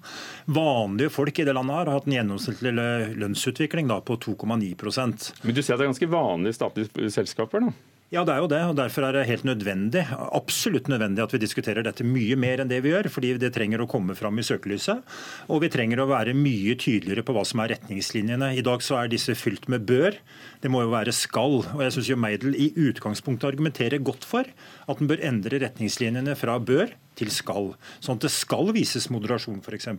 Vanlige 0.58 1.14
folk 1.14 1.42
i 1.42 1.46
det 1.46 1.54
landet 1.54 1.78
her 1.78 1.92
har 1.92 2.00
hatt 2.00 2.10
en 2.10 2.18
gjennomsnittlig 2.18 2.74
lønnsutvikling 3.22 3.94
da, 3.94 4.00
på 4.02 4.18
2,9% 4.26 5.30
Men 5.46 5.54
du 5.54 5.62
ser 5.62 5.76
at 5.76 5.84
det 5.84 5.86
er 5.86 5.92
ganske 5.94 6.14
vanlige 6.16 6.58
statlige 6.58 7.14
selskaper? 7.14 7.70
da? 7.70 7.95
Ja, 8.14 8.22
det 8.22 8.36
er 8.36 8.44
jo 8.44 8.50
det. 8.52 8.60
og 8.70 8.76
Derfor 8.78 9.08
er 9.08 9.16
det 9.16 9.24
helt 9.26 9.48
nødvendig 9.48 10.04
absolutt 10.14 10.90
nødvendig 10.92 11.24
at 11.24 11.32
vi 11.34 11.40
diskuterer 11.42 11.82
dette 11.86 12.06
mye 12.06 12.38
mer 12.38 12.62
enn 12.62 12.70
det 12.70 12.84
vi 12.86 12.92
gjør. 12.94 13.10
fordi 13.10 13.34
det 13.42 13.52
trenger 13.56 13.82
å 13.82 13.90
komme 13.90 14.14
fram 14.16 14.38
i 14.38 14.46
søkelyset. 14.46 15.02
Og 15.50 15.64
vi 15.64 15.72
trenger 15.74 16.04
å 16.04 16.10
være 16.12 16.36
mye 16.38 16.76
tydeligere 16.78 17.26
på 17.26 17.34
hva 17.34 17.44
som 17.46 17.64
er 17.64 17.74
retningslinjene. 17.74 18.54
I 18.56 18.62
dag 18.62 18.86
så 18.86 19.00
er 19.02 19.10
disse 19.10 19.34
fylt 19.34 19.68
med 19.68 19.88
bør. 19.90 20.20
Det 20.62 20.70
må 20.70 20.84
jo 20.86 20.94
være 20.94 21.16
skal. 21.18 21.64
Og 21.66 21.82
jeg 21.82 21.98
syns 21.98 22.14
Meidel 22.16 22.54
i 22.54 22.70
utgangspunktet 22.78 23.50
argumenterer 23.50 23.98
godt 23.98 24.24
for 24.24 24.46
at 24.46 25.02
en 25.02 25.10
bør 25.10 25.26
endre 25.26 25.64
retningslinjene 25.66 26.38
fra 26.38 26.60
bør 26.62 26.94
til 27.18 27.34
skal. 27.34 27.74
Sånn 28.00 28.20
at 28.20 28.30
det 28.30 28.34
skal 28.38 28.70
vises 28.76 29.10
moderasjon, 29.10 29.64
f.eks. 29.66 29.90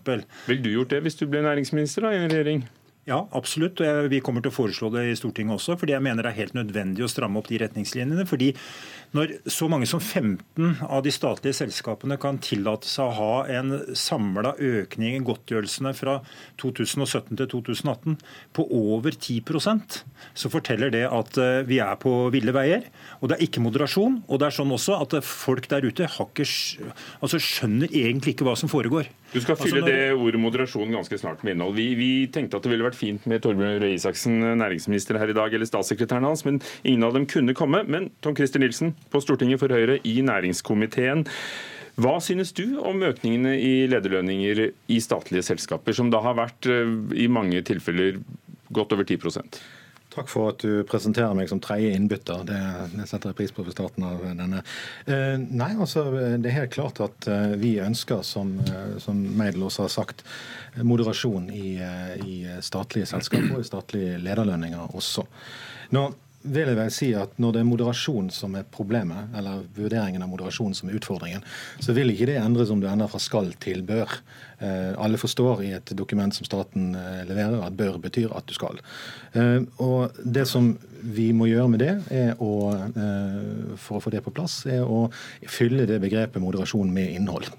Vil 0.46 0.62
du 0.62 0.70
gjort 0.76 0.94
det 0.94 1.02
hvis 1.02 1.18
du 1.18 1.26
ble 1.26 1.42
næringsminister 1.42 2.06
da, 2.06 2.14
i 2.14 2.22
en 2.22 2.30
regjering? 2.30 2.66
Ja, 3.06 3.20
absolutt. 3.38 3.78
og 3.80 4.08
Vi 4.10 4.18
kommer 4.18 4.42
til 4.42 4.50
å 4.50 4.56
foreslå 4.56 4.88
det 4.90 5.04
i 5.06 5.14
Stortinget 5.14 5.60
også. 5.60 5.76
fordi 5.78 5.92
jeg 5.94 6.02
mener 6.02 6.26
det 6.26 6.32
er 6.32 6.42
helt 6.42 6.56
nødvendig 6.58 7.04
å 7.06 7.10
stramme 7.10 7.38
opp 7.38 7.46
de 7.46 7.60
retningslinjene. 7.62 8.26
fordi 8.26 8.52
når 9.14 9.38
så 9.46 9.68
mange 9.70 9.86
som 9.86 10.00
15 10.00 10.82
av 10.82 11.04
de 11.04 11.12
statlige 11.14 11.54
selskapene 11.54 12.18
kan 12.18 12.38
tillate 12.38 12.84
seg 12.84 13.06
å 13.06 13.14
ha 13.14 13.46
en 13.46 13.94
samla 13.94 14.56
økning 14.58 15.14
i 15.14 15.22
godtgjørelsene 15.22 15.94
fra 15.94 16.20
2017 16.58 17.36
til 17.36 17.46
2018 17.46 18.18
på 18.52 18.66
over 18.74 19.12
10% 19.14 20.02
så 20.34 20.50
forteller 20.50 20.90
det 20.90 21.06
at 21.06 21.38
eh, 21.38 21.62
vi 21.62 21.78
er 21.78 21.94
på 22.02 22.28
ville 22.34 22.50
veier. 22.50 22.90
Og 23.20 23.30
det 23.30 23.38
er 23.38 23.46
ikke 23.46 23.62
moderasjon. 23.62 24.24
Og 24.26 24.40
det 24.40 24.48
er 24.48 24.58
sånn 24.58 24.74
også 24.74 24.98
at 24.98 25.14
folk 25.22 25.68
der 25.70 25.86
ute 25.86 26.10
ikke, 26.10 26.42
altså 27.22 27.38
skjønner 27.38 27.86
egentlig 27.86 28.34
ikke 28.34 28.50
hva 28.50 28.56
som 28.58 28.68
foregår. 28.68 29.06
Du 29.36 29.42
skal 29.44 29.58
fylle 29.60 29.82
altså 29.82 29.84
når... 29.84 29.92
det 29.92 30.26
ordet 30.26 30.40
moderasjon 30.40 30.96
ganske 30.96 31.18
snart 31.20 31.44
med 31.44 31.56
innhold. 31.56 31.76
Vi, 31.76 31.86
vi 31.98 32.10
tenkte 32.32 32.56
at 32.56 32.64
det 32.64 32.72
ville 32.72 32.86
vært 32.86 32.96
fint 32.96 33.26
med 33.28 33.44
Torbjørn 33.44 33.82
Røe 33.82 33.94
Isaksen, 33.98 34.40
næringsminister 34.62 35.20
her 35.20 35.32
i 35.32 35.36
dag, 35.36 35.52
eller 35.52 35.68
statssekretæren 35.68 36.24
hans, 36.24 36.46
men 36.48 36.62
ingen 36.82 37.04
av 37.04 37.16
dem 37.16 37.28
kunne 37.28 37.56
komme. 37.56 37.82
Men 37.84 38.08
Tom 38.24 38.36
Christer 38.38 38.62
Nilsen 38.62 38.94
på 39.12 39.20
Stortinget 39.20 39.60
for 39.60 39.72
Høyre 39.76 39.98
i 40.08 40.18
næringskomiteen. 40.24 41.26
Hva 42.00 42.18
synes 42.20 42.52
du 42.56 42.78
om 42.84 43.04
økningene 43.04 43.54
i 43.60 43.86
lederlønninger 43.88 44.66
i 44.92 44.98
statlige 45.00 45.44
selskaper, 45.46 45.96
som 45.96 46.10
da 46.12 46.20
har 46.24 46.36
vært 46.36 46.68
eh, 46.68 46.96
i 47.24 47.28
mange 47.32 47.62
tilfeller 47.64 48.20
godt 48.76 48.92
over 48.96 49.06
10 49.08 49.20
Takk 50.16 50.30
for 50.32 50.48
at 50.54 50.62
du 50.64 50.80
presenterer 50.88 51.34
meg 51.36 51.50
som 51.50 51.60
tredje 51.60 51.92
innbytter. 51.92 52.44
Det, 52.48 52.60
det, 52.94 53.04
setter 53.10 53.32
jeg 53.32 53.38
pris 53.42 53.52
på 53.52 53.64
ved 53.66 53.76
starten 53.76 54.06
av 54.08 54.22
denne. 54.24 54.62
Eh, 55.04 55.34
nei, 55.36 55.72
altså, 55.76 56.06
Det 56.40 56.48
er 56.48 56.60
helt 56.62 56.72
klart 56.72 57.02
at 57.04 57.28
eh, 57.28 57.56
vi 57.60 57.74
ønsker, 57.84 58.22
som, 58.24 58.54
eh, 58.64 58.96
som 59.02 59.20
Meidel 59.36 59.66
også 59.68 59.84
har 59.84 59.92
sagt, 59.92 60.24
moderasjon 60.76 61.50
i, 61.52 61.76
i 62.24 62.36
statlige 62.64 63.08
selskaper 63.08 63.58
og 63.58 63.62
i 63.62 63.68
statlige 63.68 64.18
lederlønninger 64.24 64.96
også. 64.96 65.24
Nå 65.96 66.08
vil 66.46 66.70
jeg 66.70 66.78
vel 66.78 66.92
si 66.94 67.10
at 67.16 67.38
Når 67.42 67.52
det 67.52 67.60
er 67.62 67.68
moderasjon 67.68 68.30
som 68.34 68.54
er 68.58 68.66
problemet, 68.72 69.32
eller 69.36 69.64
vurderingen 69.76 70.22
av 70.22 70.30
moderasjon 70.30 70.74
som 70.76 70.90
er 70.90 70.98
utfordringen, 70.98 71.44
så 71.82 71.94
vil 71.96 72.12
ikke 72.12 72.28
det 72.30 72.38
endres 72.40 72.72
om 72.72 72.80
du 72.82 72.88
ender 72.90 73.10
fra 73.10 73.20
skal 73.22 73.52
til 73.62 73.82
bør. 73.86 74.18
Eh, 74.58 74.92
alle 74.96 75.20
forstår 75.20 75.62
i 75.66 75.72
et 75.76 75.92
dokument 75.98 76.32
som 76.34 76.46
staten 76.48 76.94
eh, 76.96 77.24
leverer, 77.28 77.58
at 77.66 77.76
bør 77.76 77.98
betyr 78.00 78.32
at 78.36 78.46
du 78.48 78.54
skal. 78.56 78.80
Eh, 79.36 79.60
og 79.84 80.16
Det 80.24 80.46
som 80.48 80.72
vi 81.02 81.28
må 81.36 81.50
gjøre 81.50 81.68
med 81.70 81.84
det, 81.84 81.92
er 82.10 82.40
å, 82.42 82.72
for 83.78 83.98
å 83.98 84.02
få 84.02 84.10
det 84.10 84.24
på 84.24 84.32
plass, 84.34 84.64
er 84.66 84.82
å 84.82 85.06
fylle 85.46 85.86
det 85.86 86.00
begrepet 86.02 86.42
moderasjon 86.42 86.90
med 86.90 87.12
innhold. 87.14 87.52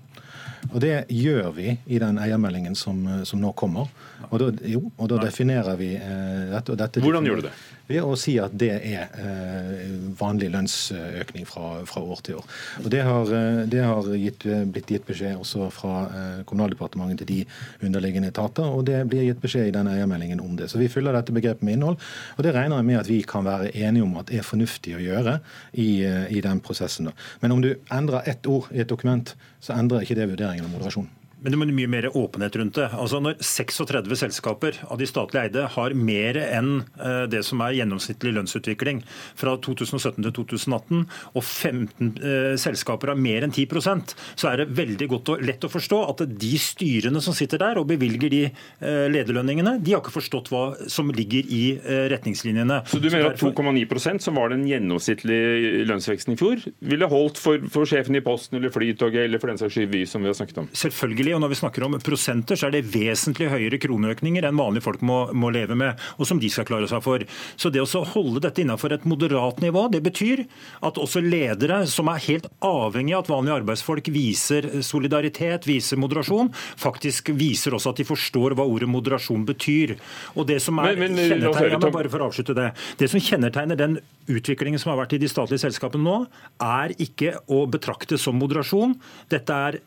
Og 0.73 0.81
Det 0.83 1.05
gjør 1.13 1.53
vi 1.55 1.77
i 1.85 1.99
den 2.01 2.17
eiermeldingen 2.19 2.75
som, 2.75 2.99
som 3.23 3.39
nå 3.39 3.53
kommer. 3.55 3.87
Og 4.27 4.41
da, 4.41 4.49
jo, 4.67 4.89
og 4.97 5.07
da 5.13 5.21
definerer 5.21 5.77
vi 5.79 5.93
dette. 5.95 6.75
dette 6.75 7.03
Hvordan 7.05 7.29
gjør 7.29 7.39
du 7.39 7.47
det? 7.47 7.53
Ved 7.87 8.03
å 8.03 8.17
si 8.19 8.33
at 8.43 8.51
det 8.59 8.73
er 8.75 9.13
eh, 9.15 9.83
vanlig 10.19 10.49
lønnsøkning 10.51 11.47
fra, 11.47 11.69
fra, 11.87 12.01
år 12.03 12.23
til 12.25 12.39
år. 12.41 12.47
Og 12.83 12.89
Det 12.91 13.03
har, 13.07 13.31
eh, 13.37 13.61
det 13.71 13.83
har 13.83 14.09
gitt, 14.19 14.43
blitt 14.73 14.91
gitt 14.91 15.07
beskjed 15.07 15.39
også 15.39 15.69
fra 15.71 15.93
eh, 16.07 16.41
Kommunaldepartementet 16.47 17.23
til 17.23 17.29
de 17.31 17.87
underliggende 17.87 18.33
etater, 18.33 18.67
og 18.67 18.85
det 18.89 19.05
blir 19.07 19.23
gitt 19.29 19.41
beskjed 19.43 19.71
i 19.71 19.75
denne 19.77 19.95
eiermeldingen 19.95 20.43
om 20.43 20.57
det. 20.59 20.67
Så 20.71 20.81
vi 20.81 20.91
fyller 20.91 21.15
dette 21.15 21.35
begrepet 21.35 21.63
med 21.63 21.77
innhold, 21.77 21.99
og 22.35 22.43
det 22.43 22.55
regner 22.57 22.81
jeg 22.81 22.89
med 22.91 23.01
at 23.01 23.11
vi 23.11 23.21
kan 23.27 23.47
være 23.47 23.71
enige 23.71 24.03
om 24.03 24.17
at 24.19 24.33
er 24.35 24.43
fornuftig 24.43 24.97
å 24.97 25.03
gjøre 25.03 25.39
i, 25.73 26.03
i 26.03 26.43
den 26.43 26.59
prosessen. 26.63 27.07
Men 27.39 27.55
om 27.55 27.63
du 27.63 27.71
endrer 27.93 28.27
ett 28.27 28.47
ord 28.51 28.67
i 28.75 28.83
et 28.83 28.91
dokument, 28.91 29.31
så 29.63 29.79
endrer 29.79 30.03
ikke 30.03 30.19
det 30.19 30.27
vurderingen 30.33 30.67
av 30.67 30.75
moderasjon. 30.75 31.07
Men 31.43 31.53
det 31.53 31.59
må 31.59 31.67
mye 31.69 31.89
mer 31.91 32.07
åpenhet 32.17 32.55
rundt 32.57 32.77
det. 32.79 32.87
Altså 32.97 33.19
Når 33.21 33.37
36 33.45 34.17
selskaper 34.17 34.79
av 34.87 34.97
de 34.97 35.07
statlig 35.09 35.43
eide 35.43 35.67
har 35.75 35.93
mer 35.97 36.39
enn 36.41 36.71
eh, 36.97 37.25
det 37.29 37.43
som 37.45 37.61
er 37.61 37.75
gjennomsnittlig 37.77 38.33
lønnsutvikling 38.37 39.03
fra 39.37 39.53
2017 39.61 40.17
til 40.25 40.33
2018, 40.39 41.03
og 41.37 41.43
15 41.43 42.09
eh, 42.17 42.53
selskaper 42.61 43.13
har 43.13 43.21
mer 43.21 43.45
enn 43.45 43.53
10% 43.53 44.15
så 44.37 44.49
er 44.49 44.63
det 44.63 44.77
veldig 44.77 45.09
godt 45.13 45.33
og 45.35 45.43
lett 45.45 45.67
å 45.67 45.71
forstå 45.71 45.99
at 46.07 46.23
de 46.41 46.53
styrene 46.61 47.21
som 47.23 47.35
sitter 47.37 47.61
der 47.61 47.81
og 47.81 47.87
bevilger 47.91 48.33
de 48.33 48.43
eh, 48.47 49.05
lederlønningene, 49.13 49.77
de 49.83 49.93
har 49.93 50.01
ikke 50.01 50.17
forstått 50.17 50.51
hva 50.53 50.63
som 50.89 51.11
ligger 51.13 51.47
i 51.53 51.63
retningslinjene. 52.11 52.81
Så 52.89 52.99
du 53.01 53.09
mener 53.11 53.31
at 53.31 53.41
2,9% 53.41 54.23
som 54.23 54.37
var 54.39 54.51
den 54.53 54.65
gjennomsnittlige 54.67 55.85
lønnsveksten 55.87 56.33
i 56.33 56.39
fjor, 56.39 56.65
ville 56.87 57.09
holdt 57.11 57.39
for, 57.41 57.61
for 57.71 57.89
sjefen 57.89 58.17
i 58.17 58.23
Posten 58.25 58.59
eller 58.59 58.73
Flytoget 58.73 59.27
eller 59.27 59.41
for 59.41 59.51
den 59.51 59.61
saks 59.61 59.77
skyld 59.77 59.93
Vy, 59.93 60.03
som 60.09 60.23
vi 60.23 60.31
har 60.31 60.35
snakket 60.37 60.61
om? 60.63 60.67
Selvfølgelig 60.75 61.26
selvfølgelig. 61.27 61.35
Og 61.35 61.41
når 61.41 61.51
vi 61.51 61.59
snakker 61.59 61.85
om 61.85 61.97
prosenter, 61.99 62.55
så 62.55 62.67
er 62.67 62.75
det 62.75 62.87
vesentlig 62.93 63.49
høyere 63.51 63.79
kroneøkninger 63.81 64.45
enn 64.47 64.57
vanlige 64.57 64.85
folk 64.85 65.01
må, 65.01 65.31
må 65.33 65.51
leve 65.51 65.75
med, 65.75 65.97
og 66.17 66.27
som 66.27 66.39
de 66.39 66.49
skal 66.49 66.65
klare 66.65 66.87
seg 66.87 67.03
for. 67.03 67.23
Så 67.57 67.69
det 67.69 67.81
å 67.81 68.03
holde 68.13 68.41
dette 68.41 68.61
innenfor 68.61 68.93
et 68.93 69.05
moderat 69.05 69.61
nivå, 69.61 69.87
det 69.91 70.03
betyr 70.05 70.45
at 70.81 70.97
også 70.97 71.21
ledere 71.21 71.85
som 71.87 72.09
er 72.11 72.23
helt 72.27 72.47
avhengig 72.61 73.15
av 73.15 73.25
at 73.25 73.31
vanlige 73.31 73.59
arbeidsfolk 73.61 74.11
viser 74.13 74.69
solidaritet, 74.85 75.67
viser 75.67 75.99
moderasjon, 75.99 76.51
faktisk 76.77 77.33
viser 77.37 77.75
også 77.75 77.93
at 77.93 78.01
de 78.01 78.07
forstår 78.07 78.57
hva 78.57 78.67
ordet 78.67 78.89
moderasjon 78.89 79.45
betyr. 79.47 79.97
Og 80.35 80.47
det 80.49 80.61
som 80.63 80.79
er 80.83 80.97
men, 80.97 81.17
men, 81.17 81.33
kjennetegner, 81.33 81.91
bare 81.91 82.11
for 82.11 82.23
å 82.23 82.29
avslutte 82.31 82.55
det, 82.57 82.71
det 82.99 83.11
som 83.11 83.23
kjennetegner 83.23 83.79
den 83.79 83.99
utviklingen 84.27 84.81
som 84.81 84.91
har 84.91 85.01
vært 85.01 85.17
i 85.17 85.21
de 85.21 85.29
statlige 85.31 85.63
selskapene 85.65 86.03
nå, 86.03 86.15
er 86.63 86.93
ikke 87.03 87.35
å 87.53 87.63
betrakte 87.71 88.19
som 88.21 88.37
moderasjon. 88.39 88.95
Dette 89.31 89.59
er, 89.69 89.79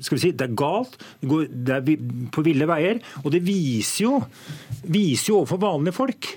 skal 0.00 0.18
vi 0.18 0.22
si, 0.22 0.34
det 0.34 0.48
er 0.48 0.58
galt, 0.58 0.98
det 1.22 1.78
er 1.78 2.04
på 2.34 2.44
ville 2.46 2.68
veier. 2.70 3.02
Og 3.24 3.32
det 3.34 3.42
viser 3.46 4.04
jo, 4.06 4.20
viser 4.86 5.32
jo 5.32 5.40
overfor 5.42 5.66
vanlige 5.68 5.98
folk 5.98 6.30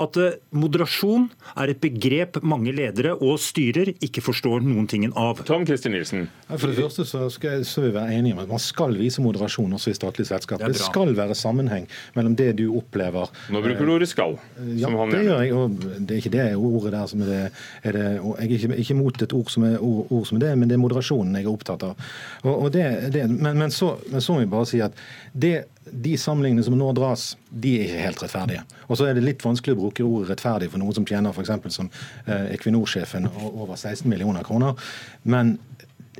at 0.00 0.18
eh, 0.20 0.38
moderasjon 0.56 1.28
er 1.56 1.72
et 1.72 1.80
begrep 1.82 2.38
mange 2.46 2.72
ledere 2.74 3.14
og 3.18 3.40
styrer 3.42 3.92
ikke 4.04 4.22
forstår 4.24 4.64
noen 4.64 4.88
tingen 4.90 5.12
av. 5.18 5.42
Tom 5.48 5.66
Kristin 5.68 5.94
Nilsen. 5.96 6.28
For 6.48 6.70
det 6.70 6.78
første 6.78 7.06
så 7.08 7.26
skal 7.32 7.58
jeg, 7.58 7.68
så 7.68 7.84
vi 7.86 7.92
være 7.94 8.16
enige 8.18 8.36
om 8.36 8.42
at 8.44 8.52
man 8.52 8.62
skal 8.62 8.96
vise 8.98 9.22
moderasjon 9.24 9.76
også 9.76 9.92
i 9.92 9.96
statlige 9.98 10.30
selskap. 10.30 10.62
Det, 10.62 10.72
det, 10.76 10.82
skal 10.82 11.14
være 11.16 11.36
sammenheng 11.38 11.88
mellom 12.16 12.36
det 12.38 12.50
du 12.60 12.66
opplever 12.76 13.30
Nå 13.52 13.62
bruker 13.64 13.86
du 13.86 13.94
ordet 13.94 14.08
'skal'. 14.10 14.38
Ja, 14.78 14.90
det 15.12 15.22
gjør 15.26 15.42
jeg. 15.42 15.52
og 15.52 15.70
Det 15.80 16.10
er 16.10 16.20
ikke 16.22 16.36
det 16.36 16.46
ordet 16.56 16.92
der 16.92 17.06
som 17.06 17.22
er 17.22 17.30
det, 17.32 17.42
er 17.82 17.92
det 17.92 18.04
Jeg 18.12 18.34
er 18.38 18.56
ikke, 18.58 18.76
ikke 18.76 18.94
mot 18.94 19.22
et 19.22 19.32
ord 19.32 19.50
som, 19.50 19.64
er, 19.64 19.78
ord, 19.78 20.06
ord 20.10 20.26
som 20.26 20.36
er 20.36 20.46
det, 20.46 20.58
men 20.58 20.68
det 20.68 20.76
er 20.76 20.82
moderasjonen 20.82 21.36
jeg 21.36 21.44
er 21.44 21.52
opptatt 21.52 21.82
av. 21.82 21.96
Og, 22.42 22.54
og 22.64 22.72
det, 22.72 22.84
det, 23.12 23.28
men, 23.30 23.58
men, 23.58 23.70
så, 23.70 23.96
men 24.10 24.20
så 24.20 24.32
må 24.32 24.44
vi 24.44 24.50
bare 24.52 24.66
si 24.68 24.80
at 24.80 24.92
det 25.32 25.64
de 25.84 26.16
sammenligningene 26.18 26.64
som 26.64 26.76
nå 26.78 26.90
dras, 26.96 27.32
de 27.50 27.72
er 27.78 27.86
ikke 27.86 28.02
helt 28.04 28.22
rettferdige. 28.22 28.64
Og 28.86 28.98
så 28.98 29.08
er 29.08 29.16
det 29.16 29.24
litt 29.24 29.44
vanskelig 29.44 29.74
å 29.74 29.80
bruke 29.80 30.04
ordet 30.06 30.34
rettferdig 30.34 30.68
for 30.72 30.82
noen 30.82 30.96
som 30.96 31.06
tjener 31.08 31.32
f.eks. 31.34 31.74
som 31.74 31.88
eh, 32.26 32.52
Equinor-sjefen 32.56 33.28
over 33.50 33.74
16 33.74 34.04
millioner 34.10 34.46
kroner. 34.46 34.76
Men 35.22 35.56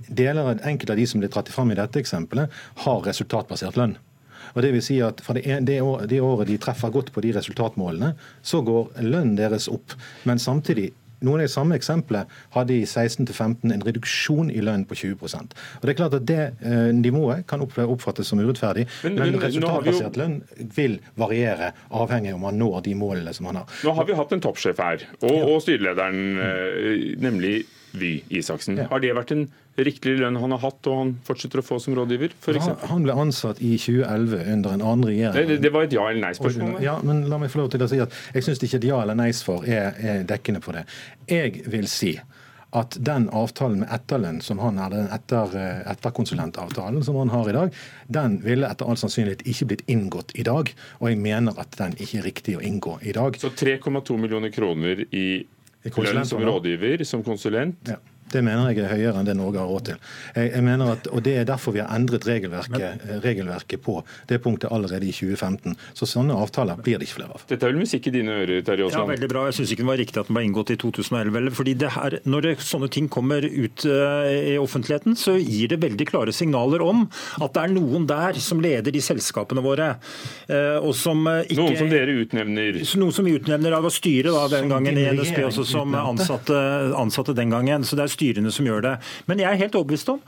deler 0.09 0.43
av 0.43 0.65
enkelte 0.65 0.97
av 0.97 1.03
de 1.03 1.07
som 1.09 1.23
blir 1.23 1.33
dratt 1.33 1.53
fram 1.53 1.71
i 1.73 1.79
dette 1.79 2.01
eksempelet, 2.01 2.51
har 2.87 3.05
resultatbasert 3.07 3.79
lønn. 3.79 3.95
Og 4.53 4.65
det 4.65 4.73
vil 4.75 4.85
si 4.85 4.99
at 5.05 5.23
Fra 5.25 5.37
det, 5.37 5.45
det, 5.69 5.79
året 5.81 6.49
de 6.49 6.59
treffer 6.61 6.93
godt 6.93 7.13
på 7.15 7.23
de 7.25 7.33
resultatmålene, 7.37 8.15
så 8.43 8.61
går 8.65 8.91
lønnen 9.05 9.37
deres 9.39 9.69
opp. 9.73 9.95
Men 10.29 10.43
samtidig 10.43 10.91
noen 11.23 11.43
av 11.43 11.49
de 11.49 11.53
samme 11.53 11.79
eksemplene 11.79 12.27
hadde 12.55 12.77
i 12.77 12.87
16-15 12.87 13.73
en 13.75 13.85
reduksjon 13.87 14.51
i 14.53 14.63
lønn 14.65 14.87
på 14.89 14.99
20% 14.99 15.57
Og 15.57 15.87
Det 15.87 15.95
er 15.95 15.99
klart 15.99 16.17
at 16.19 16.27
det 16.29 16.41
eh, 16.61 16.91
nivået 16.97 17.47
kan 17.51 17.63
oppfattes 17.63 18.29
som 18.29 18.41
urettferdig, 18.43 18.87
men, 19.05 19.19
men, 19.19 19.37
men 19.37 19.45
resultatbasert 19.47 20.17
jo... 20.17 20.23
lønn 20.23 20.71
vil 20.77 20.99
variere 21.19 21.73
avhengig 21.91 22.33
av 22.33 22.41
om 22.41 22.47
man 22.49 22.59
når 22.61 22.81
de 22.89 22.97
målene 22.99 23.35
som 23.35 23.49
man 23.49 23.63
har. 23.63 23.79
Nå 23.85 23.95
har 23.97 24.09
vi 24.09 24.17
hatt 24.19 24.35
en 24.35 24.43
toppsjef 24.45 24.81
her, 24.83 25.07
og, 25.23 25.39
og 25.55 25.63
styrelederen, 25.65 26.21
eh, 26.43 27.07
nemlig 27.23 27.63
Vy 27.93 28.23
Isaksen. 28.33 28.79
Ja. 28.81 28.89
Har 28.91 29.03
det 29.03 29.13
vært 29.17 29.33
en 29.35 29.47
riktig 29.77 30.19
lønn 30.21 30.37
han 30.41 30.53
har 30.53 30.61
hatt 30.65 30.89
og 30.91 30.99
han 30.99 31.13
fortsetter 31.25 31.63
å 31.63 31.65
få 31.65 31.79
som 31.81 31.95
rådgiver? 31.97 32.35
For 32.45 32.57
han 32.91 33.07
ble 33.07 33.17
ansatt 33.17 33.63
i 33.65 33.75
2011 33.81 34.45
under 34.55 34.77
en 34.77 34.85
annen 34.85 35.09
regjering. 35.09 35.49
Det, 35.49 35.59
det 35.65 35.73
var 35.73 35.87
et 35.89 35.97
ja- 35.97 36.09
eller 36.11 36.27
nei-spørsmål? 36.27 36.77
Ja, 36.85 36.99
men 37.05 37.25
la 37.33 37.41
meg 37.41 37.53
få 37.53 37.63
lov 37.63 37.73
til 37.73 37.85
å 37.85 37.89
si 37.91 38.01
at 38.05 38.13
jeg 38.35 38.45
syns 38.49 38.63
ikke 38.65 38.81
et 38.83 38.89
ja- 38.91 39.01
eller 39.05 39.19
nei-svar 39.19 39.65
er, 39.69 39.97
er 40.01 40.25
dekkende 40.29 40.61
på 40.65 40.77
det. 40.77 40.85
Jeg 41.31 41.65
vil 41.73 41.89
si 41.89 42.17
at 42.73 42.97
den 43.05 43.27
avtalen 43.37 43.83
med 43.83 43.91
etterlønn 43.93 44.39
som 44.41 44.61
han 44.65 44.79
er, 44.81 44.93
den 44.95 45.09
etter, 45.13 45.53
etterkonsulentavtalen 45.93 47.03
som 47.05 47.19
han 47.21 47.33
har 47.33 47.49
i 47.51 47.53
dag, 47.57 47.75
den 48.09 48.39
ville 48.45 48.69
etter 48.69 48.89
all 48.89 48.97
sannsynlighet 48.97 49.45
ikke 49.49 49.69
blitt 49.73 49.83
inngått 49.93 50.33
i 50.41 50.45
dag. 50.49 50.73
Og 51.01 51.11
jeg 51.11 51.21
mener 51.21 51.59
at 51.61 51.77
den 51.77 51.97
ikke 52.01 52.23
er 52.23 52.29
riktig 52.31 52.57
å 52.57 52.65
inngå 52.65 52.97
i 53.05 53.13
dag. 53.17 53.37
Så 53.41 53.53
3,2 53.53 54.17
millioner 54.21 54.53
kroner 54.55 55.05
i 55.13 55.27
lønn 55.85 56.25
som 56.29 56.43
rådgiver, 56.43 57.05
som 57.05 57.25
konsulent? 57.25 57.89
Ja. 57.89 57.97
Det 58.33 58.43
mener 58.45 58.71
jeg 58.73 58.85
er 58.85 58.93
høyere 58.95 59.21
enn 59.21 59.29
det 59.29 59.37
Norge 59.39 59.61
har 59.61 59.71
råd 59.71 59.89
til. 59.91 60.01
Jeg, 60.37 60.53
jeg 60.55 60.65
mener 60.67 60.95
at, 60.97 61.09
og 61.13 61.23
Det 61.23 61.37
er 61.41 61.49
derfor 61.49 61.77
vi 61.77 61.83
har 61.83 61.93
endret 61.95 62.27
regelverket, 62.27 63.07
regelverket, 63.25 63.81
på 63.83 63.99
det 64.29 64.39
punktet 64.43 64.73
allerede 64.73 65.07
i 65.09 65.13
2015. 65.15 65.77
Så 65.99 66.07
sånne 66.09 66.37
avtaler 66.39 66.79
blir 66.83 67.01
det 67.01 67.09
ikke 67.09 67.21
flere 67.21 67.37
av. 67.37 67.45
Dette 67.49 67.67
er 67.67 67.73
vel 67.73 67.83
musikk 67.83 68.09
i 68.09 68.15
dine 68.15 68.37
ører, 68.43 68.63
Terje 68.67 68.87
Aasland? 68.87 69.09
Ja, 69.09 69.11
veldig 69.15 69.31
bra. 69.33 69.45
Jeg 69.49 69.59
syns 69.59 69.73
ikke 69.75 69.85
det 69.85 69.91
var 69.91 70.01
riktig 70.03 70.23
at 70.23 70.31
den 70.31 70.39
ble 70.39 70.45
inngått 70.49 70.73
i 70.75 70.79
2011. 70.81 71.51
fordi 71.59 71.75
det 71.83 71.91
her, 71.97 72.19
Når 72.25 72.47
det, 72.47 72.55
sånne 72.67 72.89
ting 72.93 73.09
kommer 73.13 73.45
ut 73.45 73.87
uh, 73.87 74.29
i 74.29 74.57
offentligheten, 74.61 75.17
så 75.19 75.37
gir 75.39 75.73
det 75.73 75.81
veldig 75.83 76.07
klare 76.09 76.35
signaler 76.37 76.85
om 76.85 77.05
at 77.43 77.55
det 77.55 77.65
er 77.65 77.75
noen 77.75 78.07
der 78.09 78.39
som 78.43 78.63
leder 78.63 78.95
de 78.95 79.03
selskapene 79.03 79.65
våre. 79.65 79.95
Uh, 80.49 80.79
og 80.83 80.95
som 80.99 81.27
uh, 81.27 81.43
ikke, 81.43 81.59
noen 81.61 81.79
som 81.81 81.93
dere 81.93 82.17
utnevner? 82.23 82.81
Noen 83.03 83.17
som 83.17 83.27
vi 83.27 83.37
utnevner 83.39 83.77
av 83.79 83.89
å 83.89 83.93
styre 83.93 84.35
da, 84.35 84.47
den 84.53 84.71
gangen 84.73 84.99
i 84.99 85.09
NSB, 85.17 85.43
også 85.49 85.67
som 85.69 85.97
ansatte, 85.99 86.57
ansatte 86.99 87.37
den 87.37 87.53
gangen. 87.53 87.87
Så 87.87 87.99
det 87.99 88.07
er 88.07 88.15
styrene 88.23 88.53
som 88.55 88.67
gjør 88.69 88.87
det. 88.87 88.95
Men 89.29 89.43
jeg 89.43 89.51
er 89.51 89.61
helt 89.65 89.77
overbevist 89.79 90.13
om, 90.13 90.21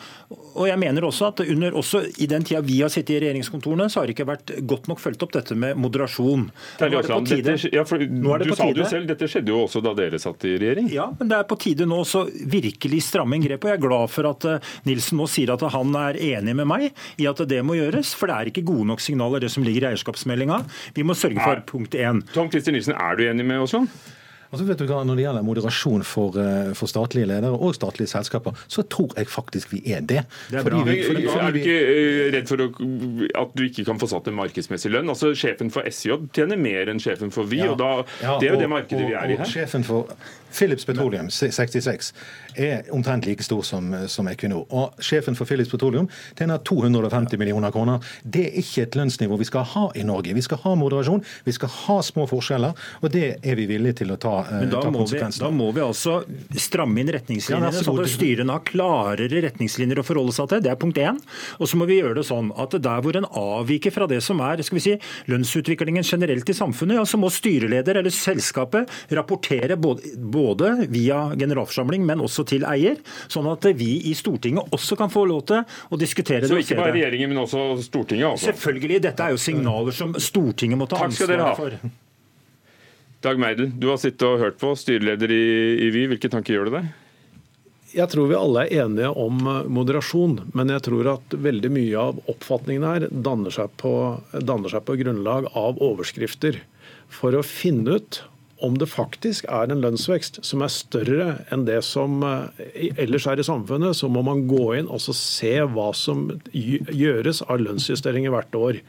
og 0.54 0.68
jeg 0.68 0.78
mener 0.80 1.06
også 1.06 1.30
at 1.30 1.42
under, 1.46 1.74
også 1.78 2.04
i 2.22 2.28
den 2.30 2.44
tida 2.46 2.62
vi 2.64 2.80
har 2.82 2.92
sittet 2.92 3.16
i 3.16 3.20
regjeringskontorene, 3.24 3.88
så 3.90 4.00
har 4.00 4.08
det 4.08 4.16
ikke 4.16 4.28
vært 4.28 4.54
godt 4.68 4.88
nok 4.90 5.02
fulgt 5.02 5.24
opp 5.26 5.34
dette 5.36 5.56
med 5.58 5.78
moderasjon. 5.80 6.48
Ja, 6.80 6.88
du 6.90 8.54
sa 8.54 8.68
det 8.70 8.82
jo 8.82 8.88
selv, 8.88 9.08
dette 9.10 9.28
skjedde 9.30 9.52
jo 9.52 9.64
også 9.64 9.82
da 9.84 9.94
dere 9.98 10.20
satt 10.22 10.46
i 10.48 10.56
regjering? 10.60 10.90
Ja, 10.92 11.08
men 11.18 11.30
det 11.30 11.38
er 11.38 11.48
på 11.48 11.58
tide 11.60 11.88
nå 11.88 12.00
også 12.04 12.26
virkelig 12.50 13.02
stramme 13.08 13.38
inn 13.38 13.46
grepet. 13.46 13.74
Jeg 13.74 13.80
er 13.80 13.84
glad 13.84 14.12
for 14.12 14.30
at 14.30 14.48
eh, 14.48 14.72
Nilsen 14.88 15.20
nå 15.20 15.28
sier 15.30 15.54
at 15.54 15.64
han 15.74 15.94
er 16.00 16.18
enig 16.32 16.56
med 16.58 16.68
meg 16.70 16.90
i 17.20 17.28
at 17.30 17.42
det 17.48 17.60
må 17.66 17.78
gjøres. 17.78 18.14
For 18.18 18.30
det 18.30 18.36
er 18.36 18.52
ikke 18.52 18.66
gode 18.66 18.88
nok 18.92 19.02
signaler, 19.04 19.42
det 19.44 19.52
som 19.54 19.66
ligger 19.66 19.88
i 19.88 19.92
eierskapsmeldinga. 19.92 20.60
Vi 20.96 21.06
må 21.06 21.16
sørge 21.18 21.40
for 21.42 21.64
punkt 21.74 21.96
én. 21.98 22.22
Tom 22.34 22.50
Christer 22.52 22.74
Nilsen, 22.74 22.96
er 22.96 23.18
du 23.18 23.26
enig 23.28 23.46
med 23.46 23.64
Aasland? 23.64 23.90
Altså 24.50 24.66
vet 24.68 24.80
du 24.80 24.86
hva, 24.88 25.02
Når 25.06 25.18
det 25.18 25.26
gjelder 25.26 25.46
moderasjon 25.46 26.04
for, 26.06 26.38
eh, 26.40 26.72
for, 26.78 26.90
statlige 26.90 27.28
ledere 27.30 27.52
og 27.54 27.74
statlige 27.76 28.10
selskaper, 28.10 28.56
så 28.68 28.84
tror 28.86 29.14
jeg 29.16 29.30
faktisk 29.30 29.72
vi 29.72 29.82
er 29.86 30.00
det. 30.00 30.24
det 30.50 30.60
er, 30.60 30.84
vi, 30.84 30.98
fordi 31.06 31.26
er 31.26 31.54
du 31.54 31.60
ikke 31.62 31.78
eh, 31.80 32.28
redd 32.34 32.50
for 32.50 32.64
at 32.64 33.56
du 33.56 33.64
ikke 33.66 33.86
kan 33.88 34.00
få 34.00 34.10
satt 34.10 34.30
en 34.30 34.38
markedsmessig 34.38 34.92
lønn? 34.94 35.10
Altså 35.10 35.34
Sjefen 35.34 35.72
for 35.74 35.86
SJ 35.88 36.20
tjener 36.36 36.60
mer 36.60 36.92
enn 36.92 37.02
sjefen 37.02 37.32
for 37.34 37.48
Vy, 37.50 37.62
ja. 37.64 37.72
og 37.72 37.80
da, 37.80 37.90
det 38.40 38.48
er 38.48 38.56
jo 38.56 38.62
det 38.62 38.70
markedet 38.70 39.02
og, 39.02 39.10
vi 39.10 39.18
er 39.18 39.34
i 39.34 39.38
her. 39.38 39.46
Og 39.46 39.52
Sjefen 39.52 39.86
for 39.86 40.14
Philips 40.54 40.86
Petroleum 40.86 41.30
66 41.30 42.12
er 42.56 42.90
omtrent 42.94 43.26
like 43.26 43.44
stor 43.44 43.62
som, 43.66 43.90
som 44.08 44.28
Equinor. 44.30 44.66
Og 44.74 45.02
sjefen 45.02 45.36
for 45.38 45.48
Philips 45.48 45.70
Petroleum 45.72 46.08
tjener 46.38 46.58
250 46.64 47.38
millioner 47.40 47.72
kroner. 47.74 48.04
Det 48.22 48.46
er 48.48 48.58
ikke 48.60 48.86
et 48.86 48.98
lønnsnivå 48.98 49.38
vi 49.40 49.48
skal 49.48 49.66
ha 49.74 49.84
i 49.98 50.04
Norge. 50.06 50.34
Vi 50.36 50.44
skal 50.44 50.60
ha 50.64 50.74
moderasjon, 50.78 51.22
vi 51.44 51.54
skal 51.56 51.72
ha 51.74 51.98
små 52.04 52.26
forskjeller, 52.30 52.74
og 53.00 53.14
det 53.14 53.26
er 53.42 53.58
vi 53.58 53.66
villige 53.70 54.00
til 54.02 54.14
å 54.14 54.18
ta, 54.20 54.34
eh, 54.48 54.64
Men 54.64 54.72
da, 54.72 54.82
ta 54.84 54.92
må 54.94 55.06
vi, 55.08 55.20
da 55.38 55.50
må 55.54 55.70
vi 55.76 55.84
altså 55.84 56.20
stramme 56.60 57.02
inn 57.02 57.12
retningslinjene, 57.14 57.72
ja, 57.72 57.84
sånn 57.86 58.02
at 58.02 58.12
styrene 58.12 58.56
har 58.56 58.64
klarere 58.66 59.42
retningslinjer 59.48 60.00
å 60.00 60.06
forholde 60.06 60.34
seg 60.36 60.50
til. 60.52 60.64
Det 60.64 60.72
er 60.72 60.80
punkt 60.80 61.00
én. 61.00 61.20
Og 61.58 61.70
så 61.70 61.78
må 61.80 61.88
vi 61.90 62.00
gjøre 62.00 62.18
det 62.20 62.26
sånn 62.28 62.52
at 62.60 62.76
der 62.84 63.04
hvor 63.04 63.18
en 63.18 63.28
avviker 63.28 63.94
fra 63.94 64.08
det 64.10 64.20
som 64.24 64.40
er 64.44 64.62
skal 64.64 64.78
vi 64.78 64.84
si, 64.84 64.94
lønnsutviklingen 65.30 66.06
generelt 66.06 66.48
i 66.48 66.56
samfunnet, 66.56 66.98
ja, 67.00 67.04
så 67.08 67.20
må 67.20 67.30
styreleder 67.32 68.00
eller 68.00 68.14
selskapet 68.14 68.90
rapportere 69.14 69.76
både, 69.80 70.14
både 70.16 70.72
via 70.92 71.26
generalforsamling, 71.38 72.04
men 72.06 72.22
også 72.24 72.43
til 72.48 72.66
eier, 72.68 73.00
sånn 73.32 73.48
at 73.50 73.68
vi 73.78 73.90
i 74.10 74.14
Stortinget 74.16 74.72
også 74.74 74.98
kan 75.00 75.12
få 75.12 75.26
lov 75.30 75.44
til 75.50 75.62
å 75.64 76.00
diskutere 76.00 76.44
det. 76.44 76.52
Så 76.52 76.60
ikke 76.62 76.80
bare 76.80 76.96
regjeringen, 76.96 77.32
men 77.32 77.44
også 77.44 77.66
Stortinget? 77.84 78.30
Altså. 78.32 78.52
Selvfølgelig. 78.52 79.02
Dette 79.08 79.28
er 79.28 79.34
jo 79.34 79.40
signaler 79.40 79.96
som 79.96 80.16
Stortinget 80.20 80.80
må 80.80 80.88
ta 80.90 81.04
ansvar 81.06 81.46
for. 81.58 81.78
Dag 83.24 83.40
Meidel, 83.40 83.70
du 83.80 83.88
har 83.88 83.96
sittet 83.96 84.26
og 84.28 84.42
hørt 84.42 84.58
på, 84.60 84.74
styreleder 84.76 85.32
i, 85.32 85.44
i 85.86 85.88
Vy. 85.94 86.04
Hvilke 86.10 86.28
tanker 86.32 86.58
gjør 86.58 86.68
det 86.68 86.76
deg? 86.76 86.92
Jeg 87.94 88.10
tror 88.10 88.26
vi 88.26 88.34
alle 88.34 88.64
er 88.64 88.82
enige 88.84 89.08
om 89.22 89.38
moderasjon, 89.70 90.50
men 90.58 90.72
jeg 90.74 90.82
tror 90.88 91.12
at 91.12 91.36
veldig 91.46 91.70
mye 91.72 92.06
av 92.10 92.18
oppfatningen 92.32 92.86
her 92.88 93.06
danner 93.08 93.54
seg 93.54 93.70
på, 93.80 93.92
danner 94.34 94.72
seg 94.72 94.82
på 94.84 94.96
grunnlag 94.98 95.46
av 95.54 95.78
overskrifter. 95.78 96.58
For 97.14 97.38
å 97.38 97.44
finne 97.46 98.00
ut 98.00 98.18
om 98.64 98.78
det 98.80 98.88
faktisk 98.90 99.46
er 99.52 99.70
en 99.70 99.82
lønnsvekst 99.84 100.40
som 100.46 100.64
er 100.64 100.72
større 100.72 101.28
enn 101.52 101.66
det 101.68 101.80
som 101.86 102.22
eh, 102.24 102.90
ellers 103.00 103.28
er 103.30 103.40
i 103.40 103.46
samfunnet, 103.46 103.96
så 103.98 104.08
må 104.08 104.24
man 104.26 104.46
gå 104.50 104.66
inn 104.78 104.88
og 104.88 105.02
se 105.04 105.54
hva 105.74 105.90
som 105.96 106.26
gjøres 106.52 107.44
av 107.46 107.60
lønnsjusteringer 107.62 108.32
hvert 108.34 108.58
år. 108.58 108.80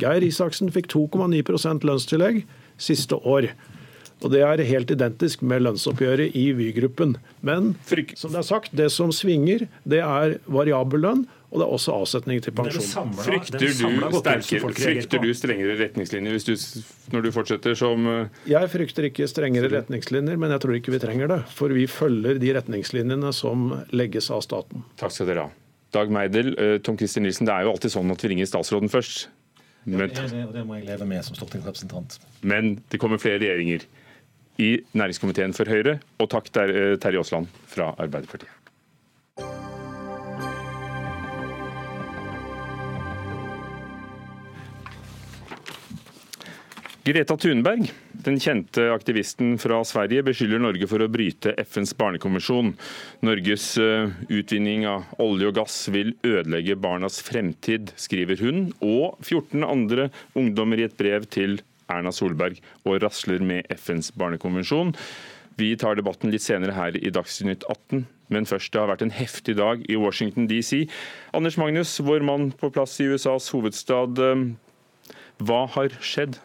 Geir 0.00 0.24
Isaksen 0.24 0.70
fikk 0.72 0.90
2,9% 0.92 1.86
lønnstillegg 1.88 2.44
siste 2.76 3.18
år. 3.24 3.50
Og 4.24 4.32
Det 4.32 4.40
er 4.40 4.62
helt 4.64 4.90
identisk 4.92 5.42
med 5.44 5.64
lønnsoppgjøret 5.66 6.36
i 6.36 6.46
Vy-gruppen. 6.56 7.16
Men 7.44 7.74
som 8.16 8.32
det 8.32 8.40
er 8.40 8.48
sagt, 8.48 8.76
det 8.76 8.88
som 8.94 9.12
svinger, 9.12 9.66
det 9.84 10.00
er 10.00 10.38
variabel 10.48 11.04
lønn, 11.04 11.26
og 11.46 11.60
det 11.60 11.66
er 11.66 11.72
også 11.76 11.94
avsetning 11.94 12.40
til 12.42 12.54
pensjon. 12.56 12.82
Samlet, 12.82 13.20
frykter, 13.22 13.62
du 13.62 13.68
sterkere, 14.18 14.72
frykter 14.74 15.22
du 15.22 15.28
strengere 15.36 15.76
retningslinjer 15.78 16.40
du, 16.42 16.54
når 17.14 17.26
du 17.26 17.30
fortsetter 17.34 17.76
som 17.78 18.08
uh... 18.10 18.40
Jeg 18.50 18.72
frykter 18.72 19.06
ikke 19.10 19.28
strengere 19.30 19.70
retningslinjer, 19.70 20.40
men 20.42 20.54
jeg 20.56 20.64
tror 20.64 20.78
ikke 20.80 20.96
vi 20.96 21.00
trenger 21.02 21.30
det. 21.30 21.38
For 21.54 21.72
vi 21.76 21.86
følger 21.90 22.42
de 22.42 22.50
retningslinjene 22.58 23.30
som 23.36 23.70
legges 23.94 24.32
av 24.34 24.42
staten. 24.46 24.82
Takk 24.98 25.14
skal 25.14 25.30
dere 25.30 25.46
ha. 25.46 25.54
Dag 25.94 26.10
Meidel, 26.12 26.52
uh, 26.58 26.76
Tom 26.82 26.98
Christer 26.98 27.22
Nilsen, 27.22 27.46
det 27.46 27.54
er 27.54 27.68
jo 27.68 27.76
alltid 27.76 27.94
sånn 27.94 28.10
at 28.12 28.26
vi 28.26 28.34
ringer 28.34 28.50
statsråden 28.50 28.90
først. 28.92 29.28
Men, 29.86 30.10
ja, 30.10 30.26
det, 30.26 30.42
det, 30.50 30.66
må 30.66 30.80
jeg 30.80 30.88
leve 30.88 31.06
med 31.06 31.22
som 31.22 31.38
stortingsrepresentant. 31.38 32.18
Men 32.42 32.74
det 32.90 32.98
kommer 32.98 33.22
flere 33.22 33.38
regjeringer 33.44 33.86
i 34.58 34.72
næringskomiteen 34.98 35.54
for 35.54 35.70
Høyre, 35.70 36.00
og 36.18 36.30
takk 36.32 36.50
eh, 36.64 36.96
Terje 36.98 37.22
Aasland 37.22 37.50
fra 37.70 37.92
Arbeiderpartiet. 37.94 38.55
Greta 47.06 47.36
Thunberg, 47.38 47.92
den 48.10 48.40
kjente 48.42 48.88
aktivisten 48.90 49.52
fra 49.62 49.76
Sverige, 49.86 50.24
beskylder 50.26 50.58
Norge 50.58 50.88
for 50.90 51.04
å 51.04 51.06
bryte 51.06 51.52
FNs 51.62 51.92
barnekonvensjon. 51.94 52.72
Norges 53.22 53.66
eh, 53.78 54.10
utvinning 54.26 54.88
av 54.90 55.04
olje 55.22 55.46
og 55.46 55.54
gass 55.54 55.76
vil 55.94 56.16
ødelegge 56.26 56.74
barnas 56.82 57.20
fremtid, 57.22 57.92
skriver 57.94 58.42
hun 58.42 58.72
og 58.80 59.20
14 59.22 59.62
andre 59.62 60.08
ungdommer 60.34 60.82
i 60.82 60.88
et 60.88 60.96
brev 60.98 61.28
til 61.30 61.60
Erna 61.86 62.10
Solberg, 62.10 62.58
og 62.82 62.98
rasler 63.04 63.38
med 63.52 63.70
FNs 63.70 64.10
barnekonvensjon. 64.18 64.90
Vi 65.62 65.70
tar 65.78 65.94
debatten 66.00 66.34
litt 66.34 66.42
senere 66.42 66.74
her 66.74 66.98
i 66.98 67.14
Dagsnytt 67.14 67.68
18. 67.70 68.02
Men 68.34 68.50
først, 68.50 68.72
det 68.74 68.82
har 68.82 68.90
vært 68.90 69.06
en 69.06 69.14
heftig 69.14 69.54
dag 69.62 69.86
i 69.86 69.94
Washington 69.94 70.50
DC. 70.50 70.88
Anders 71.38 71.54
Magnus, 71.62 71.94
vår 72.02 72.26
mann 72.26 72.50
på 72.50 72.74
plass 72.74 72.98
i 72.98 73.06
USAs 73.14 73.46
hovedstad. 73.54 74.18
Eh, 74.18 75.14
hva 75.46 75.62
har 75.78 75.94
skjedd? 76.02 76.40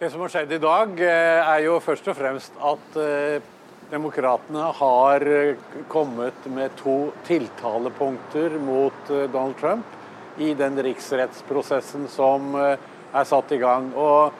Det 0.00 0.08
som 0.08 0.22
har 0.24 0.30
skjedd 0.32 0.52
i 0.56 0.58
dag, 0.62 1.00
eh, 1.04 1.38
er 1.44 1.58
jo 1.60 1.74
først 1.84 2.06
og 2.08 2.14
fremst 2.16 2.54
at 2.64 2.94
eh, 2.96 3.42
demokratene 3.90 4.70
har 4.78 5.24
eh, 5.28 5.58
kommet 5.92 6.46
med 6.48 6.72
to 6.78 7.10
tiltalepunkter 7.26 8.54
mot 8.64 9.10
Donald 9.10 9.58
Trump 9.60 10.40
i 10.40 10.54
den 10.56 10.80
riksrettsprosessen 10.86 12.06
som 12.08 12.56
er 12.56 13.28
satt 13.28 13.52
i 13.52 13.58
gang. 13.60 13.90
Og 13.92 14.32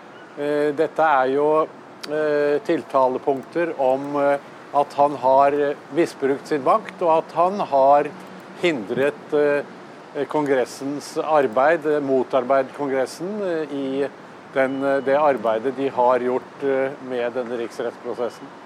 dette 0.78 1.10
er 1.20 1.34
jo 1.34 1.50
tiltalepunkter 2.64 3.74
om 3.84 4.16
at 4.16 4.96
han 4.96 5.18
har 5.20 5.58
misbrukt 5.98 6.48
sin 6.48 6.64
makt, 6.64 7.02
og 7.02 7.12
at 7.18 7.36
han 7.36 7.60
har 7.74 8.08
hindret 8.62 9.36
Kongressens 10.32 11.12
arbeid, 11.20 11.84
motarbeidet 12.06 12.72
Kongressen 12.78 13.36
i 13.68 14.08
den, 14.54 14.80
det 15.06 15.16
arbeidet 15.18 15.76
de 15.76 15.88
har 15.94 16.24
gjort 16.24 16.64
med 17.08 17.36
denne 17.36 17.58
riksrettsprosessen. 17.60 18.56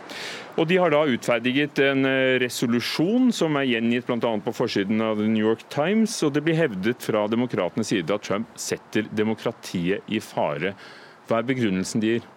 Og 0.54 0.68
De 0.70 0.76
har 0.78 0.92
da 0.94 1.00
utferdiget 1.10 1.80
en 1.82 2.06
resolusjon 2.38 3.32
som 3.34 3.56
er 3.58 3.66
gjengitt 3.72 4.06
bl.a. 4.06 4.30
på 4.44 4.52
forsiden 4.54 5.02
av 5.02 5.18
The 5.18 5.26
New 5.26 5.42
York 5.48 5.64
Times. 5.72 6.14
og 6.22 6.36
Det 6.36 6.44
blir 6.46 6.54
hevdet 6.54 7.02
fra 7.02 7.24
demokratenes 7.26 7.90
side 7.90 8.14
at 8.14 8.22
Trump 8.22 8.52
setter 8.54 9.08
demokratiet 9.10 10.06
i 10.06 10.22
fare. 10.22 10.76
Hva 11.26 11.40
er 11.40 11.48
begrunnelsen 11.48 12.04
de 12.04 12.14
gir? 12.14 12.30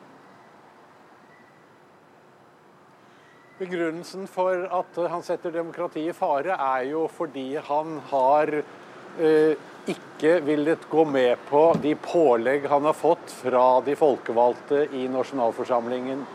Begrunnelsen 3.58 4.28
for 4.30 4.68
at 4.70 5.00
han 5.12 5.24
setter 5.26 5.54
demokratiet 5.54 6.14
i 6.14 6.18
fare, 6.18 6.58
er 6.58 6.90
jo 6.92 7.08
fordi 7.10 7.56
han 7.70 7.98
har 8.12 8.52
eh, 8.62 9.58
ikke 9.92 10.40
villet 10.46 10.88
gå 10.90 11.06
med 11.06 11.38
på 11.50 11.62
de 11.82 11.94
pålegg 12.02 12.68
han 12.72 12.88
har 12.88 12.96
fått 12.98 13.32
fra 13.42 13.82
de 13.86 13.96
folkevalgte 13.96 14.88
i 14.98 15.08
nasjonalforsamlingen. 15.12 16.26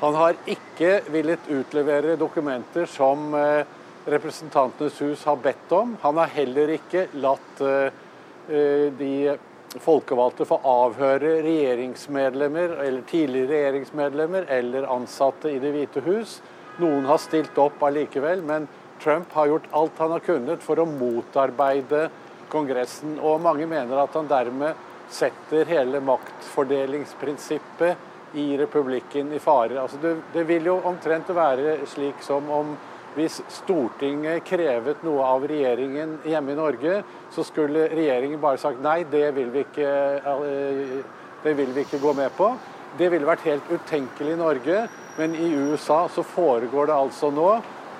Han 0.00 0.14
har 0.14 0.36
ikke 0.48 1.00
villet 1.12 1.48
utlevere 1.48 2.16
dokumenter 2.20 2.88
som 2.90 3.34
eh, 3.34 3.64
Representantenes 4.06 5.00
hus 5.02 5.24
har 5.26 5.40
bedt 5.42 5.72
om. 5.74 5.96
Han 6.02 6.20
har 6.20 6.30
heller 6.30 6.70
ikke 6.76 7.08
latt 7.18 7.62
eh, 7.64 8.02
eh 8.46 8.92
de 8.98 9.36
folkevalgte 9.82 10.46
få 10.48 10.56
avhøre 10.64 11.40
regjeringsmedlemmer 11.44 12.76
eller 12.84 13.02
tidligere 13.10 13.50
regjeringsmedlemmer 13.50 14.46
eller 14.48 14.86
ansatte 14.88 15.50
i 15.50 15.58
Det 15.58 15.72
hvite 15.74 16.00
hus. 16.06 16.38
Noen 16.78 17.04
har 17.08 17.18
stilt 17.18 17.58
opp 17.58 17.82
allikevel, 17.82 18.44
men 18.46 18.68
Trump 19.02 19.32
har 19.32 19.46
gjort 19.46 19.68
alt 19.72 19.98
han 19.98 20.14
har 20.14 20.24
kunnet 20.24 20.62
for 20.64 20.80
å 20.80 20.86
motarbeide 20.88 22.06
Kongressen. 22.52 23.18
Og 23.20 23.40
mange 23.44 23.66
mener 23.70 23.96
at 24.02 24.14
han 24.16 24.28
dermed 24.30 24.74
setter 25.12 25.64
hele 25.70 26.00
maktfordelingsprinsippet 26.02 27.96
i 28.36 28.56
republikken 28.58 29.32
i 29.32 29.38
fare. 29.38 29.80
Altså 29.80 29.96
det, 30.02 30.16
det 30.34 30.44
vil 30.48 30.66
jo 30.66 30.80
omtrent 30.84 31.28
være 31.34 31.86
slik 31.88 32.22
som 32.26 32.50
om 32.52 32.76
hvis 33.16 33.38
Stortinget 33.48 34.44
krevet 34.44 35.00
noe 35.06 35.24
av 35.24 35.46
regjeringen 35.48 36.18
hjemme 36.28 36.52
i 36.52 36.58
Norge, 36.58 36.98
så 37.32 37.44
skulle 37.48 37.86
regjeringen 37.88 38.40
bare 38.42 38.60
sagt 38.60 38.82
nei, 38.84 39.04
det 39.08 39.30
vil 39.38 39.48
vi 39.54 39.62
ikke, 39.64 39.92
eh, 40.20 40.98
det 41.44 41.54
vil 41.56 41.72
vi 41.72 41.86
ikke 41.86 42.02
gå 42.02 42.12
med 42.18 42.34
på. 42.36 42.50
Det 42.98 43.08
ville 43.12 43.28
vært 43.28 43.48
helt 43.48 43.70
utenkelig 43.72 44.32
i 44.34 44.40
Norge. 44.40 44.88
Men 45.16 45.32
i 45.34 45.48
USA 45.48 46.08
så 46.12 46.22
foregår 46.22 46.90
det 46.90 46.96
altså 46.96 47.30
nå, 47.32 47.50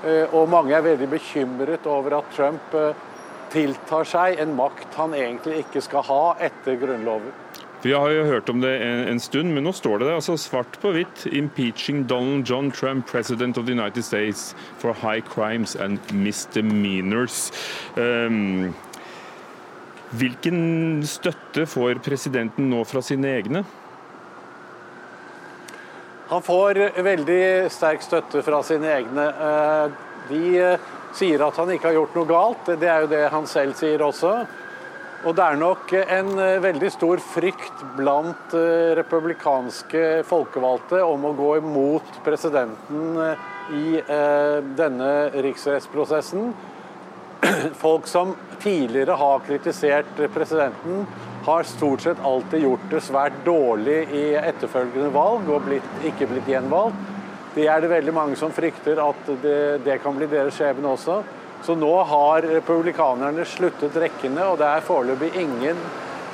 eh, 0.04 0.34
og 0.36 0.50
mange 0.52 0.76
er 0.76 0.84
veldig 0.84 1.08
bekymret 1.08 1.86
over 1.88 2.18
at 2.18 2.32
Trump 2.36 2.74
eh, 2.76 2.92
tiltar 3.56 4.04
seg 4.04 4.40
en 4.42 4.54
makt 4.58 4.94
han 5.00 5.16
egentlig 5.16 5.64
ikke 5.64 5.82
skal 5.84 6.04
ha 6.06 6.22
etter 6.44 6.76
Grunnloven. 6.80 7.32
Vi 7.86 7.92
har 7.92 8.10
jo 8.10 8.24
hørt 8.26 8.48
om 8.50 8.60
det 8.60 8.72
en, 8.82 9.20
stund, 9.20 9.52
men 9.54 9.62
nå 9.66 9.72
står 9.76 10.00
det 10.00 10.08
der 10.08 10.16
altså 10.16 10.34
svart 10.40 10.78
på 10.82 10.90
hvitt. 10.96 11.26
'Impeaching 11.28 12.06
Donald 12.08 12.48
John 12.48 12.70
Trump, 12.70 13.06
President 13.06 13.58
of 13.58 13.66
the 13.66 13.72
United 13.72 14.02
States 14.02 14.56
for 14.78 14.92
high 14.92 15.20
crimes 15.20 15.76
and 15.76 16.00
misdemeanors'. 16.10 17.52
Um, 17.96 18.74
hvilken 20.10 21.02
støtte 21.06 21.66
får 21.66 22.00
presidenten 22.02 22.70
nå 22.70 22.84
fra 22.84 23.02
sine 23.02 23.28
egne? 23.38 23.64
Han 26.28 26.42
får 26.42 26.80
veldig 27.06 27.70
sterk 27.70 28.02
støtte 28.02 28.42
fra 28.42 28.62
sine 28.66 28.88
egne. 28.96 29.26
Eh, 29.30 29.90
de 30.30 30.42
eh, 30.58 30.86
sier 31.16 31.42
at 31.46 31.58
han 31.60 31.72
ikke 31.74 31.90
har 31.90 31.98
gjort 31.98 32.16
noe 32.18 32.30
galt. 32.30 32.70
Det 32.80 32.88
er 32.90 33.04
jo 33.04 33.10
det 33.10 33.24
han 33.32 33.48
selv 33.50 33.76
sier 33.78 34.04
også. 34.04 34.32
Og 35.26 35.34
det 35.34 35.42
er 35.42 35.58
nok 35.58 35.92
en 35.98 36.32
eh, 36.38 36.62
veldig 36.62 36.90
stor 36.94 37.22
frykt 37.24 37.84
blant 37.96 38.56
republikanske 38.98 40.22
folkevalgte 40.28 41.00
om 41.02 41.24
å 41.26 41.34
gå 41.36 41.56
imot 41.62 42.20
presidenten 42.26 43.16
i 43.74 43.98
denne 44.78 45.08
riksrettsprosessen. 45.42 46.52
Folk 47.84 48.06
som 48.06 48.36
tidligere 48.62 49.16
har 49.18 49.42
kritisert 49.48 50.20
presidenten, 50.34 51.06
har 51.46 51.62
stort 51.62 52.00
sett 52.00 52.22
alltid 52.22 52.62
gjort 52.62 52.86
det 52.90 53.00
svært 53.06 53.36
dårlig 53.46 54.00
i 54.10 54.24
etterfølgende 54.34 55.12
valg 55.14 55.46
og 55.46 55.62
blitt, 55.68 55.92
ikke 56.08 56.26
blitt 56.30 56.48
gjenvalgt. 56.50 57.15
Det 57.56 57.64
er 57.72 57.80
det 57.80 57.88
veldig 57.88 58.12
mange 58.12 58.36
som 58.36 58.52
frykter 58.52 59.00
at 59.00 59.28
det, 59.42 59.58
det 59.86 60.00
kan 60.02 60.16
bli 60.16 60.28
deres 60.28 60.58
skjebne 60.58 60.90
også. 60.92 61.22
Så 61.64 61.74
nå 61.74 61.92
har 62.04 62.44
republikanerne 62.44 63.46
sluttet 63.48 63.96
rekkene, 63.96 64.44
og 64.44 64.58
det 64.60 64.68
er 64.68 64.84
foreløpig 64.84 65.32
ingen 65.40 65.80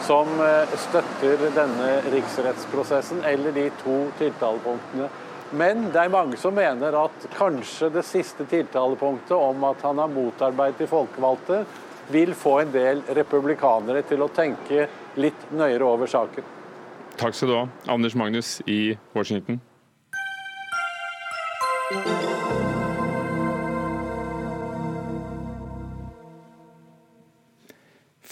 som 0.03 0.27
eh, 0.43 0.75
støtter 0.83 1.47
denne 1.55 1.93
riksrettsprosessen 2.11 3.23
eller 3.29 3.55
de 3.55 3.69
to 3.85 4.01
tiltalepunktene. 4.19 5.09
Men 5.55 5.87
det 5.93 6.03
er 6.03 6.13
mange 6.13 6.39
som 6.41 6.57
mener 6.59 6.97
at 6.97 7.27
kanskje 7.37 7.93
det 7.95 8.03
siste 8.09 8.49
tiltalepunktet 8.51 9.37
om 9.37 9.63
at 9.69 9.83
han 9.87 10.03
har 10.03 10.11
motarbeidet 10.11 10.83
de 10.83 10.91
folkevalgte, 10.91 11.65
vil 12.13 12.35
få 12.35 12.59
en 12.65 12.73
del 12.75 13.03
republikanere 13.15 14.03
til 14.09 14.25
å 14.25 14.33
tenke 14.35 14.89
litt 15.23 15.53
nøyere 15.55 15.87
over 15.87 16.11
saken. 16.11 16.49
Takk 17.21 17.37
skal 17.37 17.53
du 17.53 17.61
ha, 17.61 17.67
Anders 17.93 18.17
Magnus 18.19 18.57
i 18.67 18.97
Washington. 19.15 19.63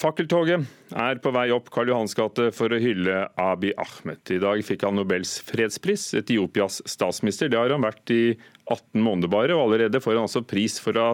Fakkeltoget 0.01 0.63
er 0.97 1.19
på 1.21 1.29
vei 1.35 1.51
opp 1.53 1.67
Karl 1.69 1.91
Johans 1.91 2.15
gate 2.17 2.47
for 2.57 2.73
å 2.73 2.79
hylle 2.81 3.27
Abiy 3.37 3.75
Ahmed. 3.77 4.23
I 4.33 4.39
dag 4.41 4.63
fikk 4.65 4.87
han 4.87 4.97
Nobels 4.97 5.35
fredspris, 5.45 6.07
Etiopias 6.17 6.79
statsminister. 6.89 7.51
Det 7.51 7.59
har 7.59 7.69
han 7.69 7.85
vært 7.85 8.09
i 8.09 8.23
18 8.65 8.97
måneder 8.97 9.29
bare, 9.29 9.53
og 9.53 9.67
allerede 9.67 10.01
får 10.01 10.17
han 10.17 10.25
altså 10.25 10.41
pris 10.41 10.79
for 10.81 10.97
å 10.97 11.11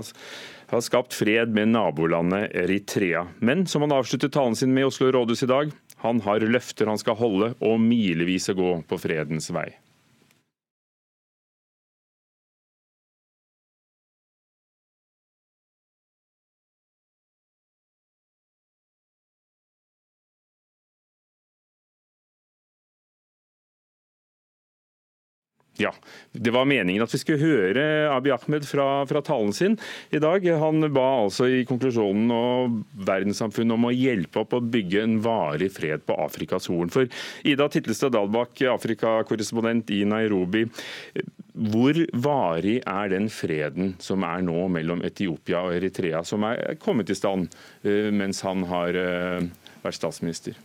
ha 0.72 0.82
skapt 0.84 1.18
fred 1.18 1.52
med 1.56 1.74
nabolandet 1.74 2.56
Eritrea. 2.64 3.26
Men 3.44 3.66
som 3.68 3.84
han 3.84 3.96
avsluttet 3.98 4.36
talen 4.38 4.56
sin 4.56 4.72
med 4.72 4.86
i 4.86 4.88
Oslo 4.88 5.12
rådhus 5.12 5.44
i 5.44 5.52
dag, 5.52 5.76
han 6.06 6.24
har 6.24 6.48
løfter 6.48 6.88
han 6.88 7.02
skal 7.02 7.20
holde 7.20 7.52
og 7.60 7.84
milevis 7.84 8.48
å 8.54 8.56
gå 8.56 8.72
på 8.88 9.02
fredens 9.04 9.52
vei. 9.52 9.68
Ja, 25.78 25.94
Det 26.32 26.50
var 26.52 26.66
meningen 26.66 27.04
at 27.06 27.14
vi 27.14 27.20
skulle 27.22 27.42
høre 27.42 28.10
Abiy 28.10 28.34
Ahmed 28.34 28.66
fra, 28.66 29.06
fra, 29.06 29.22
talen 29.22 29.54
sin 29.54 29.76
i 30.10 30.18
dag. 30.22 30.46
Han 30.58 30.82
ba 30.94 31.06
altså 31.22 31.46
i 31.50 31.64
konklusjonen 31.70 32.32
og 32.34 32.80
verdenssamfunnet 33.06 33.76
om 33.76 33.86
å 33.90 33.94
hjelpe 33.94 34.42
opp 34.42 34.56
å 34.58 34.62
bygge 34.62 35.04
en 35.06 35.18
varig 35.22 35.70
fred 35.76 36.06
på 36.08 36.18
Afrikas 36.24 36.70
Horn. 36.72 36.90
For 36.94 37.06
Ida 37.46 37.70
Titlestad 37.70 38.16
Dalbakk, 38.18 38.64
Afrikakorrespondent 38.74 39.94
i 39.94 40.02
Nairobi. 40.10 40.66
Hvor 41.58 42.00
varig 42.26 42.80
er 42.82 43.14
den 43.14 43.30
freden 43.34 43.96
som 44.02 44.26
er 44.26 44.42
nå 44.46 44.68
mellom 44.74 45.06
Etiopia 45.06 45.62
og 45.68 45.78
Eritrea, 45.78 46.24
som 46.26 46.46
er 46.50 46.78
kommet 46.82 47.14
i 47.14 47.18
stand 47.18 47.54
eh, 47.84 48.10
mens 48.14 48.42
han 48.46 48.66
har 48.70 48.98
eh, 48.98 49.46
vært 49.86 50.02
statsminister? 50.02 50.58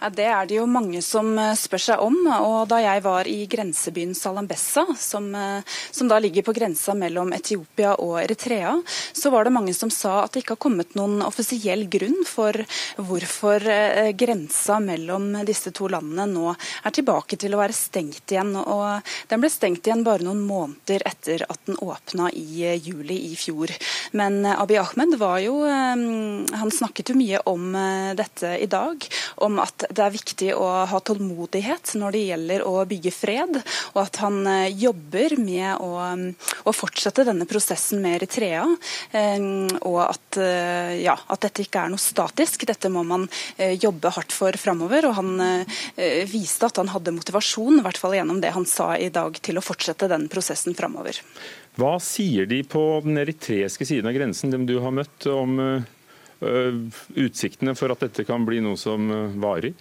Det 0.00 0.24
er 0.24 0.46
det 0.48 0.56
jo 0.56 0.64
mange 0.64 1.02
som 1.04 1.34
eh, 1.36 1.52
spør 1.58 1.82
seg 1.84 2.00
om. 2.00 2.16
og 2.32 2.70
Da 2.70 2.78
jeg 2.80 3.02
var 3.04 3.28
i 3.28 3.44
grensebyen 3.50 4.14
Salambessa, 4.16 4.86
som, 4.96 5.26
eh, 5.36 5.60
som, 5.92 6.08
da 6.08 6.16
ligger 6.18 6.46
på 6.46 6.54
grensa 6.56 6.94
mellom 6.96 7.34
Etiopia 7.36 7.92
og 8.00 8.16
Eritrea, 8.22 8.78
så 9.12 9.30
var 9.30 9.44
det 9.44 9.52
mange 9.52 9.74
som 9.76 9.92
sa 9.92 10.22
at 10.22 10.32
det 10.32 10.44
ikke 10.44 10.56
har 10.56 10.62
kommet 10.64 10.96
noen 10.96 11.20
offisiell 11.26 11.84
grunn 11.92 12.16
for 12.24 12.56
hvorfor 12.96 13.66
eh, 13.68 14.12
grensa 14.16 14.78
mellom 14.80 15.34
disse 15.44 15.72
to 15.76 15.90
landene 15.92 16.24
nå 16.30 16.54
er 16.54 16.96
tilbake 16.96 17.36
til 17.36 17.54
å 17.54 17.60
være 17.60 17.76
stengt 17.76 18.32
igjen. 18.32 18.56
og 18.56 19.04
Den 19.28 19.44
ble 19.44 19.52
stengt 19.52 19.84
igjen 19.84 20.06
bare 20.06 20.24
noen 20.24 20.40
måneder 20.46 21.04
etter 21.04 21.44
at 21.44 21.60
den 21.68 21.76
åpna 21.84 22.30
i 22.32 22.72
juli 22.80 23.18
i 23.28 23.36
fjor. 23.36 23.68
Men 24.16 24.46
Abiy 24.48 24.80
Ahmed 24.80 25.18
var 25.20 25.38
jo 25.44 25.60
Han 25.60 26.70
snakket 26.72 27.12
jo 27.12 27.18
mye 27.18 27.40
om 27.48 27.74
dette 28.16 28.54
i 28.62 28.66
dag, 28.70 29.04
om 29.44 29.58
at 29.62 29.89
det 29.90 30.04
er 30.04 30.14
viktig 30.14 30.50
å 30.54 30.66
ha 30.86 31.00
tålmodighet 31.02 31.94
når 31.98 32.14
det 32.14 32.22
gjelder 32.28 32.64
å 32.66 32.74
bygge 32.88 33.12
fred, 33.14 33.58
og 33.94 34.00
at 34.02 34.20
han 34.22 34.38
eh, 34.46 34.76
jobber 34.78 35.34
med 35.40 35.82
å, 35.82 35.90
å 36.70 36.74
fortsette 36.74 37.26
denne 37.26 37.46
prosessen 37.50 38.02
med 38.02 38.20
Eritrea. 38.20 38.64
Eh, 39.10 39.38
og 39.88 40.00
at, 40.06 40.40
eh, 40.40 40.94
ja, 41.02 41.16
at, 41.26 41.42
dette 41.42 41.64
ikke 41.64 41.84
er 41.84 41.92
noe 41.92 42.02
statisk. 42.02 42.66
Dette 42.68 42.90
må 42.92 43.02
man 43.06 43.26
jobbe 43.56 44.12
hardt 44.14 44.34
for 44.34 44.54
framover. 44.60 45.06
Og 45.08 45.16
han 45.16 45.64
viste 46.28 46.68
at 46.68 46.78
han 46.80 46.90
hadde 46.92 47.14
motivasjon, 47.16 47.80
i 47.80 47.84
hvert 47.84 47.98
fall 48.00 48.14
gjennom 48.18 48.42
det 48.42 48.52
han 48.54 48.66
sa 48.68 48.92
i 48.96 49.08
dag, 49.12 49.38
til 49.42 49.58
å 49.58 49.64
fortsette 49.64 50.08
den 50.10 50.28
prosessen 50.32 50.76
framover. 50.76 51.18
Hva 51.80 51.94
sier 52.02 52.48
de 52.50 52.60
på 52.68 52.82
den 53.04 53.18
eritreiske 53.22 53.86
siden 53.88 54.10
av 54.10 54.16
grensen, 54.16 54.52
dem 54.52 54.66
du 54.68 54.76
har 54.84 54.94
møtt, 54.94 55.26
om 55.32 55.56
utsiktene 56.40 57.74
for 57.76 57.92
at 57.92 58.04
dette 58.06 58.24
kan 58.28 58.46
bli 58.48 58.62
noe 58.64 58.78
som 58.80 59.10
varer? 59.42 59.74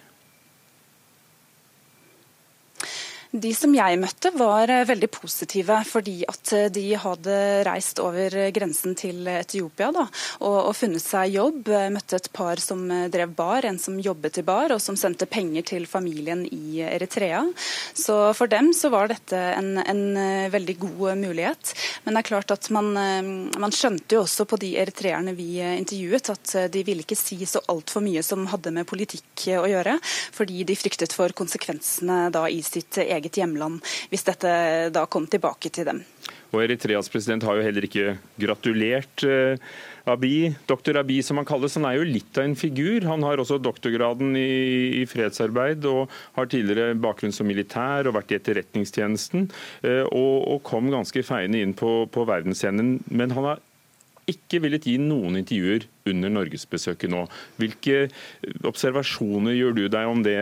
De 3.30 3.52
som 3.54 3.70
jeg 3.70 3.98
møtte 4.02 4.32
var 4.34 4.72
eh, 4.74 4.88
veldig 4.90 5.08
positive, 5.14 5.76
fordi 5.86 6.24
at 6.26 6.50
eh, 6.58 6.70
de 6.74 6.86
hadde 6.98 7.34
reist 7.68 8.00
over 8.02 8.34
grensen 8.56 8.96
til 8.98 9.28
Etiopia 9.30 9.92
da, 9.94 10.08
og, 10.40 10.56
og, 10.64 10.72
funnet 10.74 11.04
seg 11.04 11.36
jobb. 11.36 11.70
Jeg 11.70 11.94
møtte 11.94 12.18
et 12.18 12.30
par 12.34 12.58
som 12.64 12.82
eh, 12.90 13.06
drev 13.14 13.36
bar, 13.38 13.68
en 13.70 13.78
som 13.78 14.00
jobbet 14.02 14.40
i 14.42 14.44
bar, 14.48 14.74
og 14.74 14.82
som 14.82 14.98
sendte 14.98 15.28
penger 15.30 15.68
til 15.76 15.86
familien 15.86 16.42
i 16.50 16.82
Eritrea. 16.88 17.44
Så 17.94 18.16
for 18.34 18.50
dem 18.50 18.72
så 18.74 18.90
var 18.90 19.12
dette 19.14 19.38
en, 19.38 19.78
en 19.78 20.02
veldig 20.50 20.78
god 20.82 21.22
mulighet. 21.22 21.76
Men 22.08 22.18
det 22.18 22.24
er 22.24 22.30
klart 22.32 22.56
at 22.56 22.72
man, 22.74 22.90
man 23.62 23.76
skjønte 23.76 24.18
jo 24.18 24.24
også 24.24 24.48
på 24.50 24.58
de 24.64 24.72
eritreerne 24.82 25.36
vi 25.38 25.60
intervjuet, 25.62 26.34
at 26.34 26.56
de 26.74 26.84
ville 26.88 27.06
ikke 27.06 27.20
si 27.20 27.38
så 27.46 27.62
altfor 27.70 28.02
mye 28.06 28.26
som 28.26 28.48
hadde 28.50 28.74
med 28.74 28.90
politikk 28.90 29.46
å 29.60 29.68
gjøre, 29.70 30.00
fordi 30.34 30.66
de 30.66 30.78
fryktet 30.80 31.14
for 31.14 31.34
konsekvensene 31.38 32.22
da 32.34 32.48
i 32.50 32.64
sitt 32.66 32.98
eget 32.98 33.19
eget 33.20 33.42
hjemland, 33.42 33.84
hvis 34.10 34.26
dette 34.28 34.52
da 34.96 35.06
kom 35.12 35.28
tilbake 35.30 35.72
til 35.74 35.92
dem. 35.92 36.04
Og 36.50 36.64
Eritreas 36.64 37.10
president 37.12 37.46
har 37.46 37.60
jo 37.60 37.66
heller 37.66 37.86
ikke 37.86 38.16
gratulert 38.42 39.24
eh, 39.28 39.60
Abiy, 40.10 40.56
doktor 40.70 40.98
Abiy 40.98 41.22
som 41.26 41.38
han 41.38 41.46
kalles. 41.46 41.76
Han 41.78 41.86
er 41.86 42.00
jo 42.00 42.08
litt 42.08 42.40
av 42.40 42.48
en 42.48 42.58
figur. 42.58 43.06
Han 43.06 43.26
har 43.28 43.42
også 43.42 43.60
doktorgraden 43.62 44.34
i, 44.40 45.02
i 45.02 45.06
fredsarbeid 45.10 45.86
og 45.90 46.10
har 46.38 46.50
tidligere 46.50 46.98
bakgrunn 46.98 47.36
som 47.36 47.50
militær 47.50 48.10
og 48.10 48.18
vært 48.18 48.34
i 48.34 48.40
etterretningstjenesten. 48.40 49.50
Eh, 49.86 50.06
og, 50.10 50.36
og 50.56 50.64
kom 50.66 50.90
ganske 50.94 51.26
feiende 51.26 51.62
inn 51.62 51.78
på, 51.78 52.08
på 52.10 52.26
verdensscenen. 52.30 52.98
Men 53.14 53.38
han 53.38 53.52
har 53.52 53.66
ikke 54.30 54.62
villet 54.62 54.86
gi 54.86 54.98
noen 55.02 55.40
intervjuer 55.40 55.86
under 56.10 56.34
norgesbesøket 56.34 57.10
nå. 57.14 57.24
Hvilke 57.62 58.08
observasjoner 58.66 59.58
gjør 59.58 59.78
du 59.78 59.84
deg 59.90 60.10
om 60.10 60.22
det, 60.26 60.38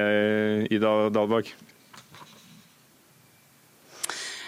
Ida 0.75 0.93
Dalvak? 1.15 1.51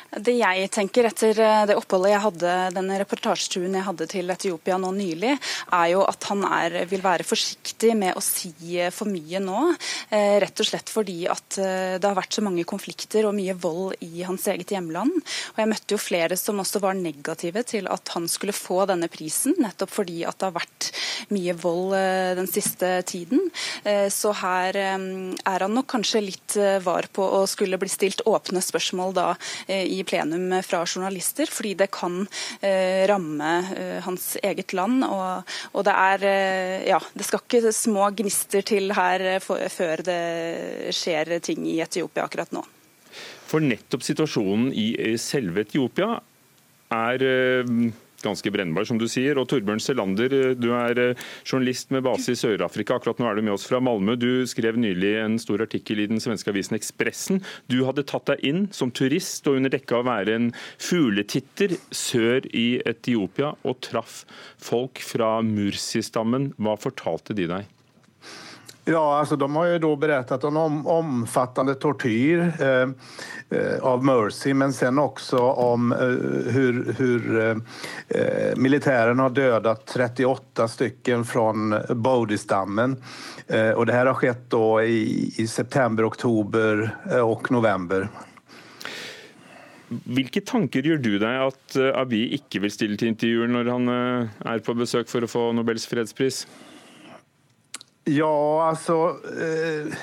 Det 0.10 0.34
jeg 0.34 0.70
tenker 0.74 1.06
etter 1.06 1.38
eh, 1.44 1.64
det 1.70 1.76
oppholdet 1.78 2.16
jeg 2.16 2.24
hadde, 2.24 2.54
denne 2.74 2.98
reportasjeturen 3.04 3.76
jeg 3.78 3.86
hadde 3.86 4.08
til 4.10 4.34
Etiopia 4.34 4.80
nå 4.82 4.90
nylig, 4.96 5.36
er 5.76 5.88
jo 5.92 6.02
at 6.10 6.26
han 6.32 6.42
er, 6.48 6.80
vil 6.90 7.04
være 7.04 7.28
forsiktig 7.28 7.94
med 7.98 8.18
å 8.18 8.24
si 8.24 8.50
eh, 8.80 8.90
for 8.94 9.12
mye 9.12 9.42
nå. 9.44 9.68
Eh, 10.10 10.40
rett 10.42 10.64
og 10.64 10.70
slett 10.70 10.90
fordi 10.90 11.20
at 11.30 11.60
det 11.60 12.06
har 12.06 12.18
vært 12.18 12.34
så 12.34 12.42
mange 12.46 12.66
konflikter 12.68 13.28
og 13.28 13.36
mye 13.38 13.54
vold 13.60 14.00
i 14.06 14.24
hans 14.26 14.48
eget 14.50 14.74
hjemland. 14.74 15.14
Og 15.54 15.62
jeg 15.62 15.70
møtte 15.70 15.94
jo 15.94 16.02
flere 16.02 16.38
som 16.40 16.60
også 16.62 16.82
var 16.82 16.98
negative 16.98 17.64
til 17.70 17.90
at 17.92 18.14
han 18.16 18.26
skulle 18.32 18.56
få 18.56 18.82
denne 18.90 19.10
prisen, 19.12 19.56
nettopp 19.62 19.94
fordi 19.94 20.24
at 20.28 20.40
det 20.40 20.50
har 20.50 20.58
vært 20.58 20.90
mye 21.36 21.54
vold 21.60 21.94
den 22.40 22.50
siste 22.50 22.92
tiden. 23.10 23.50
Så 24.14 24.32
her 24.42 24.78
er 24.80 25.66
han 25.66 25.76
nok 25.76 25.90
kanskje 25.92 26.24
litt 26.24 26.58
var 26.86 27.10
på 27.14 27.26
å 27.40 27.44
skulle 27.50 27.80
bli 27.82 27.92
stilt 27.92 28.24
åpne 28.30 28.62
spørsmål 28.64 29.16
da 29.18 29.28
i 29.68 29.99
plenum 30.08 30.52
fra 30.66 30.82
journalister, 30.86 31.50
fordi 31.52 31.76
det 31.80 31.90
kan 31.96 32.22
eh, 32.62 33.06
ramme 33.10 33.52
eh, 33.76 34.00
hans 34.06 34.32
eget 34.44 34.74
land. 34.78 35.04
Og, 35.08 35.54
og 35.74 35.88
det 35.88 35.96
er 35.96 36.28
eh, 36.30 36.88
Ja, 36.90 37.00
det 37.14 37.28
skal 37.28 37.44
ikke 37.44 37.74
små 37.76 38.10
gnister 38.18 38.66
til 38.66 38.94
her 38.96 39.40
for, 39.44 39.62
før 39.72 40.04
det 40.06 40.20
skjer 40.96 41.38
ting 41.44 41.68
i 41.70 41.80
Etiopia 41.84 42.26
akkurat 42.26 42.54
nå. 42.56 42.64
For 43.50 43.64
nettopp 43.64 44.06
situasjonen 44.06 44.70
i 44.78 45.16
selve 45.22 45.66
Etiopia 45.66 46.20
er 46.94 47.26
ganske 48.26 48.52
brennbar, 48.54 48.88
som 48.90 49.00
du 49.00 49.08
sier. 49.12 49.40
Og 49.40 49.48
Torbjørn 49.52 49.82
Selander, 49.84 50.36
du 50.60 50.70
er 50.76 51.02
eh, 51.02 51.24
journalist 51.48 51.94
med 51.96 52.06
base 52.08 52.34
i 52.34 52.40
Sør-Afrika. 52.40 52.98
Akkurat 53.00 53.22
nå 53.22 53.30
er 53.30 53.40
du 53.40 53.46
med 53.46 53.56
oss 53.56 53.68
fra 53.70 53.82
Malmö. 53.84 54.18
Du 54.20 54.46
skrev 54.50 54.80
nylig 54.80 55.16
en 55.22 55.40
stor 55.42 55.64
artikkel 55.66 56.04
i 56.04 56.10
den 56.12 56.22
svenske 56.24 56.52
avisen 56.54 56.78
Ekspressen. 56.80 57.44
Du 57.72 57.82
hadde 57.88 58.08
tatt 58.10 58.30
deg 58.32 58.46
inn 58.46 58.68
som 58.76 58.94
turist 58.96 59.48
og 59.50 59.60
under 59.60 59.74
dekke 59.74 59.98
av 59.98 60.06
å 60.06 60.10
være 60.12 60.38
en 60.38 60.52
fugletitter 60.82 61.78
sør 61.96 62.48
i 62.56 62.68
Etiopia, 62.90 63.56
og 63.64 63.82
traff 63.86 64.24
folk 64.62 65.02
fra 65.04 65.38
Mursi-stammen. 65.46 66.54
Hva 66.60 66.80
fortalte 66.80 67.36
de 67.38 67.50
deg? 67.50 67.79
Ja, 68.92 69.20
alltså 69.20 69.36
de 69.36 69.56
har 69.56 69.66
ju 69.66 69.80
då 69.80 69.96
berättat 69.96 70.44
om, 70.44 70.58
om 70.58 70.88
omfattande 70.88 71.76
tortyr 71.76 72.54
eh, 72.60 72.90
eh, 73.60 73.80
av 73.82 74.06
Mercy 74.06 74.54
men 74.54 74.74
sen 74.74 75.00
också 75.00 75.38
om 75.40 75.92
eh, 75.92 75.98
hur, 76.54 76.94
hur 76.98 77.40
eh, 77.40 77.58
eh 78.22 78.56
militären 78.56 79.20
har 79.20 79.30
dödat 79.30 79.86
38 79.86 80.68
stycken 80.68 81.26
från 81.26 81.76
Bodhi-stammen. 81.90 83.04
Eh, 83.48 83.70
och 83.70 83.86
det 83.86 83.94
här 83.94 84.06
har 84.06 84.14
skett 84.14 84.50
då 84.50 84.82
i, 84.84 85.34
i 85.38 85.48
september, 85.48 86.08
oktober 86.08 86.96
och 87.24 87.52
november. 87.52 88.10
Hvilke 89.88 90.42
tanker 90.42 90.82
gjør 90.86 90.98
du 90.98 91.14
deg 91.20 91.46
at 91.48 91.78
Abiy 91.98 92.34
ikke 92.38 92.62
vil 92.62 92.74
stille 92.74 92.98
til 92.98 93.10
intervjuer 93.10 93.50
når 93.50 93.72
han 93.74 93.90
er 93.90 94.62
på 94.66 94.76
besøk 94.78 95.10
for 95.10 95.26
å 95.26 95.30
få 95.30 95.48
Nobels 95.58 95.88
fredspris? 95.90 96.44
Ja, 98.18 98.68
alltså... 98.70 99.18
Eh, 99.42 99.94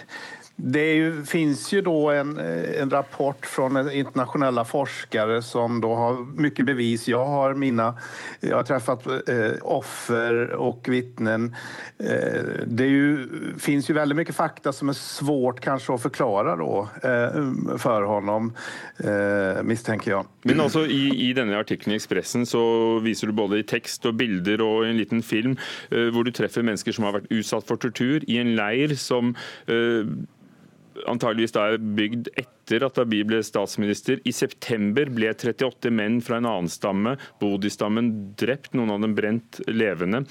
det 0.57 0.95
ju, 0.95 1.25
finns 1.25 1.73
ju 1.73 1.81
då 1.81 2.11
en, 2.11 2.39
eh, 2.39 2.81
en, 2.81 2.91
rapport 2.91 3.47
från 3.47 3.91
internationella 3.91 4.65
forskare 4.65 5.43
som 5.43 5.81
då 5.81 5.95
har 5.95 6.41
mycket 6.41 6.67
bevis. 6.67 7.09
Jag 7.09 7.27
har 7.27 7.55
mina, 7.55 7.95
jag 8.41 8.57
har 8.57 8.63
träffat 8.63 9.07
eh, 9.07 9.51
offer 9.63 10.51
och 10.51 10.89
vittnen. 10.89 11.55
Eh, 11.99 12.43
det 12.67 12.87
ju, 12.87 13.29
ju 13.67 13.95
väldigt 13.95 14.17
mycket 14.17 14.35
fakta 14.35 14.73
som 14.73 14.89
är 14.89 14.93
svårt 14.93 15.61
kanske 15.61 15.95
att 15.95 16.03
förklara 16.03 16.57
då 16.57 16.89
eh, 17.03 17.79
för 17.79 18.03
honom, 18.03 18.53
eh, 18.99 19.63
misstänker 19.63 20.11
jag. 20.11 20.27
Men 20.43 20.61
altså 20.61 20.87
i, 20.87 21.31
i 21.31 21.33
denne 21.33 21.59
artikkelen 21.59 21.93
i 21.93 21.97
Expressen 21.97 22.47
så 22.47 22.99
viser 22.99 23.27
du 23.27 23.33
både 23.33 23.59
i 23.59 23.63
tekst 23.63 24.07
og 24.07 24.17
bilder 24.17 24.63
og 24.65 24.87
en 24.87 24.97
liten 24.97 25.23
film 25.23 25.59
eh, 25.91 26.09
hvor 26.15 26.25
du 26.25 26.33
treffer 26.33 26.65
mennesker 26.65 26.97
som 26.97 27.05
har 27.05 27.19
vært 27.19 27.29
utsatt 27.31 27.69
for 27.69 27.77
tortur 27.77 28.25
i 28.25 28.41
en 28.41 28.55
leir 28.57 28.95
som 28.97 29.35
antageligvis 31.11 31.55
da 31.57 31.67
er 31.73 31.83
bygd 31.99 32.31
etter 32.39 32.87
at 32.87 33.01
Abiy 33.03 33.25
ble 33.29 33.43
statsminister. 33.45 34.23
I 34.27 34.33
september 34.35 35.11
ble 35.13 35.33
38 35.35 35.93
menn 35.95 36.21
fra 36.25 36.41
en 36.41 36.49
annen 36.49 36.71
stamme, 36.73 37.17
Bodhi-stammen, 37.43 38.13
drept, 38.41 38.73
noen 38.77 38.95
av 38.95 39.05
dem 39.05 39.17
brent 39.19 39.61
levende. 39.69 40.25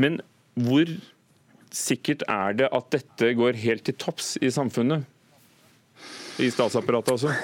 Men 0.00 0.20
hvor 0.60 0.90
sikkert 1.74 2.24
er 2.30 2.58
det 2.58 2.68
at 2.74 2.90
dette 2.94 3.32
går 3.38 3.58
helt 3.62 3.86
til 3.86 3.96
topps 4.00 4.34
i 4.42 4.50
samfunnet? 4.54 5.06
I 6.40 6.48
statsapparatet 6.52 7.16
altså? 7.16 7.34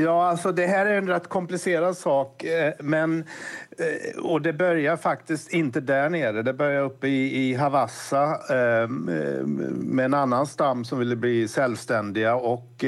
Ja, 0.00 0.26
alltså 0.26 0.52
det 0.52 0.66
här 0.66 0.86
är 0.86 0.98
en 0.98 1.08
rätt 1.08 1.28
komplicerad 1.28 1.96
sak. 1.96 2.44
Eh, 2.44 2.72
men, 2.78 3.24
eh, 3.78 4.20
och 4.20 4.42
det 4.42 4.52
börjar 4.52 4.96
faktiskt 4.96 5.52
inte 5.52 5.80
där 5.80 6.10
nere. 6.10 6.42
Det 6.42 6.52
börjar 6.52 6.82
uppe 6.82 7.08
i, 7.08 7.48
i 7.48 7.54
Havassa 7.54 8.24
eh, 8.24 8.88
med 8.88 10.04
en 10.04 10.14
annan 10.14 10.46
stam 10.46 10.84
som 10.84 10.98
ville 10.98 11.16
bli 11.16 11.48
självständiga. 11.48 12.34
Och, 12.34 12.84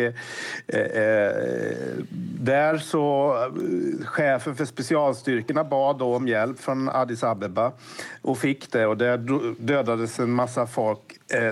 där 2.41 2.79
så 2.79 3.37
chefen 4.05 4.57
för 4.57 4.65
specialstyrkorna 4.65 5.65
bad 5.65 5.99
då 5.99 6.17
om 6.17 6.29
hjälp 6.29 6.61
från 6.61 6.89
Addis 6.89 7.25
Abeba 7.25 7.73
och 8.23 8.39
fick 8.39 8.73
det. 8.73 8.87
Och 8.87 8.97
där 8.97 9.19
dödades 9.59 10.19
en 10.19 10.31
massa 10.31 10.67
folk. 10.67 11.01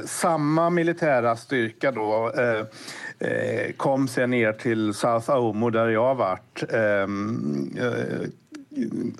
samma 0.05 0.71
militära 0.71 1.37
styrka 1.37 1.93
då 1.93 2.33
Eh, 2.37 2.67
kom 3.77 4.09
sen 4.09 4.31
ner 4.31 4.53
till 4.53 4.95
South 4.95 5.31
Omo 5.31 5.71
där 5.71 5.89
jag 5.89 6.15
varit. 6.15 6.65
Ehm, 6.73 7.77
eh, 7.79 8.29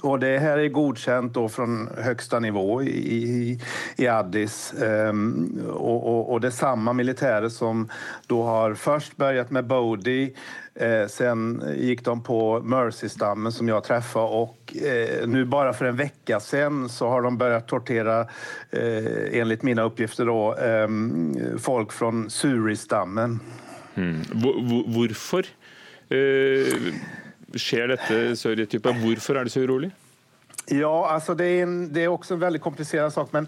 och 0.03 0.19
det 0.19 0.39
här 0.39 0.59
är 0.59 0.69
godkänt 0.69 1.35
då 1.35 1.49
från 1.49 1.89
högsta 1.97 2.41
nivå 2.41 2.83
i, 2.83 3.61
i 3.97 4.07
Addis. 4.07 4.75
Um, 4.83 5.63
och, 5.73 6.07
och, 6.09 6.33
och, 6.33 6.41
det 6.41 6.47
är 6.47 6.51
samma 6.51 6.93
militärer 6.93 7.49
som 7.49 7.89
då 8.27 8.43
har 8.43 8.75
först 8.75 9.17
börjat 9.17 9.51
med 9.51 9.67
Bodhi, 9.67 10.35
eh, 10.75 11.07
sen 11.09 11.63
gick 11.77 12.05
de 12.05 12.23
på 12.23 12.61
Mercy-stammen 12.61 13.53
som 13.53 13.69
jag 13.69 13.85
träffade 13.85 14.27
och 14.27 14.77
eh, 14.83 15.27
nu 15.27 15.45
bara 15.45 15.73
för 15.73 15.85
en 15.85 15.97
vecka 15.97 16.41
sen 16.41 16.89
så 16.89 17.09
har 17.09 17.23
de 17.23 17.39
börjat 17.39 17.69
tortera, 17.69 18.21
eh, 18.71 19.41
enligt 19.41 19.63
mina 19.63 19.83
uppgifter 19.83 20.27
då, 20.27 20.55
eh, 20.55 20.89
folk 21.59 21.93
från 21.93 22.31
Suri-stammen. 22.31 23.41
Mm. 23.99 24.21
Hvorfor 24.95 25.49
uh, 26.15 26.91
skjer 27.59 27.95
dette 27.95 28.21
sør 28.39 28.61
i 28.61 28.69
Etiopia? 28.69 28.95
Hvorfor 29.03 29.41
er 29.41 29.49
det 29.49 29.55
så 29.55 29.65
urolig? 29.67 29.91
Ja, 30.71 31.09
altså 31.15 31.33
det 31.35 31.47
er 31.47 31.63
en, 31.65 31.77
det 31.93 32.03
er 32.05 32.13
også 32.13 32.37
en 32.37 32.43
veldig 32.43 32.61
komplicerad 32.61 33.13
sak. 33.15 33.31
Men, 33.33 33.47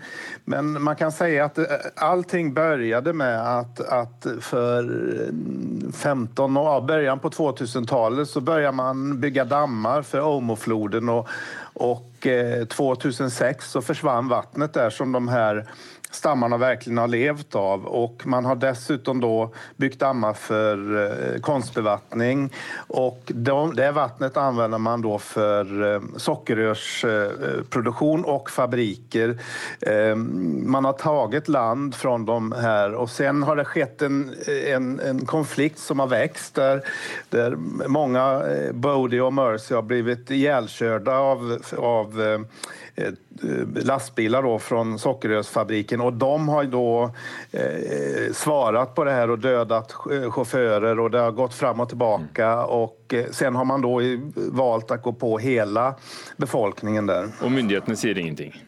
men 0.49 0.73
man 0.83 0.97
kan 0.97 1.13
si 1.13 1.39
att 1.39 1.59
eh, 1.59 1.91
allting 1.97 2.55
begynte 2.55 3.13
med 3.13 3.35
at, 3.37 3.81
at, 3.81 4.27
for 4.41 4.89
15 5.93 6.57
år, 6.57 6.81
begynnelsen 6.81 7.21
på 7.21 7.31
2000-tallet 7.37 8.29
så 8.29 8.41
begynte 8.41 8.73
man 8.73 9.21
bygge 9.21 9.45
dammer 9.45 10.03
for 10.03 10.21
Omofloden 10.21 11.09
og, 11.09 11.29
och 11.75 12.27
2006 12.69 13.71
så 13.71 13.83
forsvant 13.83 14.31
vattnet 14.31 14.73
der 14.73 14.91
som 14.91 15.13
de 15.13 15.29
här 15.29 15.65
stammarna 16.11 16.57
verkligen 16.57 16.99
har 16.99 17.09
levt 17.09 17.55
av. 17.55 17.87
Och 17.87 18.23
man 18.27 18.45
har 18.45 18.57
dessutom 18.57 19.21
då 19.21 19.55
byggt 19.77 20.01
dammar 20.01 20.33
för 20.33 21.05
eh, 21.05 21.41
konstbevattning. 21.41 22.53
Och 22.77 23.23
de, 23.27 23.75
det 23.75 23.93
vattnet 23.93 24.37
använder 24.37 24.79
man 24.79 25.03
då 25.03 25.19
för 25.19 25.95
eh, 25.95 26.01
sockerrörsproduktion 26.17 28.25
och 28.25 28.51
fabriker. 28.51 29.39
Eh, 29.81 30.17
man 30.67 30.85
har 30.85 30.93
tagit 30.93 31.49
land 31.49 31.95
från 31.95 32.25
de 32.25 32.53
här 32.53 32.95
och 32.95 33.11
sen 33.11 33.43
har 33.43 33.57
det 33.57 33.65
skett 33.65 34.03
en, 34.03 34.35
en, 34.67 35.01
en 35.01 35.27
konflikt 35.27 35.79
som 35.79 35.99
har 35.99 36.07
växt 36.07 36.55
där, 36.55 36.83
där 37.29 37.57
många, 37.89 38.43
Bodie 38.73 39.21
och 39.21 39.33
Mercy, 39.33 39.75
har 39.75 39.83
blivit 39.83 40.31
ihjälkörda 40.31 41.19
av, 41.19 41.59
av 41.77 42.45
lastbilar 43.75 44.43
då 44.43 44.59
från 44.59 44.99
og 45.05 45.25
och 46.01 46.13
de 46.13 46.49
har 46.49 46.65
då 46.65 47.11
eh, 47.51 48.33
svarat 48.33 48.95
på 48.95 49.05
det 49.05 49.11
här 49.11 49.31
och 49.31 49.39
dödat 49.39 49.93
chaufförer 50.31 51.01
och 51.01 51.11
det 51.11 51.19
har 51.19 51.31
gått 51.31 51.55
fram 51.55 51.81
och 51.81 51.89
tillbaka 51.89 52.65
og 52.65 52.91
och 53.11 53.15
eh, 53.15 53.25
sen 53.31 53.57
har 53.57 53.65
man 53.65 53.81
då 53.81 54.01
valt 54.35 54.91
att 54.91 55.03
gå 55.03 55.13
på 55.13 55.39
hela 55.39 55.95
befolkningen 56.37 57.07
där. 57.07 57.29
Och 57.43 57.53
myndigheterna 57.53 57.97
säger 57.97 58.19
ingenting? 58.19 58.65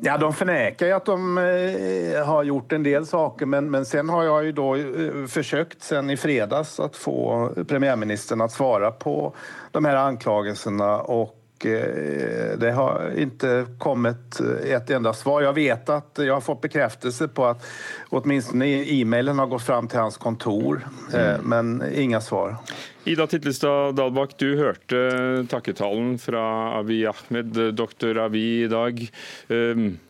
Ja, 0.00 0.18
de 0.18 0.32
förnekar 0.32 0.86
ju 0.86 0.92
att 0.92 1.04
de 1.04 1.38
eh, 1.38 2.26
har 2.26 2.42
gjort 2.42 2.72
en 2.72 2.82
del 2.82 3.06
saker 3.06 3.46
men, 3.46 3.70
men 3.70 3.84
sen 3.86 4.08
har 4.08 4.24
jag 4.24 4.44
ju 4.44 4.52
då 4.52 4.76
eh, 4.76 5.26
försökt 5.28 5.82
sen 5.82 6.10
i 6.10 6.16
fredags 6.16 6.80
att 6.80 6.96
få 6.96 7.50
premiärministern 7.68 8.40
att 8.40 8.52
svara 8.52 8.90
på 8.90 9.34
de 9.70 9.84
här 9.84 9.96
anklagelserna 9.96 11.00
och 11.00 11.37
Eh, 11.37 11.37
det 11.58 12.72
har 12.74 13.12
inte 13.18 13.66
kommit 13.78 14.40
ett 14.64 14.90
enda 14.90 15.12
svar. 15.12 15.42
Jag 15.42 15.52
vet 15.52 15.88
att 15.88 16.18
jag 16.22 16.34
har 16.34 16.40
fått 16.40 16.60
bekräftelse 16.60 17.28
på 17.28 17.46
att 17.46 17.66
åtminstone 18.08 18.66
e-mailen 18.66 19.38
har 19.38 19.46
gått 19.46 19.62
fram 19.62 19.88
till 19.88 19.98
hans 19.98 20.16
kontor, 20.16 20.88
eh, 21.14 21.34
mm. 21.34 21.40
men 21.44 21.94
inga 21.94 22.20
svar. 22.20 22.56
Ida 23.04 23.26
Titlestad 23.26 23.94
Dalbakk, 23.94 24.34
du 24.36 24.56
hørte 24.56 25.46
takketalen 25.50 26.18
fra 26.18 26.78
Abiy 26.78 27.06
Ahmed. 27.06 27.74
Doktor 27.74 28.18
Abiy 28.18 28.64
i 28.64 28.68
dag 28.68 29.00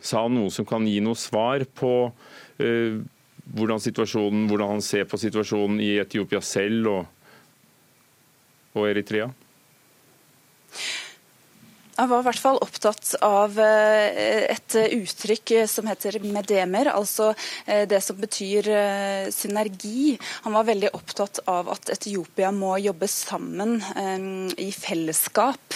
Sa 0.01 0.23
han 0.23 0.35
noe 0.35 0.51
som 0.51 0.67
kan 0.67 0.87
gi 0.87 0.99
noe 1.01 1.15
svar 1.19 1.63
på 1.79 1.93
hvordan 2.59 3.81
hvordan, 3.81 4.47
hvordan 4.49 4.69
han 4.69 4.83
ser 4.83 5.05
på 5.05 5.19
situasjonen 5.19 5.81
i 5.81 5.95
Etiopia 6.03 6.41
selv 6.45 6.91
og, 6.91 7.07
og 8.75 8.89
Eritrea? 8.91 9.31
Jeg 11.99 12.07
var 12.13 12.21
i 12.23 12.27
hvert 12.29 12.39
fall 12.39 12.59
opptatt 12.63 13.09
av 13.27 13.57
eh, 13.59 14.45
et 14.53 14.75
uttrykk 14.95 15.53
som 15.67 15.89
heter 15.91 16.21
medemer, 16.23 16.93
altså 16.93 17.33
eh, 17.67 17.89
det 17.91 17.99
som 18.07 18.21
betyr 18.21 18.69
eh, 18.71 19.31
synergi. 19.35 20.13
Han 20.45 20.55
var 20.55 20.69
veldig 20.69 20.93
opptatt 20.95 21.41
av 21.51 21.73
at 21.75 21.91
Etiopia 21.91 22.53
må 22.55 22.77
jobbe 22.79 23.09
sammen 23.11 23.81
i 24.59 24.69
fellesskap. 24.73 25.75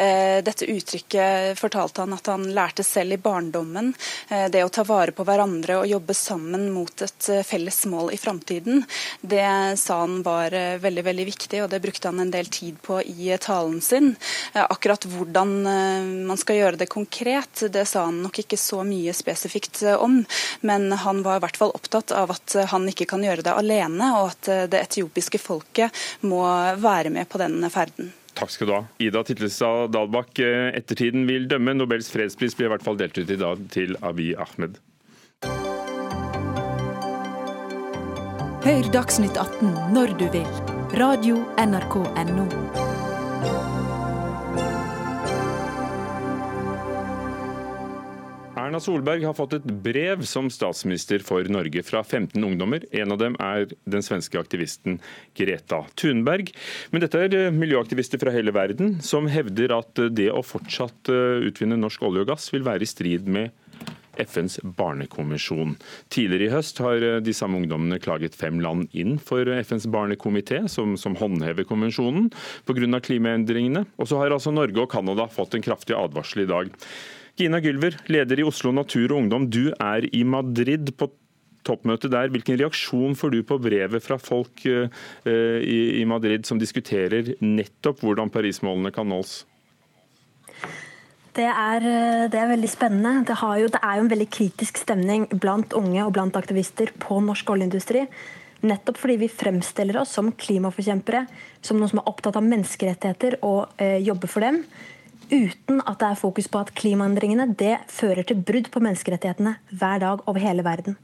Dette 0.00 0.66
uttrykket 0.70 1.58
fortalte 1.58 2.02
han 2.02 2.14
at 2.16 2.28
han 2.30 2.46
lærte 2.54 2.84
selv 2.86 3.14
i 3.14 3.18
barndommen. 3.20 3.90
Det 4.28 4.62
å 4.64 4.70
ta 4.72 4.84
vare 4.88 5.12
på 5.12 5.26
hverandre 5.28 5.80
og 5.80 5.90
jobbe 5.90 6.14
sammen 6.16 6.68
mot 6.72 7.04
et 7.04 7.28
felles 7.46 7.82
mål 7.90 8.12
i 8.14 8.20
framtiden, 8.20 8.84
det 9.20 9.44
sa 9.80 10.00
han 10.02 10.22
var 10.26 10.54
veldig, 10.80 11.04
veldig 11.10 11.26
viktig, 11.28 11.62
og 11.64 11.70
det 11.74 11.82
brukte 11.84 12.08
han 12.08 12.22
en 12.24 12.32
del 12.32 12.48
tid 12.52 12.80
på 12.86 13.00
i 13.02 13.34
talen 13.42 13.80
sin. 13.84 14.14
Akkurat 14.54 15.04
hvordan 15.10 15.59
Eh, 15.66 16.04
man 16.26 16.38
skal 16.40 16.58
gjøre 16.60 16.80
det 16.80 16.90
konkret, 16.92 17.64
det 17.72 17.84
sa 17.88 18.06
han 18.08 18.22
nok 18.24 18.42
ikke 18.42 18.58
så 18.60 18.82
mye 18.86 19.14
spesifikt 19.16 19.82
eh, 19.82 19.96
om. 19.96 20.20
Men 20.66 20.92
han 20.92 21.22
var 21.26 21.40
i 21.40 21.44
hvert 21.44 21.60
fall 21.60 21.74
opptatt 21.76 22.14
av 22.16 22.34
at 22.34 22.56
han 22.72 22.88
ikke 22.90 23.08
kan 23.10 23.24
gjøre 23.24 23.44
det 23.46 23.54
alene, 23.54 24.12
og 24.20 24.32
at 24.34 24.50
eh, 24.50 24.64
det 24.70 24.84
etiopiske 24.86 25.40
folket 25.42 25.94
må 26.26 26.42
være 26.80 27.12
med 27.14 27.28
på 27.30 27.40
den 27.42 27.62
ferden. 27.72 28.12
Takk 28.38 28.52
skal 28.54 28.68
du 28.70 28.74
ha. 28.76 28.82
Ida 29.02 29.24
Titlestad 29.26 29.90
Dalbakk, 29.92 30.38
ettertiden 30.40 31.26
vil 31.28 31.48
dømme. 31.50 31.74
Nobels 31.76 32.08
fredspris 32.12 32.54
blir 32.56 32.70
i 32.70 32.72
hvert 32.72 32.86
fall 32.86 33.00
delt 33.00 33.18
ut 33.18 33.30
i 33.30 33.40
dag 33.40 33.66
til 33.74 33.98
Abiy 34.06 34.32
Ahmed. 34.38 34.78
Hør 38.60 38.92
Dagsnytt 38.92 39.40
18 39.40 39.74
når 39.96 40.14
du 40.20 40.28
vil. 40.36 40.46
Radio 41.00 41.42
NRK 41.56 41.96
Radio.nrk.no. 42.04 42.89
Solberg 48.82 49.24
har 49.28 49.36
fått 49.36 49.54
et 49.58 49.66
brev 49.84 50.22
som 50.28 50.48
statsminister 50.52 51.22
for 51.24 51.46
Norge 51.52 51.82
fra 51.86 52.02
15 52.02 52.42
ungdommer. 52.44 52.84
En 52.90 53.14
av 53.14 53.20
dem 53.20 53.36
er 53.42 53.70
den 53.88 54.04
svenske 54.04 54.40
aktivisten 54.40 54.98
Greta 55.38 55.82
Thunberg. 56.00 56.52
Men 56.90 57.04
dette 57.04 57.20
er 57.26 57.36
eh, 57.36 57.54
miljøaktivister 57.54 58.20
fra 58.22 58.34
hele 58.34 58.54
verden 58.56 58.98
som 59.04 59.28
hevder 59.30 59.76
at 59.78 60.00
eh, 60.02 60.12
det 60.12 60.30
å 60.32 60.44
fortsatt 60.46 61.12
eh, 61.12 61.46
utvinne 61.50 61.78
norsk 61.80 62.02
olje 62.08 62.24
og 62.24 62.32
gass 62.32 62.48
vil 62.54 62.66
være 62.66 62.86
i 62.86 62.90
strid 62.90 63.28
med 63.30 63.52
FNs 64.20 64.58
barnekonvensjon. 64.76 65.76
Tidligere 66.12 66.48
i 66.48 66.52
høst 66.52 66.80
har 66.82 67.04
de 67.24 67.34
samme 67.36 67.60
ungdommene 67.60 68.00
klaget 68.02 68.36
fem 68.36 68.58
land 68.60 68.90
inn 68.92 69.14
for 69.22 69.48
FNs 69.62 69.86
barnekomité, 69.88 70.64
som, 70.68 70.96
som 71.00 71.16
håndhever 71.16 71.64
konvensjonen, 71.68 72.28
pga. 72.68 73.00
klimaendringene. 73.06 73.86
Og 73.96 74.10
så 74.10 74.20
har 74.20 74.34
altså 74.34 74.52
Norge 74.52 74.82
og 74.82 74.90
Canada 74.92 75.28
fått 75.30 75.56
en 75.56 75.64
kraftig 75.64 75.96
advarsel 75.96 76.44
i 76.44 76.50
dag. 76.50 76.74
Gina 77.40 77.56
Gylver, 77.60 77.94
leder 78.12 78.42
i 78.42 78.44
Oslo 78.44 78.72
Natur 78.74 79.14
og 79.14 79.22
Ungdom. 79.22 79.46
Du 79.48 79.70
er 79.72 80.04
i 80.12 80.20
Madrid 80.28 80.90
på 81.00 81.08
toppmøtet 81.64 82.12
der. 82.12 82.28
Hvilken 82.32 82.58
reaksjon 82.60 83.16
får 83.16 83.32
du 83.32 83.38
på 83.48 83.56
brevet 83.62 84.04
fra 84.04 84.18
folk 84.20 84.66
eh, 84.68 84.90
i 85.64 86.04
Madrid 86.08 86.44
som 86.48 86.60
diskuterer 86.60 87.32
nettopp 87.40 88.04
hvordan 88.04 88.32
Paris-målene 88.32 88.92
kan 88.92 89.08
nås? 89.08 89.38
Det 91.36 91.46
er, 91.48 91.86
eh, 91.86 92.26
det 92.28 92.42
er, 92.42 92.52
veldig 92.52 92.72
spennende. 92.72 93.24
Det, 93.24 93.38
jo, 93.62 93.72
det, 93.72 93.80
er 93.80 93.96
jo 93.96 94.04
en 94.04 94.12
veldig 94.12 94.28
kritisk 94.36 94.82
stemning 94.84 95.26
blant 95.32 95.72
unge 95.78 96.04
og 96.04 96.12
blant 96.18 96.36
aktivister 96.36 96.92
på 97.00 97.22
norsk 97.24 97.56
oljeindustri. 97.56 98.04
Nettopp 98.68 99.00
fordi 99.00 99.16
vi 99.22 99.32
fremstiller 99.32 100.02
oss 100.02 100.12
som 100.18 100.28
klimaforkjempere, 100.36 101.24
som 101.64 101.80
noen 101.80 101.88
som 101.88 102.02
er 102.02 102.12
opptatt 102.12 102.36
av 102.36 102.44
menneskerettigheter 102.44 103.40
og 103.40 103.70
eh, 103.80 103.96
jobber 104.04 104.28
for 104.28 104.44
dem 104.44 104.66
uten 105.30 105.80
at 105.86 106.00
det 106.00 106.10
er 106.10 106.20
fokus 106.20 106.48
på 106.50 106.60
at 106.62 106.72
klimaendringene 106.76 107.48
det 107.58 107.76
fører 107.90 108.26
til 108.26 108.42
brudd 108.42 108.70
på 108.72 108.82
menneskerettighetene 108.84 109.56
hver 109.70 110.02
dag 110.02 110.24
over 110.26 110.42
hele 110.42 110.66
verden. 110.66 110.98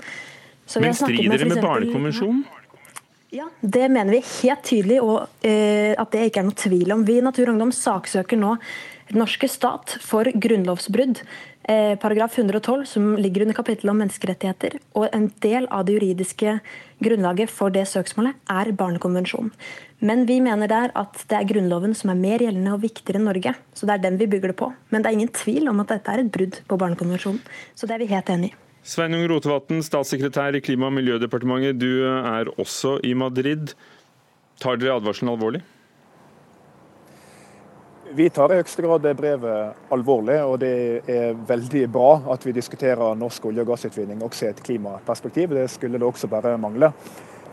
Men 0.83 0.97
strider 0.99 1.39
det 1.39 1.47
med, 1.47 1.57
med 1.57 1.64
Barnekonvensjonen? 1.64 2.45
Ja, 3.35 3.49
Det 3.61 3.89
mener 3.91 4.14
vi 4.14 4.22
helt 4.22 4.62
tydelig, 4.64 5.01
og 5.03 5.47
eh, 5.47 5.95
at 5.99 6.12
det 6.14 6.29
ikke 6.29 6.43
er 6.43 6.47
noe 6.47 6.59
tvil 6.59 6.93
om. 6.95 7.03
Vi 7.07 7.18
i 7.18 7.24
Natur 7.24 7.49
og 7.49 7.57
Ungdom 7.57 7.72
saksøker 7.74 8.39
nå 8.39 8.55
norske 9.14 9.49
stat 9.51 9.97
for 10.03 10.27
grunnlovsbrudd. 10.31 11.20
Eh, 11.69 11.97
paragraf 11.99 12.39
112, 12.39 12.85
som 12.87 13.17
ligger 13.17 13.43
under 13.43 13.55
kapittelet 13.55 13.91
om 13.91 13.99
menneskerettigheter. 13.99 14.77
Og 14.95 15.09
en 15.11 15.27
del 15.43 15.67
av 15.75 15.83
det 15.87 15.97
juridiske 15.97 16.61
grunnlaget 17.03 17.51
for 17.51 17.75
det 17.75 17.89
søksmålet 17.91 18.39
er 18.47 18.71
Barnekonvensjonen. 18.71 19.51
Men 19.99 20.27
vi 20.29 20.37
mener 20.45 20.71
der 20.71 20.95
at 20.95 21.25
det 21.27 21.41
er 21.41 21.49
Grunnloven 21.49 21.97
som 21.97 22.12
er 22.12 22.21
mer 22.21 22.45
gjeldende 22.45 22.77
og 22.77 22.85
viktigere 22.85 23.19
enn 23.19 23.27
Norge. 23.27 23.55
Så 23.75 23.89
det 23.89 23.97
er 23.97 24.05
den 24.05 24.21
vi 24.21 24.29
bygger 24.31 24.53
det 24.53 24.59
på. 24.61 24.71
Men 24.93 25.03
det 25.03 25.11
er 25.11 25.19
ingen 25.19 25.35
tvil 25.35 25.67
om 25.73 25.83
at 25.83 25.91
dette 25.91 26.12
er 26.12 26.23
et 26.23 26.31
brudd 26.31 26.61
på 26.69 26.79
Barnekonvensjonen. 26.79 27.43
Så 27.75 27.89
det 27.89 27.97
er 27.97 28.05
vi 28.05 28.12
helt 28.14 28.31
enig 28.31 28.53
i. 28.53 28.57
Sveinung 28.87 29.27
Rotevatn, 29.27 29.83
statssekretær 29.83 30.55
i 30.55 30.62
Klima- 30.62 30.87
og 30.87 30.95
miljødepartementet. 31.01 31.81
Du 31.81 32.05
er 32.07 32.53
også 32.61 33.01
i 33.03 33.17
Madrid. 33.19 33.75
Tar 34.62 34.79
dere 34.79 35.01
advarselen 35.01 35.33
alvorlig? 35.33 35.64
Vi 38.15 38.29
tar 38.31 38.53
i 38.53 38.59
høyeste 38.61 38.83
grad 38.85 39.03
det 39.03 39.17
brevet 39.19 39.91
alvorlig, 39.93 40.37
og 40.47 40.61
det 40.63 40.75
er 41.11 41.39
veldig 41.49 41.87
bra 41.91 42.11
at 42.33 42.45
vi 42.47 42.53
diskuterer 42.55 43.17
norsk 43.19 43.49
olje- 43.49 43.65
og 43.65 43.73
gassutvinning 43.73 44.23
også 44.23 44.47
i 44.47 44.51
et 44.53 44.63
klimaperspektiv. 44.63 45.55
Det 45.57 45.65
skulle 45.71 45.99
det 45.99 46.07
også 46.07 46.31
bare 46.31 46.55
mangle. 46.61 46.93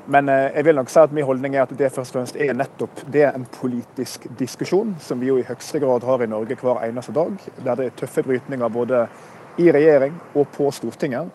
Men 0.06 0.30
eh, 0.30 0.52
jeg 0.54 0.68
vil 0.68 0.76
nok 0.76 0.92
si 0.92 1.00
at 1.00 1.16
min 1.16 1.26
holdning 1.26 1.56
er 1.56 1.64
at 1.64 1.74
det 1.80 1.90
først 1.96 2.14
og 2.14 2.20
fremst 2.20 2.38
er 2.38 2.54
nettopp 2.54 3.02
det 3.14 3.24
en 3.32 3.48
politisk 3.50 4.28
diskusjon, 4.40 4.94
som 5.00 5.22
vi 5.22 5.32
jo 5.32 5.40
i 5.40 5.48
høyeste 5.48 5.82
grad 5.82 6.06
har 6.06 6.22
i 6.22 6.30
Norge 6.30 6.60
hver 6.62 6.84
eneste 6.86 7.16
dag. 7.16 7.34
Der 7.64 7.80
det 7.80 7.88
er 7.88 7.98
tøffe 8.04 8.24
brytninger 8.28 8.70
både 8.70 9.08
i 9.58 9.72
regjering 9.72 10.20
og 10.36 10.48
på 10.54 10.70
Stortinget. 10.72 11.32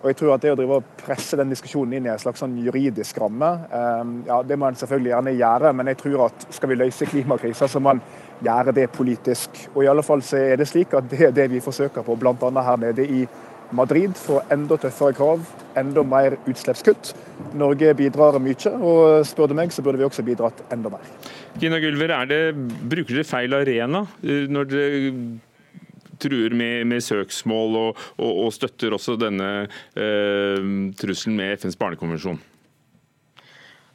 Og 0.00 0.08
jeg 0.08 0.16
tror 0.16 0.32
at 0.34 0.40
Det 0.44 0.52
å 0.54 0.56
drive 0.56 0.78
og 0.80 0.92
presse 1.02 1.36
den 1.36 1.52
diskusjonen 1.52 1.98
inn 1.98 2.06
i 2.08 2.12
en 2.12 2.20
slags 2.20 2.40
sånn 2.40 2.56
juridisk 2.64 3.18
ramme, 3.20 3.50
eh, 3.68 4.14
ja, 4.30 4.40
det 4.42 4.56
må 4.56 4.70
en 4.70 4.78
selvfølgelig 4.80 5.12
gjerne 5.12 5.36
gjøre, 5.36 5.72
men 5.76 5.92
jeg 5.92 6.00
tror 6.00 6.24
at 6.30 6.46
skal 6.56 6.72
vi 6.72 6.78
løse 6.80 7.08
klimakrisa, 7.10 7.68
så 7.68 7.80
må 7.80 7.90
en 7.94 8.02
gjøre 8.40 8.72
det 8.72 8.88
politisk. 8.96 9.66
Og 9.74 9.84
i 9.84 9.90
alle 9.92 10.04
fall 10.06 10.24
så 10.24 10.40
er 10.40 10.56
det 10.56 10.68
slik 10.70 10.94
at 10.96 11.10
det 11.10 11.20
er 11.28 11.36
det 11.36 11.50
vi 11.52 11.60
forsøker 11.60 12.06
på, 12.06 12.16
bl.a. 12.16 12.50
her 12.64 12.80
nede 12.80 13.04
i 13.04 13.26
Madrid 13.76 14.16
får 14.18 14.48
enda 14.50 14.76
tøffere 14.80 15.14
krav, 15.14 15.44
enda 15.78 16.02
mer 16.02 16.34
utslippskutt. 16.50 17.12
Norge 17.58 17.92
bidrar 17.94 18.40
mye, 18.42 18.72
og 18.80 19.26
spør 19.28 19.52
du 19.52 19.54
meg, 19.58 19.70
så 19.70 19.84
burde 19.84 20.00
vi 20.00 20.08
også 20.08 20.24
bidratt 20.26 20.64
enda 20.74 20.90
mer. 20.90 21.04
Gina 21.60 21.78
Gulver, 21.82 22.16
det, 22.30 22.40
bruker 22.90 23.20
dere 23.20 23.28
feil 23.28 23.54
arena 23.54 24.04
eh, 24.24 24.48
når 24.50 24.72
dere 24.72 25.14
truer 26.22 26.54
med, 26.56 26.86
med 26.90 27.04
søksmål 27.04 27.80
og, 27.80 28.06
og, 28.18 28.30
og, 28.30 28.54
støtter 28.54 28.96
også 28.96 29.18
denne 29.20 29.50
eh, 29.96 30.70
trusselen 31.00 31.38
med 31.40 31.58
FNs 31.60 31.78
barnekonvensjon? 31.80 32.40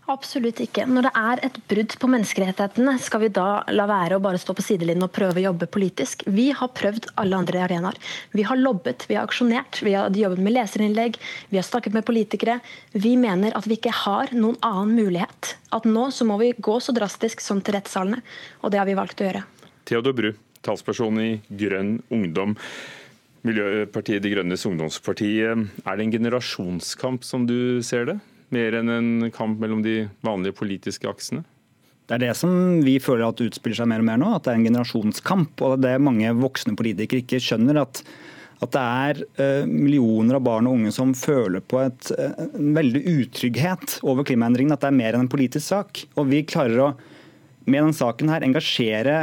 Absolutt 0.06 0.60
ikke. 0.62 0.84
Når 0.86 1.08
det 1.08 1.12
er 1.18 1.40
et 1.48 1.56
brudd 1.66 1.94
på 1.98 2.08
menneskerettighetene, 2.14 2.94
skal 3.02 3.24
vi 3.24 3.30
da 3.34 3.64
la 3.74 3.88
være 3.90 4.20
å 4.20 4.22
bare 4.22 4.38
stå 4.38 4.54
på 4.54 4.62
sidelinjen 4.62 5.08
og 5.08 5.14
prøve 5.16 5.42
å 5.42 5.46
jobbe 5.48 5.66
politisk? 5.74 6.22
Vi 6.30 6.52
har 6.54 6.70
prøvd 6.78 7.08
alle 7.22 7.40
andre 7.42 7.64
arenaer. 7.66 7.98
Vi 8.38 8.46
har 8.46 8.60
lobbet, 8.60 9.08
vi 9.10 9.18
har 9.18 9.26
aksjonert, 9.26 9.82
vi 9.82 9.96
har 9.98 10.14
jobbet 10.14 10.44
med 10.46 10.54
leserinnlegg, 10.60 11.18
vi 11.50 11.58
har 11.58 11.66
snakket 11.66 11.98
med 11.98 12.06
politikere. 12.06 12.60
Vi 12.94 13.16
mener 13.18 13.58
at 13.58 13.66
vi 13.66 13.80
ikke 13.80 13.96
har 14.04 14.30
noen 14.38 14.60
annen 14.62 14.94
mulighet. 14.94 15.56
At 15.74 15.90
nå 15.90 16.12
så 16.14 16.30
må 16.30 16.38
vi 16.44 16.54
gå 16.54 16.78
så 16.78 16.94
drastisk 16.94 17.42
som 17.42 17.66
til 17.66 17.80
rettssalene, 17.80 18.22
og 18.62 18.76
det 18.76 18.84
har 18.84 18.90
vi 18.90 19.00
valgt 19.02 19.26
å 19.26 19.30
gjøre. 19.32 19.42
Theodor 19.90 20.14
Bru, 20.18 20.32
talsperson 20.66 21.22
i 21.22 21.32
Grønn 21.50 22.00
ungdom. 22.14 22.58
Miljøpartiet 23.46 24.24
De 24.26 24.32
Grønnes 24.34 24.66
ungdomsparti. 24.66 25.34
Er 25.46 25.66
det 25.66 26.08
en 26.08 26.16
generasjonskamp 26.18 27.24
som 27.28 27.46
du 27.50 27.84
ser 27.86 28.10
det? 28.10 28.20
mer 28.54 28.78
enn 28.80 28.92
en 28.92 29.32
kamp 29.34 29.60
mellom 29.62 29.84
de 29.86 30.06
vanlige 30.26 30.58
politiske 30.60 31.10
aksene? 31.10 31.44
Det 32.06 32.20
er 32.20 32.28
det 32.28 32.36
som 32.38 32.84
vi 32.86 33.00
føler 33.02 33.26
at 33.26 33.42
utspiller 33.42 33.80
seg 33.80 33.90
mer 33.90 34.04
og 34.04 34.10
mer 34.12 34.22
nå, 34.22 34.30
at 34.36 34.46
det 34.46 34.54
er 34.54 34.60
en 34.60 34.68
generasjonskamp. 34.68 35.62
og 35.66 35.80
Det 35.82 35.96
mange 36.02 36.36
voksne 36.38 36.76
politikere 36.78 37.24
ikke 37.24 37.42
skjønner. 37.42 37.82
at, 37.82 38.04
at 38.62 38.76
det 38.76 38.84
er 38.84 39.24
uh, 39.42 39.66
millioner 39.66 40.38
av 40.38 40.46
barn 40.46 40.70
og 40.70 40.78
unge 40.78 40.94
som 40.94 41.16
føler 41.18 41.66
på 41.66 41.82
et, 41.82 42.12
uh, 42.14 42.46
en 42.46 42.76
veldig 42.78 43.02
utrygghet 43.10 43.98
over 44.06 44.28
klimaendringene. 44.28 44.78
At 44.78 44.86
det 44.86 44.92
er 44.92 45.00
mer 45.02 45.18
enn 45.18 45.26
en 45.26 45.34
politisk 45.34 45.66
sak. 45.66 46.06
Og 46.14 46.30
vi 46.30 46.46
klarer 46.46 46.84
å 46.84 46.94
med 47.66 47.82
denne 47.82 47.98
saken 47.98 48.30
her 48.30 48.46
engasjere 48.46 49.18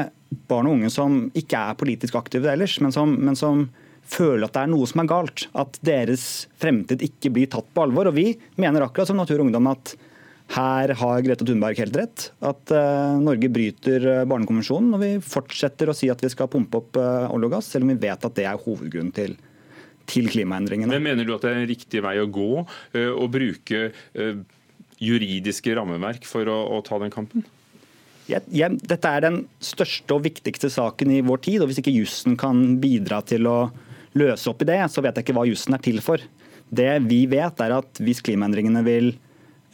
barn 0.48 0.68
og 0.68 0.78
unge 0.78 0.90
som 0.92 1.24
ikke 1.38 1.60
er 1.70 1.78
politisk 1.80 2.16
aktive 2.20 2.50
ellers, 2.52 2.78
men 2.82 2.94
som, 2.94 3.16
men 3.18 3.38
som 3.38 3.66
føler 4.12 4.46
at 4.46 4.56
det 4.56 4.64
er 4.64 4.72
noe 4.72 4.88
som 4.88 5.02
er 5.02 5.10
galt. 5.10 5.46
At 5.58 5.78
deres 5.84 6.46
fremtid 6.60 7.04
ikke 7.06 7.32
blir 7.34 7.50
tatt 7.52 7.68
på 7.74 7.84
alvor. 7.84 8.10
Og 8.10 8.16
vi 8.16 8.32
mener 8.60 8.86
akkurat 8.86 9.10
som 9.10 9.20
Natur 9.20 9.40
og 9.40 9.46
Ungdom 9.48 9.70
at 9.72 9.94
her 10.52 10.92
har 10.98 11.22
Grete 11.24 11.46
Thunberg 11.48 11.78
helt 11.80 11.96
rett. 11.96 12.26
At 12.44 12.72
uh, 12.74 13.16
Norge 13.22 13.48
bryter 13.52 14.08
uh, 14.08 14.24
Barnekonvensjonen. 14.28 14.90
Og 14.96 15.02
vi 15.04 15.12
fortsetter 15.24 15.88
å 15.88 15.96
si 15.96 16.10
at 16.12 16.22
vi 16.24 16.32
skal 16.32 16.50
pumpe 16.52 16.82
opp 16.82 16.98
uh, 17.00 17.30
olje 17.32 17.48
og 17.48 17.56
gass, 17.56 17.70
selv 17.72 17.86
om 17.86 17.94
vi 17.94 18.02
vet 18.02 18.28
at 18.28 18.36
det 18.36 18.48
er 18.48 18.60
hovedgrunnen 18.60 19.14
til, 19.16 19.38
til 20.10 20.28
klimaendringene. 20.32 20.92
Men 20.92 21.08
Mener 21.12 21.28
du 21.28 21.36
at 21.36 21.46
det 21.46 21.54
er 21.54 21.62
en 21.62 21.70
riktig 21.70 22.04
vei 22.04 22.18
å 22.20 22.28
gå 22.28 22.50
å 22.92 23.30
bruke 23.32 23.88
juridiske 25.02 25.74
rammeverk 25.78 26.26
for 26.28 26.46
å, 26.50 26.58
å 26.76 26.82
ta 26.86 26.98
den 27.02 27.14
kampen? 27.14 27.46
Jeg, 28.32 28.44
jeg, 28.54 28.78
dette 28.88 29.08
er 29.08 29.24
den 29.24 29.40
største 29.62 30.16
og 30.16 30.24
viktigste 30.26 30.70
saken 30.72 31.12
i 31.12 31.22
vår 31.26 31.42
tid. 31.44 31.62
og 31.62 31.70
Hvis 31.70 31.82
ikke 31.82 31.94
jussen 31.94 32.38
kan 32.40 32.78
bidra 32.82 33.20
til 33.26 33.48
å 33.50 33.56
løse 34.18 34.50
opp 34.50 34.62
i 34.64 34.68
det, 34.68 34.80
så 34.92 35.04
vet 35.04 35.18
jeg 35.18 35.26
ikke 35.26 35.36
hva 35.36 35.48
jussen 35.48 35.76
er 35.76 35.84
til 35.84 36.00
for. 36.04 36.22
Det 36.72 36.90
vi 37.04 37.24
vet, 37.28 37.60
er 37.60 37.76
at 37.76 38.00
hvis 38.00 38.22
klimaendringene 38.24 38.84
vil 38.86 39.10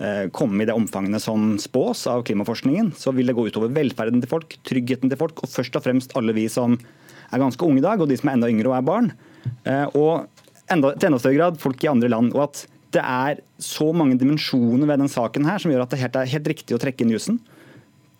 eh, 0.02 0.26
komme 0.34 0.64
i 0.64 0.68
det 0.68 0.74
omfangene 0.74 1.20
som 1.22 1.52
spås 1.62 2.06
av 2.10 2.24
klimaforskningen, 2.26 2.92
så 2.98 3.14
vil 3.14 3.30
det 3.30 3.36
gå 3.38 3.46
utover 3.50 3.70
velferden 3.74 4.22
til 4.22 4.30
folk, 4.30 4.58
tryggheten 4.66 5.12
til 5.12 5.20
folk, 5.20 5.44
og 5.44 5.52
først 5.52 5.78
og 5.78 5.86
fremst 5.86 6.16
alle 6.18 6.34
vi 6.36 6.48
som 6.50 6.74
er 7.28 7.42
ganske 7.42 7.62
unge 7.64 7.82
i 7.82 7.86
dag, 7.86 8.00
og 8.00 8.10
de 8.10 8.18
som 8.18 8.30
er 8.30 8.38
enda 8.38 8.50
yngre 8.50 8.72
og 8.72 8.78
er 8.78 8.88
barn. 8.88 9.12
Eh, 9.68 9.86
og 9.94 10.26
enda, 10.72 10.94
til 10.96 11.10
enda 11.10 11.22
større 11.22 11.38
grad 11.38 11.62
folk 11.62 11.84
i 11.84 11.92
andre 11.92 12.10
land. 12.10 12.34
og 12.34 12.48
at 12.48 12.66
det 12.94 13.04
er 13.04 13.42
så 13.60 13.90
mange 13.92 14.16
dimensjoner 14.16 14.88
ved 14.88 15.02
den 15.02 15.10
saken 15.12 15.44
her 15.44 15.60
som 15.60 15.72
gjør 15.72 15.84
at 15.84 15.92
det 15.92 16.00
er 16.08 16.30
helt 16.32 16.48
riktig 16.48 16.76
å 16.76 16.80
trekke 16.80 17.04
inn 17.04 17.12
jussen. 17.12 17.36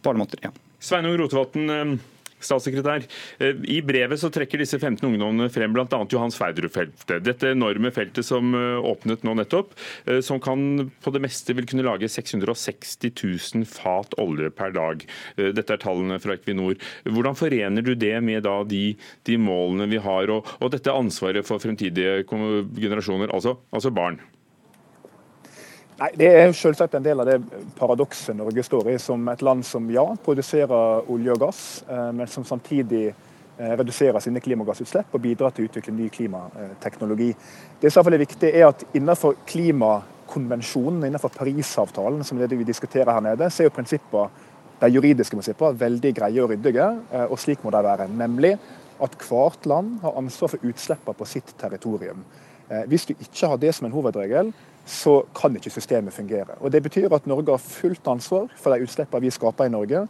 På 0.03 0.13
alle 0.13 0.23
måter, 0.23 0.39
ja. 0.43 0.55
Sveinung 0.79 1.17
Rotevatn, 1.19 1.71
eh, 1.71 1.99
Statssekretær, 2.39 3.03
eh, 3.43 3.57
I 3.67 3.81
brevet 3.83 4.21
så 4.21 4.31
trekker 4.31 4.61
disse 4.63 4.79
15 4.79 5.03
ungdommene 5.09 5.51
frem 5.51 5.73
bl.a. 5.75 6.07
Johan 6.07 6.31
Sverdrup-feltet. 6.31 7.25
Dette 7.27 7.51
enorme 7.51 7.91
feltet 7.91 8.23
som 8.25 8.55
eh, 8.55 8.79
åpnet 8.79 9.27
nå 9.27 9.35
nettopp, 9.35 9.75
som 10.23 10.39
kan 10.41 10.87
på 11.03 11.11
det 11.11 11.23
meste 11.25 11.55
vil 11.59 11.67
kunne 11.67 11.83
lage 11.83 12.09
660 12.09 13.11
000 13.59 13.67
fat 13.67 14.15
olje 14.23 14.53
per 14.55 14.71
dag. 14.77 15.03
Dette 15.37 15.75
er 15.75 15.83
tallene 15.83 16.21
fra 16.23 16.37
Equinor. 16.39 16.79
Hvordan 17.05 17.37
forener 17.39 17.83
du 17.83 17.95
det 17.99 18.15
med 18.23 18.47
de, 18.71 18.85
de, 19.27 19.37
målene 19.39 19.91
vi 19.91 19.99
har, 20.03 20.31
og, 20.31 20.47
og, 20.61 20.71
dette 20.73 20.95
ansvaret 20.95 21.47
for 21.47 21.63
fremtidige 21.63 22.23
generasjoner, 22.23 23.35
altså, 23.35 23.59
altså 23.75 23.91
barn? 23.95 24.21
Nei, 25.99 26.13
Det 26.15 26.27
er 26.31 26.53
selvsagt 26.55 26.93
en 26.95 27.03
del 27.03 27.19
av 27.19 27.27
det 27.27 27.41
paradokset 27.75 28.37
Norge 28.39 28.63
står 28.63 28.93
i, 28.93 28.99
som 29.03 29.25
et 29.33 29.41
land 29.43 29.65
som 29.67 29.89
ja, 29.91 30.05
produserer 30.23 31.09
olje 31.11 31.35
og 31.35 31.41
gass, 31.43 31.63
eh, 31.91 32.11
men 32.15 32.31
som 32.31 32.45
samtidig 32.47 33.09
eh, 33.09 33.73
reduserer 33.81 34.23
sine 34.23 34.39
klimagassutslipp 34.39 35.17
og 35.19 35.25
bidrar 35.25 35.57
til 35.57 35.67
å 35.67 35.73
utvikle 35.73 35.97
ny 35.97 36.07
klimateknologi. 36.15 37.33
Det 37.83 37.91
som 37.91 38.07
er 38.07 38.23
viktig 38.23 38.53
er 38.53 38.69
at 38.69 38.87
Innenfor 38.95 39.41
klimakonvensjonen, 39.51 41.03
innenfor 41.09 41.35
Parisavtalen, 41.35 42.23
som 42.23 42.39
det 42.39 42.53
vi 42.55 42.69
diskuterer 42.69 43.11
her 43.17 43.27
nede, 43.33 43.51
så 43.51 43.65
er 43.65 43.73
jo 43.73 43.75
prinsipper, 43.81 44.31
de 44.79 44.95
juridiske 44.95 45.35
prinsippene 45.35 45.75
veldig 45.81 46.15
greie 46.15 46.45
og 46.45 46.53
ryddige, 46.55 46.93
eh, 47.11 47.27
og 47.27 47.43
slik 47.43 47.67
må 47.67 47.75
de 47.75 47.83
være. 47.89 48.07
Nemlig 48.23 48.55
at 49.03 49.19
hvert 49.27 49.67
land 49.67 49.99
har 50.07 50.15
ansvar 50.23 50.55
for 50.55 50.63
utslippene 50.63 51.19
på 51.19 51.27
sitt 51.27 51.57
territorium. 51.59 52.23
Hvis 52.85 53.07
du 53.09 53.15
ikke 53.15 53.49
har 53.49 53.57
det 53.57 53.71
som 53.73 53.87
en 53.89 53.95
hovedregel, 53.95 54.51
så 54.89 55.21
kan 55.37 55.57
ikke 55.57 55.71
systemet 55.71 56.15
fungere. 56.17 56.57
Og 56.61 56.73
Det 56.73 56.83
betyr 56.83 57.13
at 57.15 57.27
Norge 57.27 57.53
har 57.53 57.59
fullt 57.61 58.09
ansvar 58.09 58.49
for 58.57 58.73
de 58.73 58.87
utslippene 58.87 59.21
vi 59.21 59.31
skaper 59.31 59.69
i 59.69 59.73
Norge. 59.73 60.07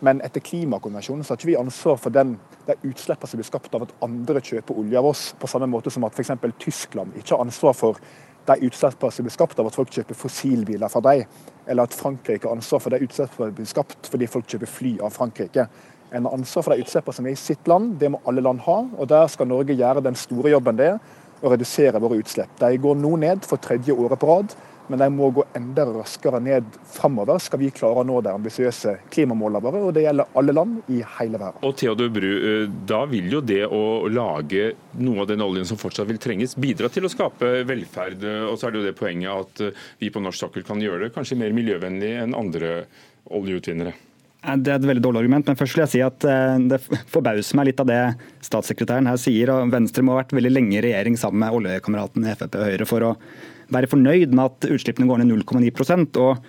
Men 0.00 0.20
etter 0.20 0.40
klimakonvensjonen 0.44 1.24
så 1.24 1.32
har 1.32 1.38
ikke 1.38 1.52
vi 1.52 1.56
ansvar 1.56 1.96
for 1.96 2.12
den, 2.12 2.34
de 2.66 2.74
utslippene 2.84 3.30
som 3.30 3.40
blir 3.40 3.48
skapt 3.48 3.74
av 3.74 3.86
at 3.86 3.94
andre 4.04 4.42
kjøper 4.44 4.76
olje 4.76 4.98
av 4.98 5.08
oss, 5.08 5.22
på 5.38 5.48
samme 5.48 5.68
måte 5.70 5.92
som 5.94 6.04
at 6.04 6.12
f.eks. 6.12 6.34
Tyskland 6.60 7.16
ikke 7.16 7.36
har 7.36 7.44
ansvar 7.46 7.76
for 7.76 8.00
de 8.46 8.58
utslippene 8.66 9.14
som 9.14 9.26
blir 9.26 9.34
skapt 9.34 9.58
av 9.58 9.70
at 9.70 9.78
folk 9.78 9.94
kjøper 9.94 10.18
fossilbiler 10.18 10.92
fra 10.92 11.00
dem, 11.06 11.24
eller 11.66 11.88
at 11.88 11.96
Frankrike 11.96 12.46
har 12.46 12.58
ansvar 12.58 12.82
for 12.82 12.92
de 12.92 13.00
utslippene 13.06 13.48
som 13.48 13.56
blir 13.56 13.70
skapt 13.72 14.10
fordi 14.12 14.28
folk 14.30 14.50
kjøper 14.50 14.70
fly 14.70 14.96
av 15.06 15.14
Frankrike. 15.16 15.68
En 16.14 16.28
har 16.28 16.36
ansvar 16.36 16.66
for 16.66 16.74
de 16.74 16.84
utslippene 16.84 17.16
som 17.16 17.26
er 17.26 17.34
i 17.34 17.40
sitt 17.40 17.70
land, 17.70 17.96
det 18.02 18.12
må 18.12 18.20
alle 18.28 18.44
land 18.44 18.60
ha. 18.66 18.82
og 18.98 19.08
Der 19.08 19.26
skal 19.32 19.48
Norge 19.48 19.74
gjøre 19.74 20.04
den 20.04 20.18
store 20.18 20.52
jobben 20.52 20.76
det 20.78 20.92
er 20.92 21.00
å 21.42 21.52
redusere 21.52 22.00
våre 22.02 22.20
utslipp. 22.22 22.54
De 22.60 22.72
går 22.80 22.98
nå 23.00 23.16
ned 23.20 23.44
for 23.46 23.60
tredje 23.62 23.94
året 23.94 24.20
på 24.20 24.30
rad, 24.30 24.54
men 24.86 25.00
de 25.00 25.08
må 25.10 25.32
gå 25.34 25.42
enda 25.58 25.82
raskere 25.88 26.38
ned 26.42 26.66
framover 26.94 27.40
skal 27.42 27.58
vi 27.58 27.72
klare 27.74 28.02
å 28.02 28.06
nå 28.06 28.20
de 28.22 28.30
ambisiøse 28.36 28.92
klimamålene 29.10 29.62
våre. 29.64 29.80
og 29.82 29.94
Det 29.96 30.04
gjelder 30.04 30.38
alle 30.38 30.54
land 30.54 30.92
i 30.94 31.00
hele 31.16 31.40
verden. 31.42 31.64
Og 31.66 31.74
Theodor 31.80 32.12
Bru, 32.14 32.30
eh, 32.36 32.68
Da 32.86 33.04
vil 33.06 33.32
jo 33.32 33.40
det 33.40 33.64
å 33.66 34.06
lage 34.08 34.74
noe 34.94 35.20
av 35.20 35.26
den 35.26 35.42
oljen 35.42 35.66
som 35.66 35.76
fortsatt 35.76 36.06
vil 36.06 36.18
trenges, 36.18 36.54
bidra 36.54 36.88
til 36.88 37.04
å 37.04 37.10
skape 37.10 37.64
velferd. 37.66 38.22
Og 38.46 38.58
så 38.58 38.68
er 38.68 38.70
det 38.70 38.80
jo 38.80 38.86
det 38.86 38.98
poenget 38.98 39.30
at 39.30 39.60
eh, 39.60 39.86
vi 39.98 40.10
på 40.10 40.22
norsk 40.22 40.38
sokkel 40.38 40.62
kan 40.62 40.78
gjøre 40.78 41.06
det 41.08 41.14
kanskje 41.14 41.38
mer 41.38 41.50
miljøvennlig 41.50 42.22
enn 42.22 42.34
andre 42.34 42.86
oljeutvinnere. 43.26 44.05
Det 44.46 44.70
er 44.70 44.78
et 44.78 44.86
veldig 44.86 45.02
dårlig 45.02 45.24
argument, 45.24 45.48
men 45.48 45.58
først 45.58 45.74
vil 45.74 45.82
jeg 45.82 45.92
si 45.96 46.00
at 46.06 46.24
eh, 46.30 46.58
det 46.70 46.78
forbauser 47.10 47.58
meg 47.58 47.70
litt 47.70 47.80
av 47.82 47.88
det 47.90 48.00
statssekretæren 48.46 49.08
her 49.10 49.18
sier. 49.18 49.50
og 49.50 49.72
Venstre 49.74 50.04
må 50.06 50.14
ha 50.14 50.20
vært 50.20 50.36
veldig 50.36 50.52
lenge 50.52 50.76
i 50.78 50.84
regjering 50.84 51.18
sammen 51.18 51.42
med 51.42 51.56
oljekameraten 51.58 52.26
i 52.26 52.34
Frp 52.38 52.54
og 52.60 52.68
Høyre 52.68 52.86
for 52.86 53.08
å 53.08 53.16
være 53.74 53.90
fornøyd 53.90 54.36
med 54.36 54.44
at 54.44 54.68
utslippene 54.70 55.08
går 55.10 55.24
ned 55.24 55.32
0,9% 55.42 56.20
og, 56.22 56.46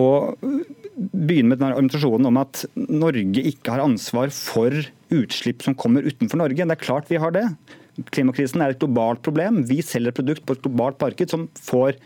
og 0.00 0.48
begynne 0.96 1.52
med 1.52 1.60
den 1.60 1.68
argumentasjonen 1.68 2.30
om 2.30 2.40
at 2.40 2.64
Norge 2.88 3.44
ikke 3.52 3.74
har 3.74 3.84
ansvar 3.84 4.32
for 4.32 4.72
utslipp 5.12 5.66
som 5.66 5.76
kommer 5.76 6.08
utenfor 6.08 6.40
Norge. 6.40 6.64
Det 6.64 6.76
er 6.78 6.84
klart 6.86 7.12
vi 7.12 7.20
har 7.20 7.36
det. 7.36 7.44
Klimakrisen 8.16 8.64
er 8.64 8.72
et 8.72 8.80
globalt 8.80 9.20
problem. 9.24 9.60
Vi 9.68 9.82
selger 9.84 10.14
et 10.14 10.20
produkt 10.20 10.48
på 10.48 10.56
et 10.56 10.64
globalt 10.64 11.00
marked 11.04 11.32
som 11.32 11.50
får 11.68 12.00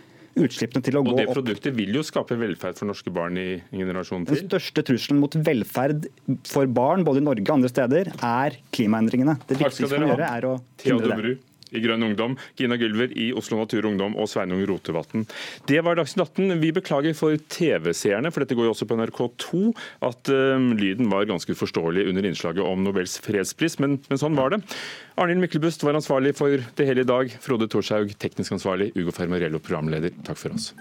utslippene 0.47 0.85
til 0.87 0.99
å 1.01 1.05
gå 1.05 1.13
opp. 1.13 1.19
Og 1.19 1.21
Det 1.21 1.37
produktet 1.37 1.77
vil 1.77 2.01
jo 2.01 2.05
skape 2.07 2.39
velferd 2.41 2.79
for 2.81 2.91
norske 2.91 3.13
barn 3.15 3.39
i 3.41 3.49
generasjonen 3.75 4.27
til? 4.29 4.41
Den 4.41 4.51
største 4.51 4.85
trusselen 4.87 5.21
mot 5.23 5.37
velferd 5.51 6.09
for 6.49 6.71
barn 6.81 7.07
både 7.07 7.23
i 7.23 7.27
Norge 7.29 7.47
og 7.47 7.55
andre 7.59 7.73
steder 7.73 8.13
er 8.17 8.59
klimaendringene. 8.77 9.39
Det 9.47 9.61
viktigste 9.61 9.93
vi 9.95 10.11
gjøre 10.11 10.33
er 10.39 10.49
å 10.49 10.57
hindre 10.85 11.21
det 11.21 11.39
i 11.73 11.83
Grønn 11.85 12.05
Ungdom, 12.07 12.37
Gina 12.59 12.79
Gylver 12.81 13.13
i 13.17 13.31
Oslo 13.37 13.61
Natur 13.61 13.85
og 13.85 13.93
Ungdom 13.93 14.17
og 14.21 14.31
Sveinung 14.31 14.63
Rotevatn. 14.69 15.27
Det 15.71 15.81
var 15.87 15.99
Dagsnytt 15.99 16.27
18. 16.27 16.59
Vi 16.63 16.73
beklager 16.77 17.17
for 17.17 17.37
TV-seerne, 17.53 18.33
for 18.33 18.45
dette 18.45 18.59
går 18.59 18.69
jo 18.69 18.75
også 18.75 18.89
på 18.91 18.99
NRK2, 19.01 19.63
at 20.11 20.33
uh, 20.35 20.71
lyden 20.77 21.11
var 21.13 21.29
ganske 21.31 21.57
uforståelig 21.57 22.07
under 22.11 22.29
innslaget 22.29 22.65
om 22.67 22.85
Nobels 22.85 23.19
fredspris, 23.25 23.79
men, 23.83 24.01
men 24.11 24.21
sånn 24.21 24.39
var 24.39 24.55
det. 24.55 24.63
Arnhild 25.21 25.45
Myklebust 25.45 25.85
var 25.87 25.99
ansvarlig 25.99 26.37
for 26.39 26.63
det 26.77 26.89
hele 26.89 27.05
i 27.05 27.09
dag. 27.09 27.35
Frode 27.45 27.69
Thorshaug, 27.71 28.15
teknisk 28.23 28.57
ansvarlig. 28.57 28.93
Ugo 28.97 29.15
Fermarello, 29.15 29.63
programleder. 29.63 30.15
Takk 30.27 30.41
for 30.41 30.57
oss. 30.57 30.73